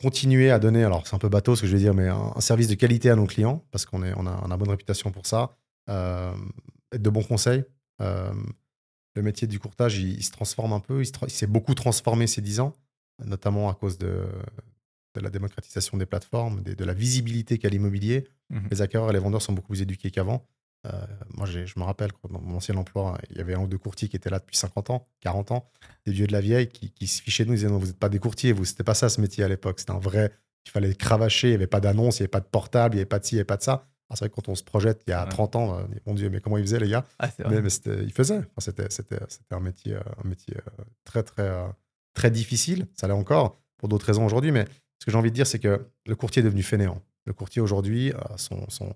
[0.01, 2.41] continuer à donner, alors c'est un peu bateau ce que je vais dire, mais un,
[2.41, 5.27] service de qualité à nos clients, parce qu'on on a, on a bonne réputation pour
[5.27, 5.57] ça.
[5.89, 6.35] Euh,
[6.93, 7.65] être de bons conseils.
[8.01, 8.33] Euh,
[9.15, 11.03] le métier du courtage, il, se transforme un peu.
[11.03, 12.73] Il s'est beaucoup transformé ces dix ans,
[13.25, 14.27] notamment à cause de,
[15.15, 18.29] de la démocratisation des plateformes, de, la visibilité qu'a l'immobilier.
[18.51, 18.69] Mhm.
[18.71, 20.47] Les acquéreurs et les vendeurs sont beaucoup plus éduqués qu'avant.
[20.89, 23.79] Euh, moi, je me rappelle, dans mon ancien emploi, il y avait un ou deux
[23.79, 25.71] courtiers qui étaient là depuis 50 ans, 40 ans,
[26.07, 27.99] des vieux de la vieille qui, se fichaient de nous, ils disaient non, vous n'êtes
[27.99, 29.81] pas des courtiers, vous, c'était pas ça ce métier à l'époque.
[29.81, 30.33] C'était un vrai,
[30.67, 32.99] il fallait cravacher, il n'y avait pas d'annonce, il n'y avait pas de portable, il
[32.99, 33.87] n'y avait pas de ci, il n'y avait pas de ça.
[34.11, 36.15] Ah, c'est vrai que quand on se projette il y a 30 ans, euh, mon
[36.15, 37.05] Dieu, mais comment ils faisaient les gars?
[37.19, 38.41] Ah, Mais, mais ils faisaient.
[38.57, 40.57] c'était, c'était, c'était un métier, euh, un métier
[41.05, 41.51] très, très,
[42.15, 42.87] très difficile.
[42.95, 44.65] Ça l'est encore pour d'autres raisons aujourd'hui, mais
[44.99, 47.03] ce que j'ai envie de dire, c'est que le courtier est devenu fainéant.
[47.27, 48.95] Le courtier aujourd'hui, son, son,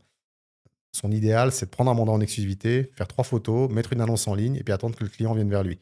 [0.93, 4.28] son idéal, c'est de prendre un mandat en exclusivité, faire trois photos, mettre une annonce
[4.28, 5.78] en ligne et puis attendre que le client vienne vers lui.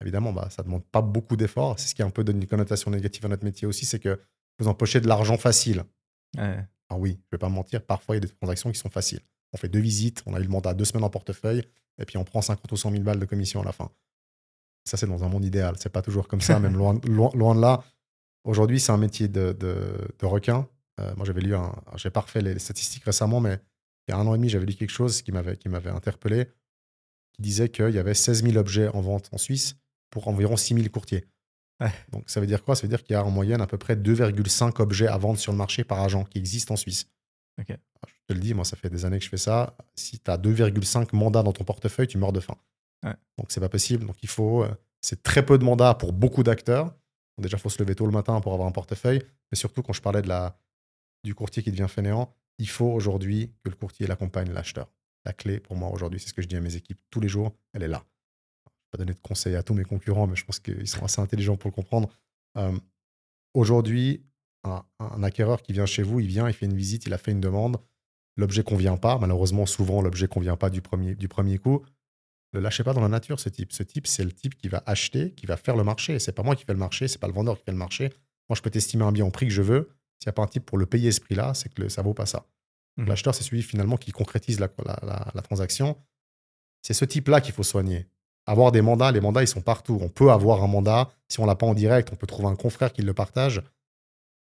[0.00, 1.78] Évidemment, bah, ça ne demande pas beaucoup d'efforts.
[1.78, 3.98] C'est ce qui a un peu donné une connotation négative à notre métier aussi, c'est
[3.98, 4.20] que
[4.58, 5.84] vous empochez de l'argent facile.
[6.88, 8.90] Ah oui, je ne vais pas mentir, parfois il y a des transactions qui sont
[8.90, 9.20] faciles.
[9.52, 11.62] On fait deux visites, on a eu le mandat deux semaines en portefeuille,
[11.98, 13.90] et puis on prend 50 ou 100 000 balles de commission à la fin.
[14.84, 15.76] Ça, c'est dans un monde idéal.
[15.78, 17.82] C'est pas toujours comme ça, même loin, loin, de là.
[18.44, 20.68] Aujourd'hui, c'est un métier de, de, requin.
[21.00, 23.58] Euh, moi, j'avais lu, un, j'ai pas refait les statistiques récemment, mais
[24.06, 25.90] il y a un an et demi, j'avais lu quelque chose qui m'avait, qui m'avait
[25.90, 26.46] interpellé,
[27.32, 29.76] qui disait qu'il y avait 16 000 objets en vente en Suisse
[30.10, 31.26] pour environ 6 000 courtiers.
[32.12, 32.76] Donc ça veut dire quoi?
[32.76, 35.38] Ça veut dire qu'il y a en moyenne à peu près 2,5 objets à vendre
[35.38, 37.06] sur le marché par agent qui existent en Suisse.
[37.58, 37.64] je
[38.26, 39.76] te le dis, moi, ça fait des années que je fais ça.
[39.94, 42.56] Si tu as 2,5 mandats dans ton portefeuille, tu meurs de faim.
[43.38, 44.06] Donc c'est pas possible.
[44.06, 44.64] Donc il faut.
[44.64, 46.94] Euh, c'est très peu de mandats pour beaucoup d'acteurs.
[47.38, 49.20] déjà, il faut se lever tôt le matin pour avoir un portefeuille.
[49.52, 50.58] Mais surtout, quand je parlais de la,
[51.24, 54.90] du courtier qui devient fainéant, il faut aujourd'hui que le courtier l'accompagne l'acheteur.
[55.24, 57.28] La clé pour moi aujourd'hui, c'est ce que je dis à mes équipes tous les
[57.28, 58.04] jours, elle est là.
[58.66, 60.86] Je ne vais pas donner de conseils à tous mes concurrents, mais je pense qu'ils
[60.86, 62.10] sont assez intelligents pour le comprendre.
[63.54, 64.24] Aujourd'hui,
[64.64, 67.32] un, acquéreur qui vient chez vous, il vient, il fait une visite, il a fait
[67.32, 67.78] une demande.
[68.36, 69.18] L'objet convient pas.
[69.18, 71.84] Malheureusement, souvent, l'objet convient pas du premier, du premier coup.
[72.52, 73.72] Ne lâchez pas dans la nature ce type.
[73.72, 76.18] Ce type, c'est le type qui va acheter, qui va faire le marché.
[76.18, 78.10] C'est pas moi qui fais le marché, c'est pas le vendeur qui fait le marché.
[78.48, 79.90] Moi, je peux t'estimer un bien au prix que je veux.
[80.20, 82.06] S'il n'y a pas un type pour le payer ce prix-là, c'est que ça ne
[82.06, 82.46] vaut pas ça.
[82.96, 83.06] Mmh.
[83.06, 84.68] L'acheteur, c'est celui finalement qui concrétise la,
[85.42, 85.96] transaction.
[86.82, 88.06] C'est ce type-là qu'il faut soigner.
[88.46, 89.98] Avoir des mandats, les mandats, ils sont partout.
[90.00, 91.10] On peut avoir un mandat.
[91.28, 93.62] Si on l'a pas en direct, on peut trouver un confrère qui le partage.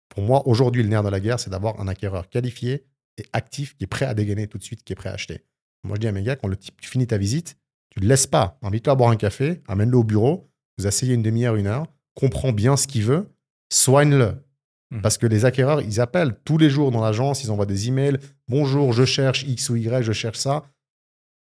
[0.10, 2.86] Pour moi, aujourd'hui, le nerf de la guerre, c'est d'avoir un acquéreur qualifié
[3.18, 5.44] et actif qui est prêt à dégainer tout de suite, qui est prêt à acheter.
[5.84, 7.58] Moi, je dis à mes gars, quand le type, tu finis ta visite,
[7.90, 8.58] tu ne le laisses pas.
[8.62, 12.52] Invite-le à boire un café, amène-le au bureau, vous asseyez une demi-heure, une heure, comprends
[12.52, 13.30] bien ce qu'il veut,
[13.72, 14.44] soigne-le.
[14.92, 15.02] Mmh.
[15.02, 18.18] Parce que les acquéreurs, ils appellent tous les jours dans l'agence, ils envoient des emails.
[18.48, 20.64] Bonjour, je cherche X ou Y, je cherche ça.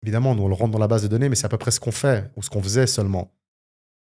[0.03, 1.71] Évidemment, nous, on le rentre dans la base de données, mais c'est à peu près
[1.71, 3.35] ce qu'on fait ou ce qu'on faisait seulement.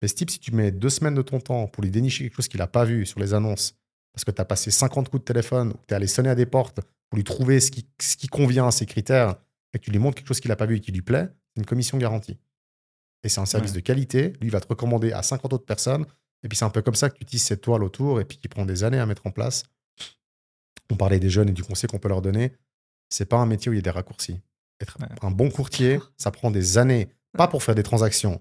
[0.01, 2.35] Mais ce type, si tu mets deux semaines de ton temps pour lui dénicher quelque
[2.35, 3.75] chose qu'il n'a pas vu sur les annonces,
[4.13, 6.45] parce que tu as passé 50 coups de téléphone, tu es allé sonner à des
[6.45, 9.35] portes pour lui trouver ce qui, ce qui convient à ses critères,
[9.73, 11.27] et que tu lui montres quelque chose qu'il n'a pas vu et qui lui plaît,
[11.53, 12.37] c'est une commission garantie.
[13.23, 14.33] Et c'est un service de qualité.
[14.39, 16.05] Lui, il va te recommander à 50 autres personnes
[16.43, 18.37] et puis c'est un peu comme ça que tu utilises cette toile autour et puis
[18.37, 19.63] qui prend des années à mettre en place.
[20.89, 22.53] On parlait des jeunes et du conseil qu'on peut leur donner.
[23.09, 24.39] C'est pas un métier où il y a des raccourcis.
[24.79, 27.09] Être un bon courtier, ça prend des années.
[27.33, 28.39] Pas pour faire des transactions.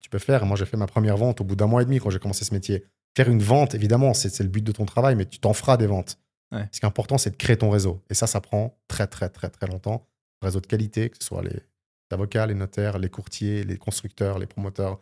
[0.00, 1.98] Tu peux faire, moi j'ai fait ma première vente au bout d'un mois et demi
[1.98, 2.84] quand j'ai commencé ce métier.
[3.16, 5.86] Faire une vente, évidemment, c'est le but de ton travail, mais tu t'en feras des
[5.86, 6.18] ventes.
[6.52, 8.02] Ce qui est important, c'est de créer ton réseau.
[8.08, 10.06] Et ça, ça prend très, très, très, très longtemps.
[10.42, 11.60] Un réseau de qualité, que ce soit les
[12.10, 15.00] avocats, les notaires, les courtiers, les constructeurs, les promoteurs,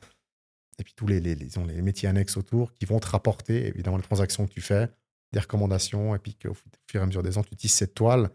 [0.78, 4.02] et puis tous les, les, les, métiers annexes autour qui vont te rapporter évidemment les
[4.02, 4.88] transactions que tu fais,
[5.32, 8.30] des recommandations, et puis qu'au fur et à mesure des ans, tu tisses cette toile.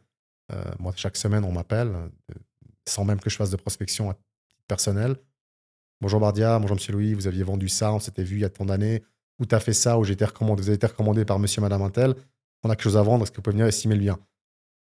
[0.51, 1.89] Euh, moi, chaque semaine, on m'appelle.
[1.89, 2.33] Euh,
[2.87, 4.13] sans même que je fasse de prospection
[4.67, 5.15] personnelle.
[6.01, 8.49] Bonjour Bardia, bonjour Monsieur Louis, vous aviez vendu ça, on s'était vu il y a
[8.49, 9.03] tant d'années,
[9.37, 11.61] ou tu as fait ça, ou j'ai été recommandé, vous avez été recommandé par Monsieur,
[11.61, 12.15] Madame Intel,
[12.63, 14.19] on a quelque chose à vendre, est-ce que vous pouvez venir estimer le bien?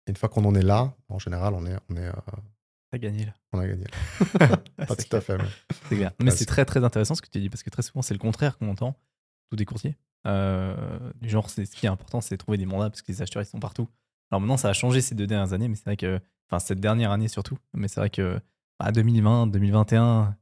[0.07, 2.11] Une fois qu'on en est là, en général, on est, on est,
[2.99, 3.35] gagné là.
[3.53, 4.49] On a gagné là.
[4.87, 5.39] pas tout à fait.
[5.89, 6.13] C'est clair.
[6.21, 8.19] Mais c'est très très intéressant ce que tu dis parce que très souvent c'est le
[8.19, 8.97] contraire qu'on entend,
[9.51, 9.97] tous des courtiers.
[10.27, 10.75] Euh,
[11.21, 13.43] du genre, ce qui est important, c'est de trouver des mandats parce que les acheteurs
[13.43, 13.89] ils sont partout.
[14.31, 16.19] Alors maintenant, ça a changé ces deux dernières années, mais c'est vrai que,
[16.49, 18.41] enfin cette dernière année surtout, mais c'est vrai que
[18.93, 20.37] 2020, 2021.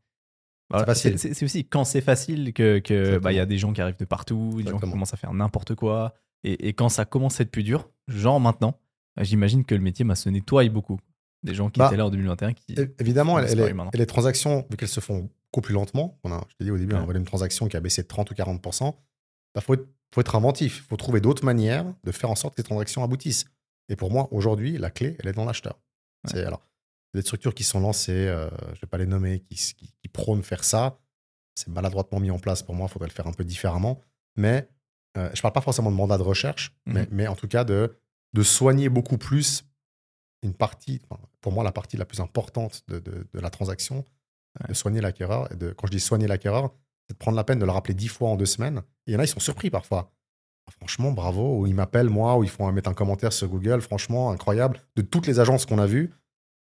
[0.95, 4.05] c'est aussi quand c'est facile que qu'il bah, y a des gens qui arrivent de
[4.05, 6.15] partout, des gens qui commencent à faire n'importe quoi.
[6.45, 8.77] Et, et, quand ça commence à être plus dur, genre maintenant,
[9.21, 10.99] j'imagine que le métier se nettoie beaucoup
[11.43, 12.77] des gens qui étaient là en 2021 qui.
[12.99, 16.65] Évidemment, et les transactions, vu qu'elles se font beaucoup plus lentement, on a, je t'ai
[16.65, 18.93] dit au début, un volume de transaction qui a baissé de 30 ou 40 il
[19.55, 20.79] bah, faut, être, faut être inventif.
[20.79, 23.45] Il faut trouver d'autres manières de faire en sorte que les transactions aboutissent.
[23.91, 25.79] Et pour moi, aujourd'hui, la clé, elle est dans l'acheteur.
[26.25, 26.63] C'est alors
[27.15, 30.43] des structures qui sont lancées, euh, je ne vais pas les nommer, qui, qui, prônent
[30.43, 30.99] faire ça.
[31.55, 32.63] C'est maladroitement mis en place.
[32.63, 34.01] Pour moi, il faudrait le faire un peu différemment.
[34.37, 34.69] Mais
[35.19, 37.49] euh, je ne parle pas forcément de mandat de recherche, mais, mmh mais, en tout
[37.49, 37.95] cas de,
[38.33, 39.65] de soigner beaucoup plus
[40.43, 41.03] une partie,
[41.43, 44.05] pour moi, la partie la plus importante de, de, la transaction,
[44.69, 45.53] de soigner l'acquéreur.
[45.53, 46.73] Et de, quand je dis soigner l'acquéreur,
[47.07, 48.79] c'est de prendre la peine de le rappeler dix fois en deux semaines.
[49.07, 50.13] Et il y en a, ils sont surpris parfois.
[50.67, 51.59] Ah, franchement, bravo.
[51.59, 53.83] Ou ils m'appellent, moi, ou ils font mettre un commentaire sur Google.
[53.83, 54.81] Franchement, incroyable.
[54.97, 56.15] De toutes les agences qu'on a vues,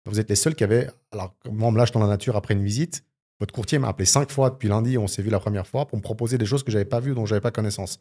[0.05, 0.91] vous êtes les seuls qui avaient.
[1.13, 3.05] Alors, moi, on me lâche dans la nature après une visite.
[3.41, 5.99] Votre courtier m'a appelé cinq fois depuis lundi, on s'est vu la première fois, pour
[5.99, 8.01] me proposer des choses que je n'avais pas vues, dont je n'avais pas connaissance.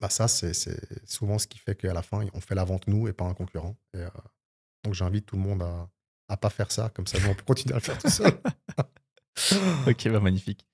[0.00, 0.52] Bah ça, c'est
[1.06, 3.34] souvent ce qui fait qu'à la fin, on fait la vente nous et pas un
[3.34, 3.76] concurrent.
[3.94, 4.08] Euh,
[4.84, 5.88] donc j'invite tout le monde à
[6.30, 8.32] ne pas faire ça, comme ça on peut continuer à le faire tout seul.
[9.86, 10.66] ok, bah magnifique.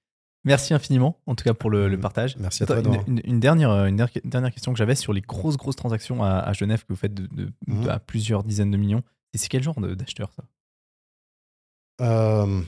[0.45, 2.01] Merci infiniment, en tout cas pour le, mmh.
[2.01, 2.37] partage.
[2.39, 2.81] Merci à toi.
[3.07, 6.93] Une, dernière, une dernière question que j'avais sur les grosses, grosses transactions à, Genève que
[6.93, 7.89] vous faites de, mmh.
[7.89, 9.03] à plusieurs dizaines de millions.
[9.35, 10.45] Et c'est quel genre d'acheteur ça?
[12.01, 12.63] Euh,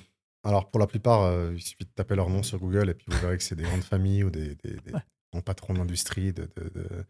[0.45, 3.07] Alors pour la plupart, euh, il suffit de taper leur nom sur Google et puis
[3.09, 4.57] vous verrez que c'est des grandes familles ou des,
[5.33, 7.05] mon patron d'industrie, de, de, de, euh,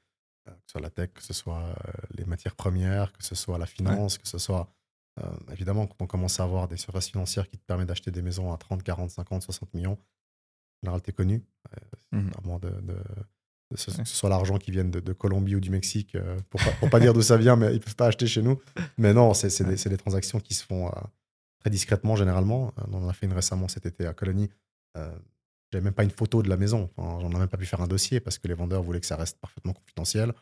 [0.51, 3.59] que ce soit la tech, que ce soit euh, les matières premières, que ce soit
[3.59, 4.73] la finance, que ce soit.
[5.21, 8.23] Euh, évidemment, quand on commence à avoir des surfaces financières qui te permettent d'acheter des
[8.23, 11.45] maisons à 30, 40, 50, 60 millions, en général, tu es connu.
[12.13, 12.31] Mmh.
[12.61, 12.97] de,
[13.71, 16.17] que ce, soit l'argent qui vient de, Colombie ou du Mexique,
[16.49, 18.61] pour pas, pas dire d'où ça vient, mais ils peuvent pas acheter chez nous.
[18.99, 20.91] Mais non, c'est des, des, transactions qui se font
[21.61, 22.73] très discrètement, généralement.
[22.91, 24.51] on en a fait une récemment cet été à Colonie.
[25.73, 26.91] J'avais même pas une photo de la maison.
[26.97, 29.17] J'en ai même pas pu faire un dossier parce que les vendeurs voulaient que ça
[29.17, 30.33] reste parfaitement confidentiel.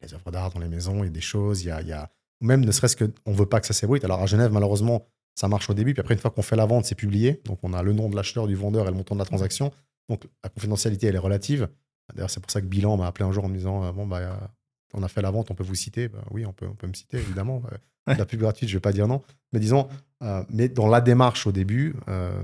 [0.00, 1.88] Les œuvres d'art dans les maisons, il y a des choses, il y a, il
[1.88, 2.10] y a...
[2.40, 4.04] même ne serait-ce qu'on veut pas que ça s'ébruite.
[4.04, 5.92] Alors à Genève, malheureusement, ça marche au début.
[5.92, 7.40] Puis après, une fois qu'on fait la vente, c'est publié.
[7.44, 9.72] Donc on a le nom de l'acheteur, du vendeur et le montant de la transaction.
[10.08, 11.68] Donc la confidentialité, elle est relative.
[12.14, 14.06] D'ailleurs, c'est pour ça que Bilan m'a appelé un jour en me disant euh, Bon,
[14.06, 14.50] bah,
[14.94, 16.08] on a fait la vente, on peut vous citer.
[16.08, 17.62] Bah, oui, on peut, on peut me citer, évidemment.
[18.06, 19.22] la pub gratuite, je vais pas dire non.
[19.52, 19.88] Mais disons,
[20.22, 22.42] euh, mais dans la démarche au début, euh,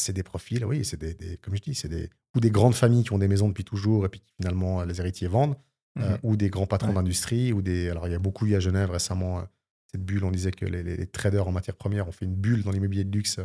[0.00, 3.04] c'est des profils, oui, c'est des, comme je dis, c'est des ou des grandes familles
[3.04, 5.56] qui ont des maisons depuis toujours et puis finalement les héritiers vendent,
[5.98, 6.18] euh, mhm.
[6.22, 7.88] ou des grands patrons d'industrie, ou des.
[7.90, 9.42] Alors il y a beaucoup eu à Genève récemment euh,
[9.90, 10.24] cette bulle.
[10.24, 13.10] On disait que les, traders en matière première ont fait une bulle dans l'immobilier de
[13.10, 13.44] luxe euh,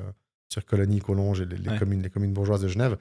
[0.52, 2.98] sur Colonie, Collonges et les, communes, les communes bourgeoises de Genève.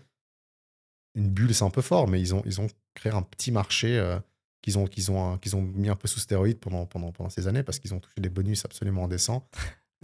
[1.14, 4.18] Une bulle, c'est un peu fort, mais ils ont, ils ont créé un petit marché
[4.62, 7.46] qu'ils ont, qu'ils ont, qu'ils ont mis un peu sous stéroïdes pendant, pendant, pendant ces
[7.46, 9.46] années parce qu'ils ont touché des bonus absolument indécents.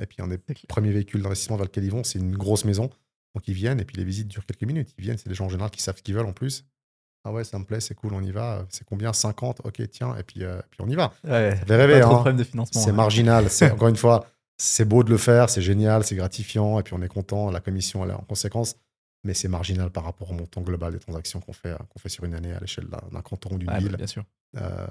[0.00, 0.38] Et puis, un des
[0.68, 2.90] premiers véhicules d'investissement vers lequel ils vont, c'est une grosse maison
[3.34, 4.94] donc ils viennent et puis les visites durent quelques minutes.
[4.98, 6.64] Ils viennent, c'est des gens en général qui savent ce qu'ils veulent en plus.
[7.24, 8.66] Ah ouais, ça me plaît, c'est cool, on y va.
[8.70, 9.12] C'est combien?
[9.12, 11.12] 50 Ok, tiens, et puis, euh, puis on y va.
[11.24, 12.00] Ouais, rêver.
[12.00, 12.32] Hein.
[12.32, 12.80] de financement.
[12.80, 13.50] C'est marginal.
[13.50, 14.26] C'est encore une fois,
[14.56, 17.50] c'est beau de le faire, c'est génial, c'est gratifiant, et puis on est content.
[17.50, 18.76] La commission, elle est en conséquence,
[19.22, 22.24] mais c'est marginal par rapport au montant global des transactions qu'on fait, qu'on fait sur
[22.24, 23.96] une année à l'échelle d'un canton ou d'une ville.
[23.96, 24.24] bien sûr.
[24.56, 24.86] Euh,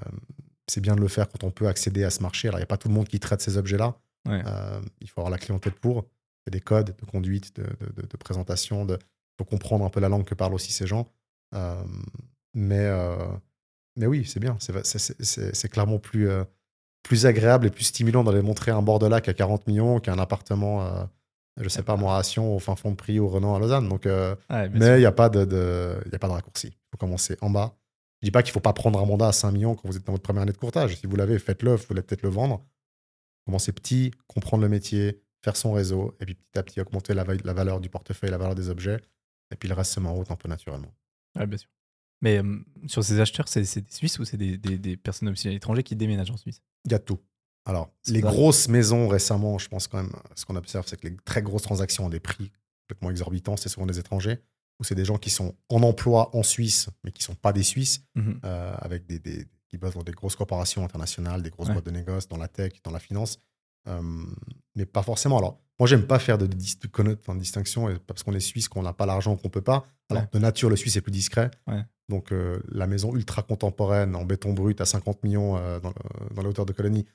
[0.68, 2.46] c'est bien de le faire quand on peut accéder à ce marché.
[2.46, 3.96] Alors, il n'y a pas tout le monde qui traite ces objets-là.
[4.28, 6.06] Euh, il faut avoir la clientèle pour
[6.48, 7.66] des codes de conduite, de,
[8.02, 8.98] de, présentation, de
[9.38, 11.08] faut comprendre un peu la langue que parlent aussi ces gens.
[11.54, 11.82] Euh,
[12.54, 13.16] mais, euh,
[13.96, 14.56] mais oui, c'est bien.
[14.60, 16.44] C'est clairement plus, euh,
[17.02, 20.18] plus agréable et plus stimulant d'aller montrer un bord de lac à 40 millions qu'un
[20.18, 21.08] appartement,
[21.58, 23.88] je sais pas, moi, à Sion, au fin fond de prix, au Renan, à Lausanne.
[23.88, 26.68] Donc, mais il n'y a, pas de, de, y a pas de raccourci.
[26.68, 27.74] Il faut commencer en bas.
[28.20, 30.04] Je dis pas qu'il faut pas prendre un mandat à 5 millions quand vous êtes
[30.04, 30.96] dans votre première année de courtage.
[30.96, 31.76] Si vous l'avez, faites-le.
[31.76, 32.62] Vous voulez peut-être le vendre.
[33.46, 37.24] Commencez petit, comprendre le métier, faire son réseau, et puis petit à petit augmenter la,
[37.24, 39.00] la valeur du portefeuille, la valeur des objets,
[39.50, 40.92] et puis le reste se met en route un peu naturellement.
[41.38, 41.70] Oui, bien sûr.
[42.22, 42.42] Mais
[42.86, 46.30] sur ces acheteurs, c'est des Suisses ou c'est des, des, personnes à l'étranger qui déménagent
[46.30, 46.60] en Suisse?
[46.84, 47.18] Il y a tout.
[47.64, 51.16] Alors, les grosses maisons récemment, je pense quand même, ce qu'on observe, c'est que les
[51.24, 54.38] très grosses transactions ont des prix complètement exorbitants, c'est souvent des étrangers,
[54.78, 57.52] ou c'est des gens qui sont en emploi en Suisse, mais qui ne sont pas
[57.52, 61.50] des Suisses, mmh euh, avec des, des, qui bossent dans des grosses corporations internationales, des
[61.50, 63.38] grosses boîtes de négoce, dans la tech, dans la finance,
[64.74, 65.38] mais pas forcément.
[65.38, 69.06] Alors, moi, j'aime pas faire de, distinction et parce qu'on est suisse, qu'on n'a pas
[69.06, 69.86] l'argent, qu'on peut pas.
[70.10, 70.28] Alors, Ouais.
[70.32, 71.50] de nature, le suisse est plus discret.
[71.66, 71.82] Ouais.
[72.08, 76.34] Donc, euh, la maison ultra contemporaine en béton brut à 50 millions euh, dans, le-
[76.34, 77.06] dans la hauteur de colonie,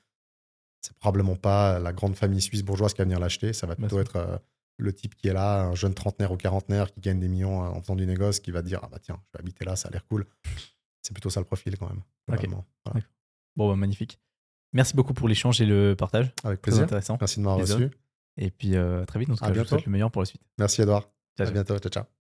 [0.80, 3.52] c'est probablement pas la grande famille suisse bourgeoise qui va venir l'acheter.
[3.52, 4.38] Ça va plutôt être euh,
[4.78, 7.68] le type qui est là, un jeune trentenaire ou quarantenaire qui gagne des millions euh,
[7.68, 9.88] en faisant du négoce, qui va dire Ah bah tiens, je vais habiter là, ça
[9.88, 10.26] a l'air cool.
[11.02, 12.02] C'est plutôt ça le profil quand même.
[12.26, 12.42] Voilà.
[13.56, 14.18] Bon, bah, magnifique.
[14.72, 16.32] Merci beaucoup pour l'échange et le partage.
[16.44, 16.84] Avec Très plaisir.
[16.84, 17.16] intéressant.
[17.20, 17.90] Merci de m'avoir reçu.
[18.38, 19.28] Et puis, euh, à très vite.
[19.28, 19.68] Tout À je vous bientôt.
[19.70, 20.42] souhaite le meilleur pour la suite.
[20.58, 21.02] Merci Edouard.
[21.02, 21.52] Ciao, À ciao.
[21.54, 21.78] bientôt.
[21.78, 22.15] Ciao, ciao.